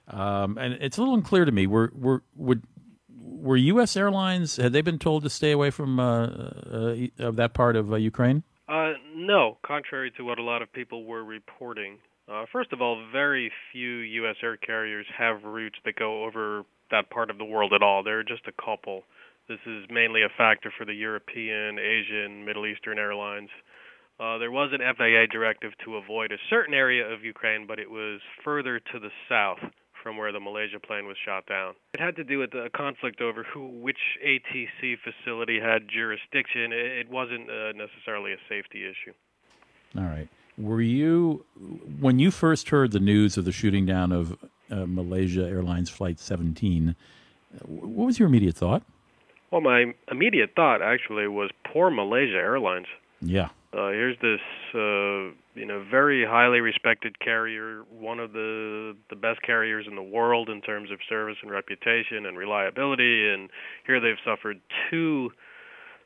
um, 0.08 0.58
and 0.58 0.74
it's 0.74 0.98
a 0.98 1.02
little 1.02 1.16
unclear 1.16 1.46
to 1.46 1.52
me. 1.52 1.66
Were 1.66 1.92
were 1.96 2.24
would 2.36 2.64
were 3.10 3.58
U.S. 3.58 3.98
airlines 3.98 4.58
had 4.58 4.74
they 4.74 4.82
been 4.82 5.00
told 5.00 5.24
to 5.24 5.30
stay 5.30 5.52
away 5.52 5.72
from 5.72 6.00
uh, 6.00 6.28
uh, 6.28 6.96
of 7.18 7.38
that 7.38 7.54
part 7.54 7.76
of 7.76 7.92
uh, 7.92 7.96
Ukraine? 7.96 8.44
Uh, 8.68 8.94
no, 9.16 9.58
contrary 9.66 10.12
to 10.18 10.24
what 10.24 10.38
a 10.38 10.44
lot 10.44 10.62
of 10.62 10.72
people 10.72 11.06
were 11.06 11.24
reporting. 11.24 11.98
Uh, 12.32 12.46
first 12.52 12.72
of 12.72 12.82
all, 12.82 13.04
very 13.12 13.52
few 13.72 13.98
U.S. 13.98 14.36
air 14.44 14.58
carriers 14.58 15.08
have 15.18 15.44
routes 15.44 15.80
that 15.86 15.96
go 15.96 16.26
over 16.26 16.64
that 16.92 17.10
part 17.10 17.32
of 17.32 17.40
the 17.40 17.46
world 17.46 17.74
at 17.74 17.82
all. 17.82 18.04
There 18.04 18.20
are 18.20 18.24
just 18.24 18.48
a 18.48 18.64
couple. 18.64 19.04
This 19.48 19.60
is 19.66 19.86
mainly 19.90 20.22
a 20.22 20.30
factor 20.38 20.72
for 20.78 20.86
the 20.86 20.94
European, 20.94 21.80
Asian, 21.80 22.46
Middle 22.46 22.68
Eastern 22.68 23.00
airlines. 23.00 23.50
Uh, 24.20 24.38
there 24.38 24.52
was 24.52 24.72
an 24.74 24.80
FAA 24.80 25.32
directive 25.32 25.72
to 25.86 25.96
avoid 25.96 26.32
a 26.32 26.38
certain 26.50 26.74
area 26.74 27.08
of 27.08 27.24
Ukraine, 27.24 27.66
but 27.66 27.80
it 27.80 27.90
was 27.90 28.20
further 28.44 28.80
to 28.80 29.00
the 29.00 29.10
south 29.30 29.60
from 30.04 30.18
where 30.18 30.32
the 30.32 30.40
Malaysia 30.40 30.80
plane 30.80 31.06
was 31.06 31.16
shot 31.26 31.46
down. 31.46 31.74
It 31.94 32.02
had 32.02 32.16
to 32.18 32.24
do 32.24 32.40
with 32.40 32.54
a 32.54 32.70
conflict 32.76 33.22
over 33.22 33.44
who, 33.44 33.68
which 33.68 33.98
ATC 34.26 34.98
facility 35.04 35.60
had 35.60 35.88
jurisdiction. 35.88 36.72
It, 36.74 37.10
wasn't 37.10 37.50
uh, 37.50 37.72
necessarily 37.74 38.34
a 38.34 38.38
safety 38.48 38.86
issue. 38.86 39.14
All 39.98 40.04
right. 40.04 40.28
Were 40.58 40.82
you 40.82 41.46
when 42.00 42.20
you 42.20 42.32
first 42.32 42.70
heard 42.70 42.92
the 42.92 43.00
news 43.00 43.38
of 43.38 43.46
the 43.46 43.52
shooting 43.52 43.86
down 43.86 44.12
of 44.12 44.38
uh, 44.70 44.86
Malaysia 44.86 45.48
Airlines 45.48 45.90
Flight 45.90 46.20
17? 46.20 46.96
What 47.66 48.06
was 48.08 48.20
your 48.20 48.28
immediate 48.28 48.56
thought? 48.56 48.84
Well, 49.52 49.62
my 49.62 49.94
immediate 50.12 50.52
thought 50.56 50.82
actually 50.82 51.28
was 51.28 51.50
poor 51.72 51.90
Malaysia 51.90 52.36
Airlines. 52.36 52.88
Yeah. 53.22 53.50
Uh, 53.72 53.90
here's 53.90 54.18
this, 54.20 54.40
uh, 54.74 55.30
you 55.54 55.66
know 55.66 55.86
very 55.92 56.26
highly 56.26 56.60
respected 56.60 57.20
carrier, 57.20 57.84
one 57.92 58.20
of 58.20 58.34
the 58.34 58.96
the 59.12 59.16
best 59.16 59.40
carriers 59.44 59.86
in 59.88 59.96
the 59.96 60.02
world 60.02 60.50
in 60.50 60.60
terms 60.62 60.90
of 60.92 60.98
service 61.08 61.38
and 61.44 61.52
reputation 61.52 62.26
and 62.26 62.36
reliability. 62.36 63.30
And 63.30 63.50
here 63.86 64.00
they've 64.00 64.18
suffered 64.26 64.60
two 64.90 65.30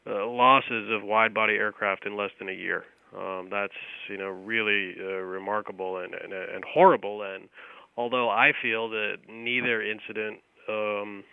uh, 0.06 0.28
losses 0.28 0.90
of 0.92 1.04
wide-body 1.04 1.54
aircraft 1.54 2.06
in 2.06 2.18
less 2.18 2.32
than 2.38 2.50
a 2.50 2.54
year. 2.54 2.84
Um, 3.18 3.48
that's 3.50 3.74
you 4.10 4.18
know 4.18 4.28
really 4.28 4.96
uh, 5.00 5.22
remarkable 5.22 6.00
and, 6.00 6.14
and 6.14 6.34
and 6.34 6.64
horrible. 6.66 7.22
And 7.22 7.48
although 7.96 8.30
I 8.30 8.52
feel 8.62 8.90
that 8.90 9.20
neither 9.30 9.82
incident 9.82 10.40
um, 10.68 11.24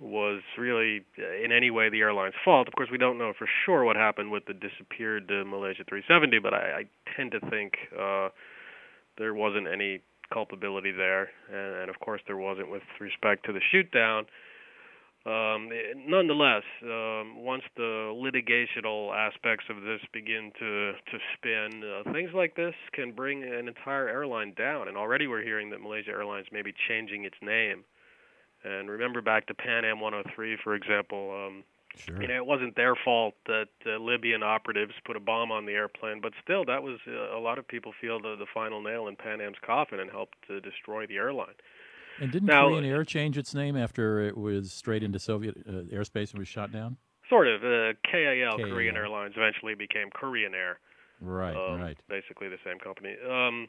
was 0.00 0.42
really 0.58 1.04
uh, 1.18 1.44
in 1.44 1.52
any 1.52 1.70
way 1.70 1.88
the 1.88 2.00
airline's 2.00 2.34
fault. 2.44 2.68
Of 2.68 2.74
course, 2.74 2.88
we 2.90 2.98
don't 2.98 3.18
know 3.18 3.32
for 3.38 3.48
sure 3.64 3.84
what 3.84 3.96
happened 3.96 4.30
with 4.30 4.44
the 4.46 4.54
disappeared 4.54 5.30
uh, 5.30 5.44
Malaysia 5.44 5.84
370, 5.88 6.38
but 6.40 6.54
I, 6.54 6.80
I 6.80 6.82
tend 7.16 7.32
to 7.32 7.40
think 7.50 7.74
uh, 7.98 8.28
there 9.18 9.34
wasn't 9.34 9.68
any 9.68 10.00
culpability 10.32 10.92
there, 10.92 11.30
and, 11.52 11.82
and 11.82 11.90
of 11.90 11.98
course 12.00 12.20
there 12.26 12.36
wasn't 12.36 12.70
with 12.70 12.82
respect 13.00 13.46
to 13.46 13.52
the 13.52 13.60
shoot 13.70 13.90
down. 13.90 14.26
Um, 15.26 15.70
nonetheless, 16.06 16.62
um, 16.84 17.42
once 17.42 17.64
the 17.76 18.14
litigational 18.14 19.12
aspects 19.12 19.64
of 19.68 19.82
this 19.82 20.00
begin 20.12 20.52
to 20.56 20.92
to 20.92 21.18
spin, 21.34 21.82
uh, 21.82 22.12
things 22.12 22.30
like 22.32 22.54
this 22.54 22.74
can 22.92 23.10
bring 23.10 23.42
an 23.42 23.66
entire 23.66 24.08
airline 24.08 24.54
down. 24.56 24.86
And 24.86 24.96
already 24.96 25.26
we're 25.26 25.42
hearing 25.42 25.70
that 25.70 25.80
Malaysia 25.80 26.10
Airlines 26.10 26.46
may 26.52 26.62
be 26.62 26.72
changing 26.86 27.24
its 27.24 27.34
name. 27.42 27.82
And 28.66 28.90
remember 28.90 29.22
back 29.22 29.46
to 29.46 29.54
Pan 29.54 29.84
Am 29.84 30.00
103, 30.00 30.58
for 30.62 30.74
example. 30.74 31.46
Um, 31.46 31.64
Sure. 31.98 32.20
You 32.20 32.28
know, 32.28 32.34
it 32.34 32.44
wasn't 32.44 32.76
their 32.76 32.94
fault 32.94 33.34
that 33.46 33.68
uh, 33.86 33.98
Libyan 33.98 34.42
operatives 34.42 34.92
put 35.06 35.16
a 35.16 35.20
bomb 35.20 35.50
on 35.50 35.64
the 35.64 35.72
airplane, 35.72 36.20
but 36.20 36.32
still, 36.42 36.62
that 36.66 36.82
was 36.82 36.98
uh, 37.08 37.34
a 37.34 37.40
lot 37.40 37.58
of 37.58 37.66
people 37.66 37.92
feel 37.98 38.20
the 38.20 38.36
the 38.38 38.44
final 38.52 38.82
nail 38.82 39.08
in 39.08 39.16
Pan 39.16 39.40
Am's 39.40 39.56
coffin 39.64 39.98
and 40.00 40.10
helped 40.10 40.36
to 40.48 40.60
destroy 40.60 41.06
the 41.06 41.16
airline. 41.16 41.54
And 42.20 42.30
didn't 42.30 42.48
Now- 42.48 42.68
Korean 42.68 42.84
Air 42.84 43.04
change 43.04 43.38
its 43.38 43.54
name 43.54 43.76
after 43.76 44.20
it 44.20 44.36
was 44.36 44.72
straight 44.72 45.02
into 45.02 45.18
Soviet 45.18 45.56
uh, 45.66 45.88
airspace 45.94 46.32
and 46.32 46.38
was 46.38 46.48
shot 46.48 46.70
down? 46.70 46.98
Sort 47.30 47.48
of. 47.48 47.64
Uh, 47.64 47.94
KAL, 48.10 48.58
Korean 48.58 48.96
Airlines, 48.96 49.34
eventually 49.36 49.74
became 49.74 50.10
Korean 50.10 50.54
Air. 50.54 50.78
Right, 51.20 51.56
um, 51.56 51.80
right. 51.80 51.98
Basically 52.08 52.48
the 52.48 52.58
same 52.64 52.78
company. 52.78 53.16
Um, 53.26 53.68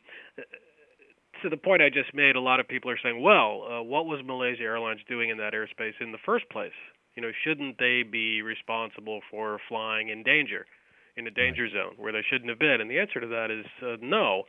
to 1.41 1.49
the 1.49 1.57
point 1.57 1.81
I 1.81 1.89
just 1.89 2.13
made, 2.13 2.35
a 2.35 2.41
lot 2.41 2.59
of 2.59 2.67
people 2.67 2.89
are 2.91 2.99
saying, 3.01 3.21
well, 3.21 3.63
uh, 3.69 3.83
what 3.83 4.05
was 4.05 4.19
Malaysia 4.25 4.63
Airlines 4.63 5.01
doing 5.07 5.29
in 5.29 5.37
that 5.37 5.53
airspace 5.53 5.93
in 5.99 6.11
the 6.11 6.17
first 6.25 6.49
place? 6.49 6.77
You 7.15 7.21
know, 7.23 7.31
shouldn't 7.43 7.77
they 7.79 8.03
be 8.03 8.41
responsible 8.41 9.21
for 9.31 9.59
flying 9.67 10.09
in 10.09 10.23
danger, 10.23 10.65
in 11.15 11.25
a 11.25 11.31
danger 11.31 11.67
zone 11.69 11.93
where 11.97 12.11
they 12.11 12.21
shouldn't 12.29 12.49
have 12.49 12.59
been? 12.59 12.79
And 12.81 12.89
the 12.91 12.99
answer 12.99 13.19
to 13.19 13.27
that 13.27 13.49
is 13.51 13.65
uh, 13.81 13.97
no. 14.01 14.43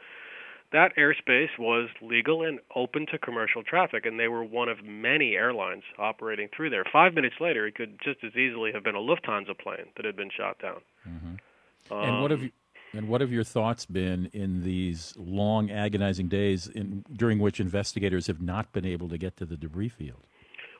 That 0.70 0.94
airspace 0.98 1.48
was 1.58 1.88
legal 2.02 2.42
and 2.44 2.60
open 2.76 3.06
to 3.10 3.18
commercial 3.18 3.62
traffic, 3.62 4.04
and 4.04 4.20
they 4.20 4.28
were 4.28 4.44
one 4.44 4.68
of 4.68 4.84
many 4.84 5.34
airlines 5.34 5.82
operating 5.98 6.48
through 6.54 6.68
there. 6.68 6.84
Five 6.92 7.14
minutes 7.14 7.36
later, 7.40 7.66
it 7.66 7.74
could 7.74 7.98
just 8.04 8.22
as 8.22 8.36
easily 8.36 8.70
have 8.72 8.84
been 8.84 8.94
a 8.94 8.98
Lufthansa 9.00 9.58
plane 9.58 9.86
that 9.96 10.04
had 10.04 10.14
been 10.14 10.28
shot 10.36 10.58
down. 10.60 10.82
and 11.90 12.20
what 12.20 12.30
have 12.30 12.40
Um, 12.40 12.44
you, 12.44 12.50
and 12.92 13.08
what 13.08 13.20
have 13.20 13.30
your 13.30 13.44
thoughts 13.44 13.86
been 13.86 14.30
in 14.32 14.62
these 14.62 15.14
long, 15.16 15.70
agonizing 15.70 16.28
days 16.28 16.66
in, 16.66 17.04
during 17.12 17.38
which 17.38 17.60
investigators 17.60 18.26
have 18.26 18.40
not 18.40 18.72
been 18.72 18.86
able 18.86 19.08
to 19.08 19.18
get 19.18 19.36
to 19.36 19.46
the 19.46 19.56
debris 19.56 19.90
field? 19.90 20.22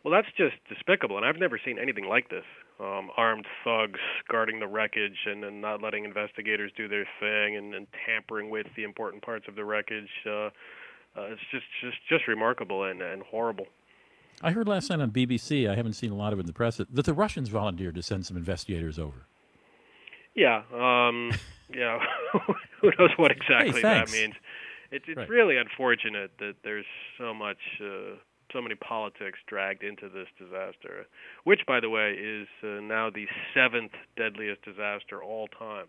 Well, 0.04 0.14
that's 0.14 0.34
just 0.36 0.56
despicable, 0.68 1.16
and 1.16 1.26
I've 1.26 1.38
never 1.38 1.60
seen 1.62 1.78
anything 1.78 2.06
like 2.06 2.30
this. 2.30 2.44
Um, 2.80 3.10
armed 3.16 3.46
thugs 3.64 4.00
guarding 4.30 4.60
the 4.60 4.66
wreckage 4.66 5.18
and, 5.26 5.44
and 5.44 5.60
not 5.60 5.82
letting 5.82 6.04
investigators 6.04 6.70
do 6.76 6.88
their 6.88 7.06
thing, 7.20 7.56
and, 7.56 7.74
and 7.74 7.86
tampering 8.06 8.50
with 8.50 8.66
the 8.76 8.84
important 8.84 9.22
parts 9.22 9.46
of 9.48 9.56
the 9.56 9.64
wreckage. 9.64 10.08
Uh, 10.24 10.46
uh, 11.16 11.32
it's 11.32 11.40
just, 11.50 11.64
just, 11.82 11.96
just 12.08 12.28
remarkable 12.28 12.84
and, 12.84 13.02
and 13.02 13.22
horrible. 13.22 13.66
I 14.40 14.52
heard 14.52 14.68
last 14.68 14.88
night 14.88 15.00
on 15.00 15.10
BBC, 15.10 15.68
I 15.68 15.74
haven't 15.74 15.94
seen 15.94 16.12
a 16.12 16.14
lot 16.14 16.32
of 16.32 16.38
it 16.38 16.42
in 16.42 16.46
the 16.46 16.52
press, 16.52 16.76
that 16.76 17.04
the 17.04 17.14
Russians 17.14 17.48
volunteered 17.48 17.96
to 17.96 18.02
send 18.02 18.24
some 18.24 18.36
investigators 18.36 18.98
over. 18.98 19.26
Yeah, 20.38 20.62
um, 20.72 21.32
yeah. 21.74 21.98
Who 22.80 22.92
knows 22.98 23.10
what 23.16 23.32
exactly 23.32 23.82
that 23.82 24.10
means? 24.12 24.34
It's 24.92 25.04
it's 25.08 25.18
Right. 25.18 25.28
really 25.28 25.56
unfortunate 25.56 26.30
that 26.38 26.54
there's 26.62 26.86
so 27.18 27.34
much, 27.34 27.58
uh, 27.80 28.16
so 28.52 28.62
many 28.62 28.76
politics 28.76 29.38
dragged 29.46 29.82
into 29.82 30.08
this 30.08 30.28
disaster, 30.38 31.06
which, 31.44 31.60
by 31.66 31.80
the 31.80 31.90
way, 31.90 32.12
is 32.12 32.46
uh, 32.62 32.80
now 32.80 33.10
the 33.10 33.26
seventh 33.52 33.92
deadliest 34.16 34.62
disaster 34.62 35.22
all 35.22 35.48
time. 35.48 35.86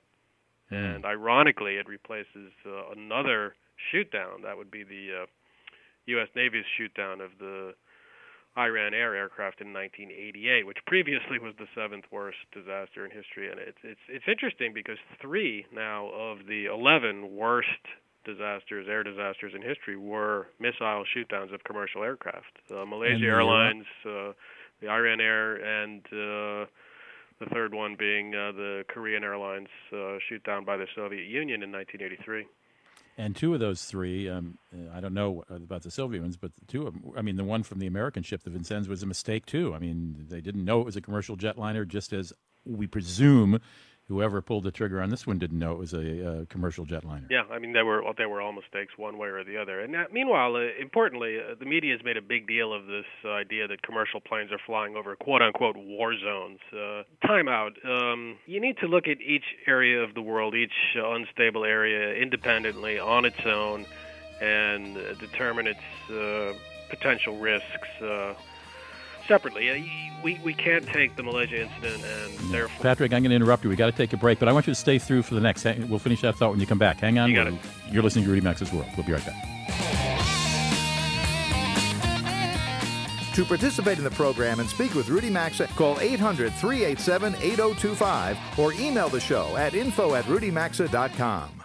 And 0.72 1.04
ironically, 1.06 1.78
it 1.78 1.88
replaces 1.88 2.52
uh, 2.66 2.92
another 2.96 3.56
shoot 3.92 4.12
down. 4.12 4.44
That 4.44 4.56
would 4.58 4.70
be 4.70 4.84
the 4.84 5.24
uh, 5.24 5.26
U.S. 6.08 6.28
Navy's 6.36 6.66
shoot 6.78 6.94
down 6.94 7.22
of 7.22 7.32
the 7.40 7.74
Iran 8.58 8.94
Air 8.94 9.16
aircraft 9.16 9.62
in 9.62 9.74
1988, 9.74 10.66
which 10.66 10.78
previously 10.86 11.40
was 11.40 11.54
the 11.58 11.68
seventh 11.76 12.06
worst 12.12 12.38
disaster 12.54 13.06
in 13.06 13.12
history. 13.12 13.50
And 13.52 13.60
it's 13.60 13.78
it's 13.84 14.02
it's 14.10 14.26
interesting 14.28 14.74
because 14.74 14.98
three 15.22 15.66
now 15.74 16.10
of 16.10 16.46
the 16.48 16.66
11 16.66 17.36
worst 17.36 17.68
disasters, 18.26 18.88
air 18.90 19.04
disasters 19.04 19.54
in 19.56 19.62
history, 19.62 19.96
were 19.96 20.48
missile 20.60 21.04
shoot 21.14 21.28
downs 21.30 21.52
of 21.54 21.64
commercial 21.64 22.04
aircraft. 22.04 22.60
Uh, 22.70 22.86
Malaysia 22.86 23.16
And 23.16 23.24
Airlines, 23.24 23.86
uh, 24.06 24.34
the 24.82 24.90
Iran 24.90 25.22
Air, 25.22 25.56
and 25.56 26.02
uh, 26.08 26.66
the 27.40 27.48
third 27.54 27.74
one 27.74 27.96
being 27.98 28.36
uh, 28.36 28.52
the 28.52 28.84
Korean 28.90 29.24
Airlines 29.24 29.70
uh, 29.94 30.18
shoot 30.28 30.44
down 30.44 30.66
by 30.66 30.78
the 30.78 30.88
Soviet 30.96 31.26
Union 31.26 31.64
in 31.64 31.72
1983. 31.72 32.46
And 33.20 33.36
two 33.36 33.54
of 33.54 33.60
those 33.60 33.84
three, 33.84 34.30
um, 34.30 34.58
uh, 34.74 34.96
I 34.96 35.02
don't 35.02 35.14
know 35.14 35.44
about 35.50 35.84
the 35.84 35.92
Soviet 35.92 36.22
ones, 36.22 36.38
but 36.38 36.54
two 36.70 36.88
of 36.88 36.94
them, 36.94 37.12
I 37.18 37.22
mean, 37.22 37.36
the 37.36 37.44
one 37.44 37.64
from 37.64 37.80
the 37.80 37.86
American 37.86 38.24
ship, 38.24 38.44
the 38.44 38.50
Vincennes, 38.50 38.88
was 38.88 39.04
a 39.04 39.06
mistake 39.06 39.46
too. 39.46 39.76
I 39.76 39.80
mean, 39.80 40.28
they 40.30 40.40
didn't 40.40 40.64
know 40.64 40.80
it 40.80 40.86
was 40.86 40.96
a 40.96 41.02
commercial 41.02 41.36
jetliner, 41.36 41.86
just 41.86 42.14
as 42.14 42.32
we 42.64 42.88
presume 42.88 43.60
whoever 44.10 44.42
pulled 44.42 44.64
the 44.64 44.72
trigger 44.72 45.02
on 45.02 45.10
this 45.10 45.26
one 45.26 45.38
didn't 45.38 45.60
know 45.60 45.72
it 45.72 45.78
was 45.78 45.94
a, 45.94 46.42
uh 46.42 46.46
commercial 46.50 46.86
jetliner. 46.86 47.30
Yeah, 47.30 47.44
I 47.50 47.60
mean 47.60 47.74
they 47.74 47.84
were 47.84 48.04
they 48.18 48.26
were 48.26 48.42
all 48.42 48.52
mistakes 48.52 48.98
one 48.98 49.18
way 49.18 49.30
or 49.30 49.44
the 49.44 49.58
other. 49.58 49.80
And 49.80 49.96
uh, 49.96 50.06
meanwhile, 50.12 50.56
uh, 50.56 50.68
importantly, 50.82 51.38
uh, 51.40 51.56
the 51.58 51.66
media 51.66 51.96
has 51.96 52.04
made 52.04 52.18
a 52.18 52.22
big 52.22 52.48
deal 52.48 52.74
of 52.74 52.88
this 52.88 53.06
uh, 53.24 53.30
idea 53.30 53.68
that 53.68 53.82
commercial 53.84 54.20
planes 54.20 54.52
are 54.52 54.60
flying 54.66 54.96
over 54.96 55.16
quote 55.16 55.42
unquote 55.42 55.78
war 55.78 56.14
zones. 56.18 56.60
Uh, 56.74 57.04
time 57.26 57.48
out. 57.48 57.74
Um, 57.86 58.38
you 58.46 58.60
need 58.60 58.78
to 58.80 58.88
look 58.88 59.08
at 59.08 59.22
each 59.22 59.46
area 59.68 60.02
of 60.04 60.16
the 60.16 60.22
world, 60.22 60.56
each 60.56 60.74
unstable 60.96 61.64
area, 61.64 62.14
independently 62.16 63.00
on 63.00 63.26
its 63.26 63.46
own, 63.46 63.86
and 64.42 64.98
uh, 64.98 65.14
determine 65.14 65.68
its 65.68 66.12
uh, 66.12 66.54
potential 66.90 67.38
risks. 67.38 67.88
Separately, 69.30 69.70
uh, 69.70 70.24
we 70.24 70.42
we 70.44 70.54
can't 70.54 70.86
take 70.88 71.16
the 71.16 71.24
Malaysia 71.24 71.62
incident 71.62 72.04
and 72.04 72.52
therefore 72.54 72.82
Patrick, 72.84 73.14
I'm 73.14 73.22
going 73.22 73.30
to 73.30 73.36
interrupt 73.36 73.64
you. 73.64 73.70
We 73.70 73.76
got 73.78 73.86
to 73.86 73.92
take 73.96 74.12
a 74.12 74.18
break, 74.18 74.40
but 74.40 74.50
I 74.50 74.52
want 74.52 74.68
you 74.68 74.74
to 74.74 74.80
stay 74.80 74.98
through 75.00 75.22
for 75.22 75.36
the 75.36 75.40
next. 75.40 75.64
We'll 75.88 76.00
finish 76.00 76.22
that 76.22 76.36
thought 76.36 76.50
when 76.52 76.60
you 76.60 76.66
come 76.68 76.80
back. 76.80 76.98
Hang 77.00 77.20
on. 77.20 77.30
You 77.30 77.36
got 77.36 77.46
We'll- 77.48 77.60
You're 77.92 78.04
listening 78.04 78.26
to 78.26 78.32
Rudy 78.32 78.42
Maxa's 78.42 78.74
World. 78.74 78.88
We'll 78.98 79.06
be 79.06 79.14
right 79.14 79.26
back. 79.26 79.36
To 83.36 83.46
participate 83.46 84.00
in 84.00 84.04
the 84.04 84.12
program 84.12 84.60
and 84.60 84.68
speak 84.68 84.96
with 84.96 85.08
Rudy 85.08 85.30
Maxa, 85.30 85.68
call 85.68 86.00
800 86.02 86.52
387 86.56 87.36
8025 87.36 88.38
or 88.58 88.74
email 88.74 89.08
the 89.08 89.20
show 89.22 89.56
at 89.56 89.76
info 89.76 90.16
at 90.16 90.26
rudymaxa.com. 90.26 91.59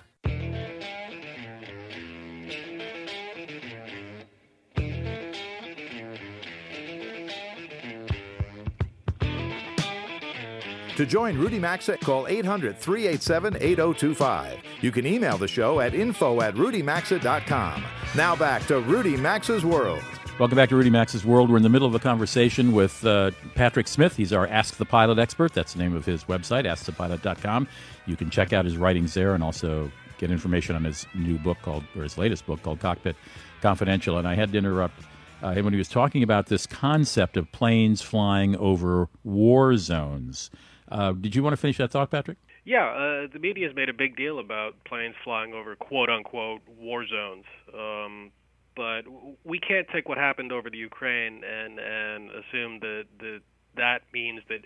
To 10.96 11.04
join 11.04 11.36
Rudy 11.36 11.58
Maxa, 11.58 11.96
call 11.98 12.28
800 12.28 12.78
387 12.78 13.56
8025. 13.56 14.62
You 14.80 14.92
can 14.92 15.06
email 15.06 15.36
the 15.36 15.48
show 15.48 15.80
at 15.80 15.92
info 15.92 16.40
at 16.40 16.54
rudymaxa.com. 16.54 17.84
Now 18.14 18.36
back 18.36 18.64
to 18.66 18.78
Rudy 18.78 19.16
Maxa's 19.16 19.64
World. 19.64 20.02
Welcome 20.38 20.54
back 20.54 20.68
to 20.68 20.76
Rudy 20.76 20.90
Maxa's 20.90 21.24
World. 21.24 21.50
We're 21.50 21.56
in 21.56 21.64
the 21.64 21.68
middle 21.68 21.88
of 21.88 21.96
a 21.96 21.98
conversation 21.98 22.72
with 22.72 23.04
uh, 23.04 23.32
Patrick 23.56 23.88
Smith. 23.88 24.16
He's 24.16 24.32
our 24.32 24.46
Ask 24.46 24.76
the 24.76 24.84
Pilot 24.84 25.18
expert. 25.18 25.52
That's 25.52 25.72
the 25.72 25.80
name 25.80 25.96
of 25.96 26.04
his 26.04 26.24
website, 26.24 26.64
askthepilot.com. 26.64 27.66
You 28.06 28.16
can 28.16 28.30
check 28.30 28.52
out 28.52 28.64
his 28.64 28.76
writings 28.76 29.14
there 29.14 29.34
and 29.34 29.42
also 29.42 29.90
get 30.18 30.30
information 30.30 30.76
on 30.76 30.84
his 30.84 31.06
new 31.14 31.38
book 31.38 31.58
called, 31.62 31.84
or 31.96 32.04
his 32.04 32.16
latest 32.16 32.46
book 32.46 32.62
called 32.62 32.78
Cockpit 32.78 33.16
Confidential. 33.62 34.18
And 34.18 34.28
I 34.28 34.34
had 34.34 34.52
to 34.52 34.58
interrupt 34.58 35.00
uh, 35.42 35.52
him 35.52 35.64
when 35.64 35.74
he 35.74 35.78
was 35.78 35.88
talking 35.88 36.22
about 36.22 36.46
this 36.46 36.66
concept 36.66 37.36
of 37.36 37.50
planes 37.50 38.00
flying 38.00 38.54
over 38.56 39.08
war 39.24 39.76
zones. 39.76 40.50
Uh, 40.88 41.12
did 41.12 41.34
you 41.34 41.42
want 41.42 41.52
to 41.54 41.56
finish 41.56 41.78
that 41.78 41.90
thought, 41.90 42.10
Patrick? 42.10 42.38
Yeah, 42.64 42.86
uh, 42.86 43.26
the 43.32 43.38
media 43.38 43.66
has 43.66 43.76
made 43.76 43.88
a 43.88 43.94
big 43.94 44.16
deal 44.16 44.38
about 44.38 44.72
planes 44.84 45.14
flying 45.22 45.52
over 45.52 45.76
quote 45.76 46.10
unquote 46.10 46.62
war 46.68 47.06
zones. 47.06 47.44
Um, 47.72 48.32
but 48.76 49.02
we 49.44 49.58
can't 49.60 49.86
take 49.92 50.08
what 50.08 50.18
happened 50.18 50.52
over 50.52 50.70
the 50.70 50.78
Ukraine 50.78 51.42
and 51.44 51.78
and 51.78 52.30
assume 52.30 52.80
that 52.80 53.04
that 53.20 53.40
that 53.76 54.00
means 54.12 54.42
that 54.48 54.60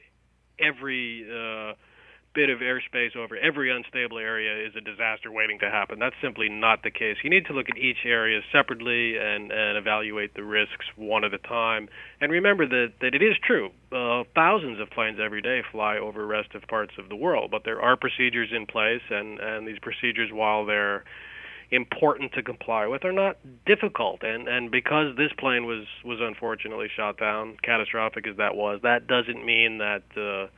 every 0.58 1.26
uh, 1.28 1.74
bit 2.38 2.50
of 2.50 2.60
airspace 2.60 3.16
over 3.16 3.36
every 3.36 3.68
unstable 3.68 4.16
area 4.16 4.64
is 4.64 4.72
a 4.76 4.80
disaster 4.80 5.32
waiting 5.32 5.58
to 5.58 5.68
happen. 5.68 5.98
That's 5.98 6.14
simply 6.22 6.48
not 6.48 6.84
the 6.84 6.90
case. 6.92 7.16
You 7.24 7.30
need 7.30 7.46
to 7.46 7.52
look 7.52 7.68
at 7.68 7.76
each 7.76 8.06
area 8.06 8.42
separately 8.52 9.16
and, 9.18 9.50
and 9.50 9.76
evaluate 9.76 10.34
the 10.34 10.44
risks 10.44 10.86
one 10.94 11.24
at 11.24 11.34
a 11.34 11.38
time. 11.38 11.88
And 12.20 12.30
remember 12.30 12.64
that, 12.68 12.92
that 13.00 13.16
it 13.16 13.22
is 13.22 13.34
true. 13.44 13.70
Uh, 13.90 14.22
thousands 14.36 14.78
of 14.78 14.88
planes 14.90 15.18
every 15.20 15.42
day 15.42 15.62
fly 15.72 15.98
over 15.98 16.24
restive 16.24 16.62
parts 16.68 16.92
of 16.96 17.08
the 17.08 17.16
world, 17.16 17.50
but 17.50 17.62
there 17.64 17.82
are 17.82 17.96
procedures 17.96 18.50
in 18.54 18.66
place, 18.66 19.02
and, 19.10 19.40
and 19.40 19.66
these 19.66 19.80
procedures, 19.82 20.30
while 20.32 20.64
they're 20.64 21.02
important 21.72 22.32
to 22.34 22.42
comply 22.42 22.86
with 22.86 23.04
are 23.04 23.12
not 23.12 23.36
difficult 23.66 24.22
and 24.22 24.48
and 24.48 24.70
because 24.70 25.14
this 25.18 25.30
plane 25.38 25.66
was 25.66 25.84
was 26.02 26.18
unfortunately 26.18 26.88
shot 26.96 27.18
down 27.18 27.58
catastrophic 27.62 28.26
as 28.26 28.38
that 28.38 28.56
was 28.56 28.80
that 28.82 29.06
doesn't 29.06 29.44
mean 29.44 29.76
that 29.76 30.02
uh 30.16 30.48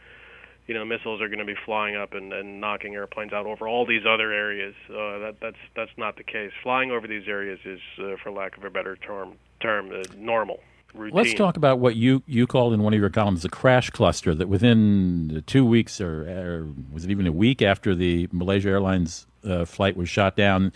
you 0.71 0.77
know 0.77 0.85
missiles 0.85 1.21
are 1.21 1.27
going 1.27 1.41
to 1.41 1.45
be 1.45 1.57
flying 1.67 1.97
up 1.97 2.13
and, 2.13 2.33
and 2.33 2.61
knocking 2.61 2.95
airplanes 2.95 3.33
out 3.33 3.45
over 3.45 3.67
all 3.67 3.85
these 3.85 4.03
other 4.09 4.33
areas 4.33 4.73
uh 4.89 5.19
that 5.19 5.35
that's 5.43 5.57
that's 5.75 5.91
not 5.97 6.17
the 6.17 6.23
case 6.23 6.53
flying 6.63 6.93
over 6.93 7.09
these 7.09 7.27
areas 7.27 7.59
is 7.65 7.81
uh, 7.99 8.15
for 8.23 8.31
lack 8.31 8.57
of 8.57 8.63
a 8.63 8.71
better 8.71 8.95
term 8.95 9.33
term 9.59 9.91
uh, 9.91 10.05
normal 10.17 10.61
routine 10.95 11.17
Let's 11.17 11.35
talk 11.35 11.57
about 11.57 11.81
what 11.81 11.97
you, 11.97 12.23
you 12.27 12.47
called 12.47 12.73
in 12.73 12.83
one 12.83 12.95
of 12.95 13.01
your 13.01 13.11
columns 13.11 13.43
the 13.43 13.49
crash 13.49 13.91
cluster. 13.91 14.35
That 14.35 14.49
within 14.49 15.45
two 15.47 15.65
weeks, 15.65 16.01
or, 16.01 16.29
or 16.29 16.69
was 16.91 17.05
it 17.05 17.13
even 17.13 17.29
a 17.29 17.33
week 17.33 17.63
after 17.63 17.95
the 17.95 18.29
Malaysia 18.33 18.71
Airlines 18.71 19.29
uh, 19.45 19.65
flight 19.65 19.97
was 19.97 20.09
shot 20.09 20.35
down, 20.35 20.73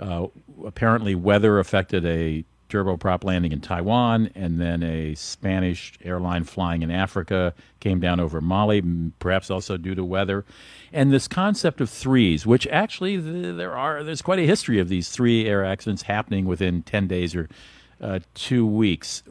uh, 0.00 0.26
apparently 0.64 1.14
weather 1.14 1.60
affected 1.60 2.04
a 2.04 2.44
turboprop 2.72 3.22
landing 3.24 3.52
in 3.52 3.60
Taiwan, 3.60 4.30
and 4.34 4.60
then 4.60 4.82
a 4.82 5.14
Spanish 5.14 5.92
airline 6.02 6.44
flying 6.44 6.82
in 6.82 6.90
Africa 6.90 7.54
came 7.80 8.00
down 8.00 8.18
over 8.18 8.40
Mali, 8.40 8.82
perhaps 9.18 9.50
also 9.50 9.76
due 9.76 9.94
to 9.94 10.04
weather. 10.04 10.44
And 10.92 11.12
this 11.12 11.28
concept 11.28 11.80
of 11.80 11.90
threes, 11.90 12.46
which 12.46 12.66
actually 12.68 13.20
th- 13.20 13.56
there 13.56 13.76
are, 13.76 14.02
there's 14.02 14.22
quite 14.22 14.38
a 14.38 14.46
history 14.46 14.78
of 14.78 14.88
these 14.88 15.10
three 15.10 15.46
air 15.46 15.64
accidents 15.64 16.02
happening 16.02 16.46
within 16.46 16.82
10 16.82 17.06
days 17.06 17.34
or 17.34 17.48
uh, 18.00 18.20
two 18.34 18.66
weeks. 18.66 19.22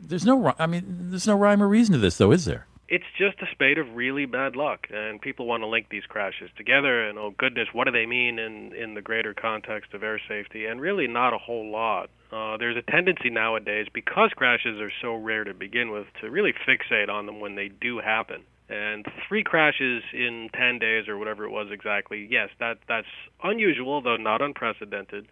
There's 0.00 0.24
no, 0.24 0.54
I 0.58 0.66
mean, 0.66 0.84
there's 1.10 1.26
no 1.26 1.36
rhyme 1.36 1.62
or 1.62 1.68
reason 1.68 1.92
to 1.92 1.98
this, 1.98 2.18
though, 2.18 2.32
is 2.32 2.44
there? 2.44 2.66
It's 2.88 3.04
just 3.18 3.38
a 3.42 3.46
spate 3.52 3.78
of 3.78 3.94
really 3.94 4.24
bad 4.24 4.56
luck 4.56 4.86
and 4.90 5.20
people 5.20 5.46
want 5.46 5.62
to 5.62 5.66
link 5.66 5.86
these 5.90 6.04
crashes 6.08 6.50
together 6.56 7.06
and 7.06 7.18
oh 7.18 7.34
goodness 7.36 7.68
what 7.72 7.84
do 7.84 7.90
they 7.90 8.06
mean 8.06 8.38
in 8.38 8.72
in 8.72 8.94
the 8.94 9.02
greater 9.02 9.34
context 9.34 9.94
of 9.94 10.02
air 10.02 10.20
safety? 10.28 10.66
And 10.66 10.80
really 10.80 11.06
not 11.06 11.34
a 11.34 11.38
whole 11.38 11.70
lot. 11.70 12.10
Uh, 12.32 12.56
there's 12.56 12.76
a 12.76 12.90
tendency 12.90 13.30
nowadays 13.30 13.86
because 13.92 14.30
crashes 14.36 14.80
are 14.80 14.92
so 15.02 15.14
rare 15.14 15.44
to 15.44 15.54
begin 15.54 15.90
with 15.90 16.06
to 16.20 16.30
really 16.30 16.52
fixate 16.66 17.08
on 17.08 17.26
them 17.26 17.40
when 17.40 17.54
they 17.54 17.68
do 17.68 17.98
happen. 17.98 18.42
And 18.68 19.06
three 19.26 19.42
crashes 19.42 20.02
in 20.12 20.50
10 20.54 20.78
days 20.78 21.08
or 21.08 21.16
whatever 21.16 21.44
it 21.44 21.50
was 21.50 21.68
exactly 21.70 22.26
yes 22.30 22.50
that 22.60 22.78
that's 22.86 23.06
unusual 23.42 24.02
though 24.02 24.16
not 24.16 24.42
unprecedented 24.42 25.26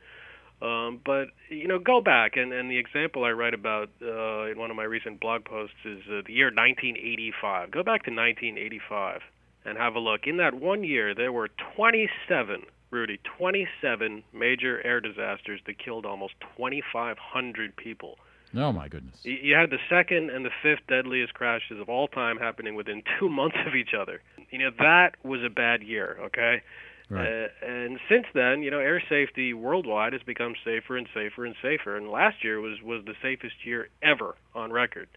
um, 0.63 1.01
but 1.05 1.27
you 1.51 1.69
know, 1.69 1.79
go 1.79 2.01
back 2.01 2.37
and, 2.37 2.53
and 2.53 2.71
the 2.71 2.79
example 2.79 3.25
I 3.25 3.31
write 3.31 3.55
about 3.55 3.89
uh, 4.03 4.51
in 4.51 4.59
one 4.59 4.71
of 4.71 4.77
my 4.77 4.85
recent 4.85 5.21
blog 5.21 5.45
posts 5.45 5.77
is 5.85 5.99
uh, 6.09 6.23
the 6.27 6.33
year 6.33 6.47
1985. 6.47 7.71
Go 7.71 7.83
back 7.83 8.05
to 8.05 8.11
1985 8.11 9.21
and 9.65 9.77
have 9.77 9.95
a 9.95 9.99
look. 9.99 10.23
In 10.27 10.37
that 10.39 10.55
one 10.55 10.85
year, 10.85 11.15
there 11.15 11.33
were 11.33 11.49
27, 11.77 12.63
Rudy, 12.91 13.19
27 13.39 14.23
major 14.33 14.85
air 14.87 15.01
disasters 15.01 15.61
that 15.67 15.79
killed 15.79 16.07
almost 16.07 16.35
2,500 16.57 17.77
people. 17.77 18.17
Oh, 18.57 18.73
my 18.73 18.89
goodness. 18.89 19.17
Y- 19.25 19.39
You 19.43 19.55
had 19.57 19.71
the 19.71 19.79
second 19.91 20.31
and 20.31 20.45
the 20.45 20.51
fifth 20.63 20.87
deadliest 20.89 21.35
crashes 21.35 21.81
of 21.81 21.89
all 21.89 22.09
time 22.09 22.39
happening 22.39 22.75
within 22.75 23.03
two 23.19 23.29
months 23.29 23.57
of 23.67 23.75
each 23.75 23.91
other. 24.01 24.21
You 24.51 24.59
know, 24.61 24.71
that 24.79 25.17
was 25.25 25.41
a 25.45 25.51
bad 25.51 25.83
year, 25.83 26.17
okay? 26.27 26.63
Right. 27.09 27.45
Uh, 27.45 27.49
and 27.65 28.01
since 28.09 28.27
then, 28.35 28.63
you 28.63 28.71
know, 28.71 28.81
air 28.81 29.03
safety 29.09 29.55
worldwide 29.55 30.13
has 30.13 30.23
become 30.23 30.55
safer 30.65 30.97
and 30.97 31.07
safer 31.15 31.45
and 31.45 31.55
safer. 31.63 31.97
And 31.97 32.11
last 32.11 32.43
year 32.43 32.61
was 32.61 32.83
was 32.83 33.05
the 33.05 33.15
safest 33.23 33.55
year 33.65 33.89
ever 34.03 34.35
on 34.55 34.73
record. 34.73 35.09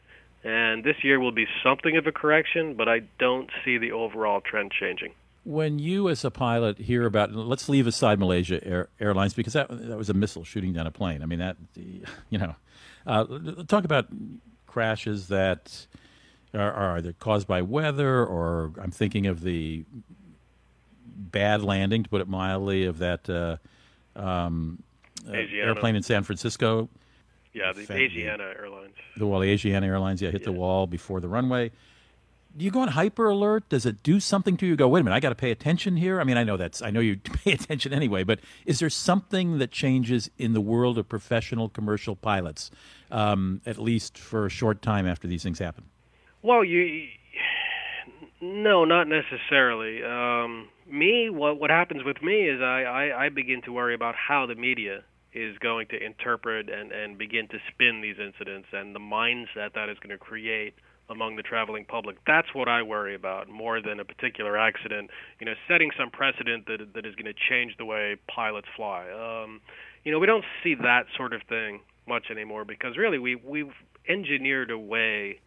And 0.43 0.83
this 0.83 1.03
year 1.03 1.19
will 1.19 1.31
be 1.31 1.47
something 1.63 1.97
of 1.97 2.07
a 2.07 2.11
correction, 2.11 2.75
but 2.75 2.87
I 2.87 3.01
don't 3.17 3.49
see 3.65 3.77
the 3.77 3.91
overall 3.91 4.39
trend 4.39 4.71
changing. 4.71 5.13
When 5.43 5.79
you, 5.79 6.09
as 6.09 6.23
a 6.23 6.31
pilot, 6.31 6.77
hear 6.77 7.05
about, 7.05 7.33
let's 7.33 7.67
leave 7.67 7.87
aside 7.87 8.19
Malaysia 8.19 8.65
Air, 8.65 8.89
Airlines 8.99 9.33
because 9.33 9.53
that 9.53 9.67
that 9.69 9.97
was 9.97 10.09
a 10.09 10.13
missile 10.13 10.43
shooting 10.43 10.73
down 10.73 10.85
a 10.85 10.91
plane. 10.91 11.23
I 11.23 11.25
mean, 11.25 11.39
that, 11.39 11.57
you 12.29 12.37
know, 12.37 12.55
uh, 13.07 13.25
talk 13.67 13.83
about 13.83 14.07
crashes 14.67 15.27
that 15.29 15.87
are, 16.53 16.71
are 16.71 16.97
either 16.97 17.13
caused 17.13 17.47
by 17.47 17.61
weather 17.61 18.23
or 18.23 18.71
I'm 18.81 18.91
thinking 18.91 19.27
of 19.27 19.41
the 19.41 19.85
bad 21.19 21.61
landing, 21.61 22.03
to 22.03 22.09
put 22.09 22.21
it 22.21 22.27
mildly, 22.27 22.85
of 22.85 22.99
that 22.99 23.29
uh, 23.29 23.57
um, 24.19 24.81
uh, 25.27 25.33
airplane 25.33 25.95
in 25.95 26.03
San 26.03 26.23
Francisco. 26.23 26.89
Yeah, 27.53 27.73
the 27.73 27.83
Fa- 27.83 27.93
Asiana 27.93 28.55
Airlines. 28.55 28.93
The 29.17 29.27
well, 29.27 29.39
the 29.39 29.53
Asiana 29.53 29.83
Airlines, 29.83 30.21
yeah, 30.21 30.29
hit 30.29 30.43
the 30.43 30.51
wall 30.51 30.87
before 30.87 31.19
the 31.19 31.27
runway. 31.27 31.71
Do 32.57 32.65
you 32.65 32.71
go 32.71 32.81
on 32.81 32.89
hyper 32.89 33.29
alert? 33.29 33.69
Does 33.69 33.85
it 33.85 34.01
do 34.01 34.19
something 34.19 34.57
to 34.57 34.65
you? 34.65 34.75
Go, 34.75 34.87
wait 34.87 35.01
a 35.01 35.03
minute, 35.03 35.15
I 35.15 35.19
got 35.19 35.29
to 35.29 35.35
pay 35.35 35.51
attention 35.51 35.97
here. 35.97 36.19
I 36.19 36.23
mean, 36.23 36.35
I 36.35 36.43
know 36.43 36.57
that's, 36.57 36.81
I 36.81 36.89
know 36.89 36.99
you 36.99 37.17
pay 37.43 37.53
attention 37.53 37.93
anyway, 37.93 38.23
but 38.23 38.39
is 38.65 38.79
there 38.79 38.89
something 38.89 39.59
that 39.59 39.71
changes 39.71 40.31
in 40.37 40.53
the 40.53 40.61
world 40.61 40.97
of 40.97 41.07
professional 41.07 41.69
commercial 41.69 42.15
pilots, 42.15 42.71
um, 43.11 43.61
at 43.65 43.77
least 43.77 44.17
for 44.17 44.47
a 44.47 44.49
short 44.49 44.81
time 44.81 45.07
after 45.07 45.27
these 45.27 45.43
things 45.43 45.59
happen? 45.59 45.85
Well, 46.41 46.63
you 46.63 47.09
no, 48.41 48.85
not 48.85 49.07
necessarily. 49.07 50.03
Um, 50.03 50.69
me, 50.89 51.29
what 51.29 51.59
what 51.59 51.69
happens 51.69 52.03
with 52.03 52.21
me 52.21 52.49
is 52.49 52.61
I, 52.61 52.83
I 52.83 53.25
I 53.25 53.29
begin 53.29 53.61
to 53.63 53.71
worry 53.71 53.93
about 53.93 54.15
how 54.15 54.45
the 54.45 54.55
media 54.55 55.03
is 55.33 55.57
going 55.59 55.87
to 55.87 56.03
interpret 56.03 56.69
and 56.69 56.91
and 56.91 57.17
begin 57.17 57.47
to 57.49 57.57
spin 57.71 58.01
these 58.01 58.15
incidents 58.19 58.67
and 58.71 58.95
the 58.95 58.99
mindset 58.99 59.73
that 59.75 59.89
is 59.89 59.97
going 59.99 60.11
to 60.11 60.17
create 60.17 60.73
among 61.09 61.35
the 61.35 61.43
traveling 61.43 61.85
public. 61.85 62.17
That's 62.25 62.47
what 62.53 62.67
I 62.67 62.83
worry 62.83 63.15
about 63.15 63.49
more 63.49 63.81
than 63.81 63.99
a 63.99 64.05
particular 64.05 64.57
accident. 64.57 65.09
You 65.39 65.47
know, 65.47 65.53
setting 65.67 65.91
some 65.97 66.09
precedent 66.09 66.65
that 66.67 66.93
that 66.93 67.05
is 67.05 67.15
going 67.15 67.33
to 67.33 67.39
change 67.49 67.75
the 67.77 67.85
way 67.85 68.15
pilots 68.33 68.67
fly. 68.75 69.09
Um, 69.09 69.61
you 70.03 70.11
know, 70.11 70.19
we 70.19 70.27
don't 70.27 70.45
see 70.63 70.75
that 70.75 71.05
sort 71.17 71.33
of 71.33 71.41
thing 71.49 71.81
much 72.07 72.27
anymore 72.31 72.65
because 72.65 72.97
really 72.97 73.19
we 73.19 73.35
we've 73.35 73.73
engineered 74.07 74.71
away 74.71 75.39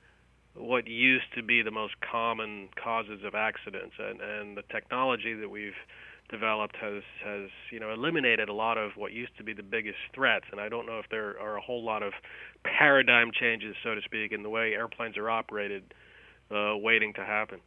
what 0.55 0.87
used 0.87 1.33
to 1.35 1.43
be 1.43 1.63
the 1.63 1.71
most 1.71 1.95
common 2.01 2.69
causes 2.83 3.21
of 3.25 3.35
accidents. 3.35 3.95
And 3.99 4.21
and 4.21 4.57
the 4.57 4.63
technology 4.71 5.35
that 5.35 5.49
we've 5.49 5.79
developed 6.31 6.77
has 6.77 7.03
has 7.25 7.49
you 7.71 7.81
know 7.81 7.93
eliminated 7.93 8.49
a 8.49 8.53
lot 8.53 8.79
of 8.79 8.93
what 8.97 9.13
used 9.13 9.37
to 9.39 9.45
be 9.45 9.53
the 9.53 9.63
biggest 9.63 9.99
threats. 10.15 10.47
And 10.53 10.61
I 10.61 10.69
don't 10.69 10.87
know 10.87 10.99
if 10.99 11.07
there 11.11 11.39
are 11.41 11.57
a 11.57 11.61
whole 11.61 11.85
lot 11.85 12.03
of 12.03 12.13
paradigm 12.65 13.31
changes 13.39 13.75
so 13.83 13.95
to 13.95 14.03
speak 14.03 14.33
in 14.33 14.43
the 14.43 14.51
way 14.51 14.73
airplanes 14.75 15.17
are 15.17 15.31
operated 15.31 15.83
uh, 16.51 16.77
waiting 16.77 17.13
to 17.15 17.25
happen 17.25 17.61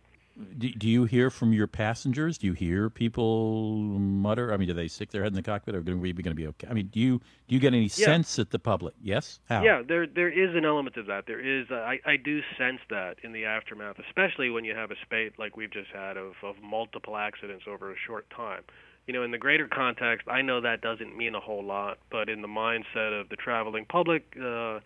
Do, 0.57 0.69
do 0.69 0.89
you 0.89 1.05
hear 1.05 1.29
from 1.29 1.53
your 1.53 1.67
passengers? 1.67 2.37
Do 2.37 2.47
you 2.47 2.53
hear 2.53 2.89
people 2.89 3.77
mutter? 3.77 4.53
I 4.53 4.57
mean, 4.57 4.67
do 4.67 4.73
they 4.73 4.89
stick 4.89 5.11
their 5.11 5.23
head 5.23 5.31
in 5.31 5.35
the 5.35 5.41
cockpit? 5.41 5.75
Or 5.75 5.79
are 5.79 5.81
we 5.81 6.11
going 6.11 6.23
to 6.25 6.33
be 6.35 6.47
okay? 6.47 6.67
I 6.69 6.73
mean, 6.73 6.87
do 6.87 6.99
you 6.99 7.19
do 7.47 7.55
you 7.55 7.59
get 7.59 7.73
any 7.73 7.83
Yeah. 7.83 8.05
sense 8.05 8.37
at 8.37 8.49
the 8.51 8.59
public? 8.59 8.95
Yes. 9.01 9.39
How? 9.47 9.63
Yeah, 9.63 9.81
there 9.87 10.05
there 10.05 10.29
is 10.29 10.53
an 10.53 10.65
element 10.65 10.97
of 10.97 11.05
that. 11.05 11.25
There 11.25 11.39
is 11.39 11.67
uh, 11.71 11.75
I 11.75 11.99
I 12.05 12.17
do 12.17 12.41
sense 12.57 12.81
that 12.89 13.17
in 13.23 13.31
the 13.31 13.45
aftermath, 13.45 13.97
especially 13.99 14.49
when 14.49 14.65
you 14.65 14.75
have 14.75 14.91
a 14.91 14.95
spate 15.03 15.39
like 15.39 15.55
we've 15.55 15.71
just 15.71 15.91
had 15.91 16.17
of 16.17 16.33
of 16.43 16.61
multiple 16.61 17.15
accidents 17.15 17.63
over 17.65 17.91
a 17.93 17.95
short 18.05 18.29
time. 18.29 18.63
You 19.07 19.13
know, 19.13 19.23
in 19.23 19.31
the 19.31 19.37
greater 19.37 19.67
context, 19.69 20.27
I 20.27 20.41
know 20.41 20.59
that 20.61 20.81
doesn't 20.81 21.15
mean 21.15 21.35
a 21.35 21.39
whole 21.39 21.63
lot, 21.63 21.97
but 22.09 22.27
in 22.27 22.41
the 22.41 22.47
mindset 22.49 23.17
of 23.17 23.29
the 23.29 23.37
traveling 23.37 23.85
public, 23.85 24.35
uh 24.37 24.79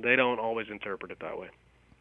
they 0.00 0.16
don't 0.16 0.40
always 0.40 0.68
interpret 0.70 1.12
it 1.12 1.20
that 1.20 1.38
way. 1.38 1.48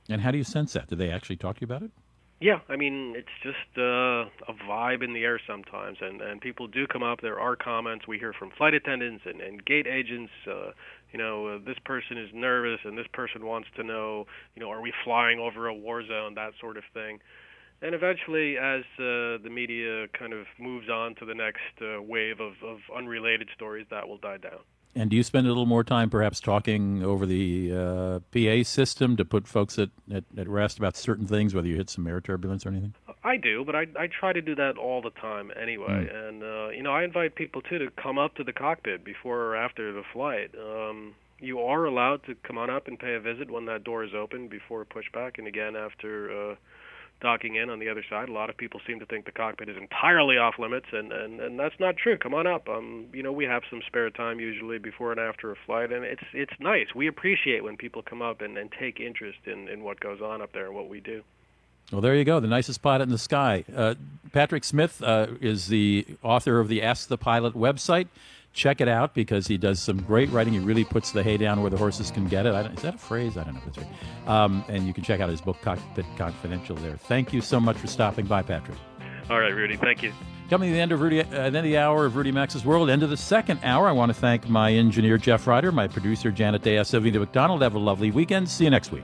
And 0.10 0.22
how 0.22 0.32
do 0.32 0.38
you 0.40 0.44
sense 0.44 0.74
that? 0.74 0.88
Do 0.88 0.96
they 0.96 1.12
actually 1.12 1.36
talk 1.38 1.58
to 1.58 1.62
you 1.62 1.66
about 1.66 1.84
it? 1.84 1.92
Yeah, 2.40 2.60
I 2.70 2.76
mean 2.76 3.16
it's 3.16 3.34
just 3.42 3.78
uh, 3.78 4.30
a 4.48 4.54
vibe 4.70 5.04
in 5.04 5.14
the 5.14 5.24
air 5.24 5.40
sometimes, 5.48 5.98
and 6.02 6.22
and 6.22 6.40
people 6.40 6.68
do 6.68 6.86
come 6.86 7.02
up. 7.02 7.20
There 7.22 7.40
are 7.40 7.56
comments 7.56 8.08
we 8.08 8.20
hear 8.20 8.32
from 8.34 8.52
flight 8.58 8.76
attendants 8.76 9.24
and 9.26 9.42
and 9.42 9.66
gate 9.66 9.88
agents. 9.88 10.32
Uh, 10.46 10.72
you 11.12 11.18
know, 11.18 11.48
uh, 11.48 11.60
this 11.66 11.78
person 11.86 12.18
is 12.18 12.30
nervous, 12.34 12.80
and 12.84 12.96
this 12.98 13.08
person 13.14 13.46
wants 13.46 13.70
to 13.78 13.84
know, 13.84 14.26
you 14.56 14.62
know, 14.62 14.70
are 14.70 14.82
we 14.82 14.94
flying 15.04 15.40
over 15.40 15.68
a 15.68 15.74
war 15.74 16.06
zone? 16.06 16.36
That 16.36 16.52
sort 16.62 16.78
of 16.78 16.84
thing. 16.94 17.20
And 17.82 17.96
eventually, 17.96 18.58
as 18.58 18.82
uh, 19.00 19.38
the 19.44 19.50
media 19.52 20.08
kind 20.18 20.34
of 20.34 20.46
moves 20.60 20.90
on 20.90 21.16
to 21.16 21.26
the 21.26 21.36
next 21.36 21.62
uh, 21.82 22.02
wave 22.02 22.40
of, 22.40 22.54
of 22.64 22.80
unrelated 22.96 23.50
stories, 23.56 23.86
that 23.92 24.08
will 24.08 24.18
die 24.18 24.38
down. 24.38 24.62
And 24.98 25.12
do 25.12 25.16
you 25.16 25.22
spend 25.22 25.46
a 25.46 25.50
little 25.52 25.68
more 25.68 25.84
time 25.84 26.10
perhaps 26.10 26.40
talking 26.40 27.04
over 27.04 27.28
the 27.28 27.72
uh, 27.72 28.20
PA 28.32 28.64
system 28.64 29.16
to 29.18 29.24
put 29.24 29.48
folks 29.48 29.78
at, 29.78 29.90
at, 30.12 30.24
at 30.36 30.48
rest 30.48 30.80
about 30.80 30.98
certain 30.98 31.28
things, 31.28 31.54
whether 31.54 31.68
you 31.68 31.76
hit 31.76 31.92
some 31.92 32.08
air 32.08 32.20
turbulence 32.20 32.66
or 32.66 32.70
anything? 32.70 32.96
I 33.24 33.38
do, 33.38 33.64
but 33.64 33.76
I 33.76 33.86
I 34.00 34.08
try 34.08 34.34
to 34.34 34.42
do 34.42 34.56
that 34.56 34.78
all 34.78 35.02
the 35.04 35.12
time 35.12 35.52
anyway. 35.62 36.10
And 36.12 36.42
uh, 36.42 36.70
you 36.70 36.82
know, 36.82 36.92
I 36.92 37.04
invite 37.04 37.36
people 37.36 37.62
too 37.62 37.78
to 37.78 37.92
come 37.92 38.18
up 38.18 38.34
to 38.36 38.44
the 38.44 38.54
cockpit 38.54 39.04
before 39.04 39.40
or 39.40 39.56
after 39.56 39.94
the 39.94 40.04
flight. 40.14 40.56
Um, 40.58 41.14
you 41.40 41.60
are 41.60 41.86
allowed 41.86 42.24
to 42.24 42.34
come 42.36 42.58
on 42.58 42.72
up 42.72 42.88
and 42.88 42.98
pay 42.98 43.14
a 43.14 43.20
visit 43.20 43.52
when 43.52 43.66
that 43.66 43.84
door 43.84 44.04
is 44.04 44.16
open 44.16 44.48
before 44.48 44.84
pushback, 44.86 45.38
and 45.38 45.46
again 45.46 45.76
after 45.76 46.52
uh, 46.52 46.56
docking 47.20 47.56
in 47.56 47.70
on 47.70 47.80
the 47.80 47.90
other 47.90 48.04
side. 48.10 48.30
A 48.30 48.32
lot 48.32 48.50
of 48.50 48.58
people 48.58 48.80
seem 48.86 49.00
to 49.00 49.06
think 49.06 49.26
the 49.26 49.32
cockpit 49.32 49.70
is 49.70 49.78
entirely 49.78 50.38
off 50.38 50.56
limits, 50.60 50.88
and 50.92 51.12
and, 51.12 51.40
and 51.40 51.60
that's 51.60 51.80
not 51.80 51.98
true. 51.98 52.18
Come 52.18 52.34
on 52.34 52.48
up. 52.48 52.68
Um, 52.70 53.06
you 53.14 53.24
know, 53.24 53.32
we 53.32 53.46
have 53.46 53.64
some 53.70 53.82
spare 53.88 54.10
time 54.10 54.40
usually 54.40 54.78
before 54.78 55.12
and 55.12 55.20
after 55.20 55.52
a 55.52 55.56
flight, 55.66 55.92
and 55.92 56.04
it's 56.04 56.24
it's 56.34 56.54
nice. 56.60 56.88
We 56.96 57.08
appreciate 57.08 57.64
when 57.64 57.78
people 57.78 58.02
come 58.02 58.22
up 58.22 58.42
and, 58.42 58.58
and 58.58 58.72
take 58.80 59.00
interest 59.00 59.40
in 59.46 59.68
in 59.68 59.84
what 59.84 60.00
goes 60.00 60.22
on 60.22 60.42
up 60.42 60.54
there 60.54 60.68
and 60.68 60.76
what 60.76 60.90
we 60.90 61.00
do. 61.00 61.24
Well, 61.92 62.02
there 62.02 62.16
you 62.16 62.26
go. 62.26 62.42
The 62.42 62.48
nicest 62.48 62.82
pilot 62.82 63.04
in 63.04 63.10
the 63.10 63.18
sky. 63.18 63.64
Uh, 63.74 63.96
Patrick 64.34 64.66
Smith 64.66 65.02
uh, 65.02 65.28
is 65.40 65.68
the 65.68 66.06
author 66.22 66.60
of 66.60 66.68
the 66.68 66.84
Ask 66.84 67.08
the 67.08 67.18
Pilot 67.18 67.54
website. 67.54 68.08
Check 68.54 68.82
it 68.82 68.88
out 68.88 69.14
because 69.14 69.46
he 69.46 69.58
does 69.58 69.80
some 69.80 70.02
great 70.02 70.30
writing. 70.30 70.54
He 70.54 70.60
really 70.60 70.84
puts 70.84 71.12
the 71.12 71.22
hay 71.22 71.38
down 71.38 71.62
where 71.62 71.70
the 71.70 71.78
horses 71.78 72.10
can 72.10 72.28
get 72.28 72.46
it. 72.46 72.56
I 72.56 72.64
don't, 72.64 72.74
is 72.76 72.82
that 72.82 72.96
a 72.96 72.98
phrase? 72.98 73.38
I 73.38 73.44
don't 73.44 73.54
know 73.54 73.60
if 73.60 73.76
that's 73.76 73.78
right. 73.78 74.28
Um, 74.28 74.66
and 74.68 74.88
you 74.88 74.94
can 74.94 75.04
check 75.04 75.20
out 75.20 75.30
his 75.30 75.42
book, 75.42 75.58
Cockpit 75.62 76.06
Confidential, 76.18 76.76
there. 76.78 76.98
Thank 76.98 77.34
you 77.34 77.42
so 77.42 77.60
much 77.60 77.78
for 77.78 77.88
stopping 77.88 78.26
by, 78.26 78.42
Patrick. 78.42 78.78
All 79.30 79.40
right, 79.40 79.54
Rudy. 79.54 79.76
Thank 79.76 80.02
you. 80.02 80.14
Coming 80.50 80.70
to 80.70 80.74
the 80.74 80.80
end 80.80 80.92
of 80.92 81.02
Rudy, 81.02 81.20
uh, 81.20 81.26
the 81.26 81.42
end 81.42 81.58
of 81.58 81.64
the 81.64 81.78
hour 81.78 82.06
of 82.06 82.16
Rudy 82.16 82.32
Maxa's 82.32 82.64
World, 82.66 82.90
end 82.90 83.04
of 83.04 83.10
the 83.10 83.18
second 83.18 83.60
hour. 83.64 83.88
I 83.88 83.92
want 83.92 84.10
to 84.10 84.14
thank 84.14 84.48
my 84.48 84.72
engineer 84.72 85.18
Jeff 85.18 85.46
Ryder, 85.46 85.72
my 85.72 85.88
producer 85.88 86.32
Janet 86.32 86.62
Day, 86.62 86.82
Sylvia 86.84 87.20
McDonald. 87.20 87.62
Have 87.62 87.76
a 87.76 87.80
lovely 87.80 88.12
weekend. 88.12 88.48
See 88.50 88.64
you 88.64 88.70
next 88.70 88.92
week. 88.92 89.04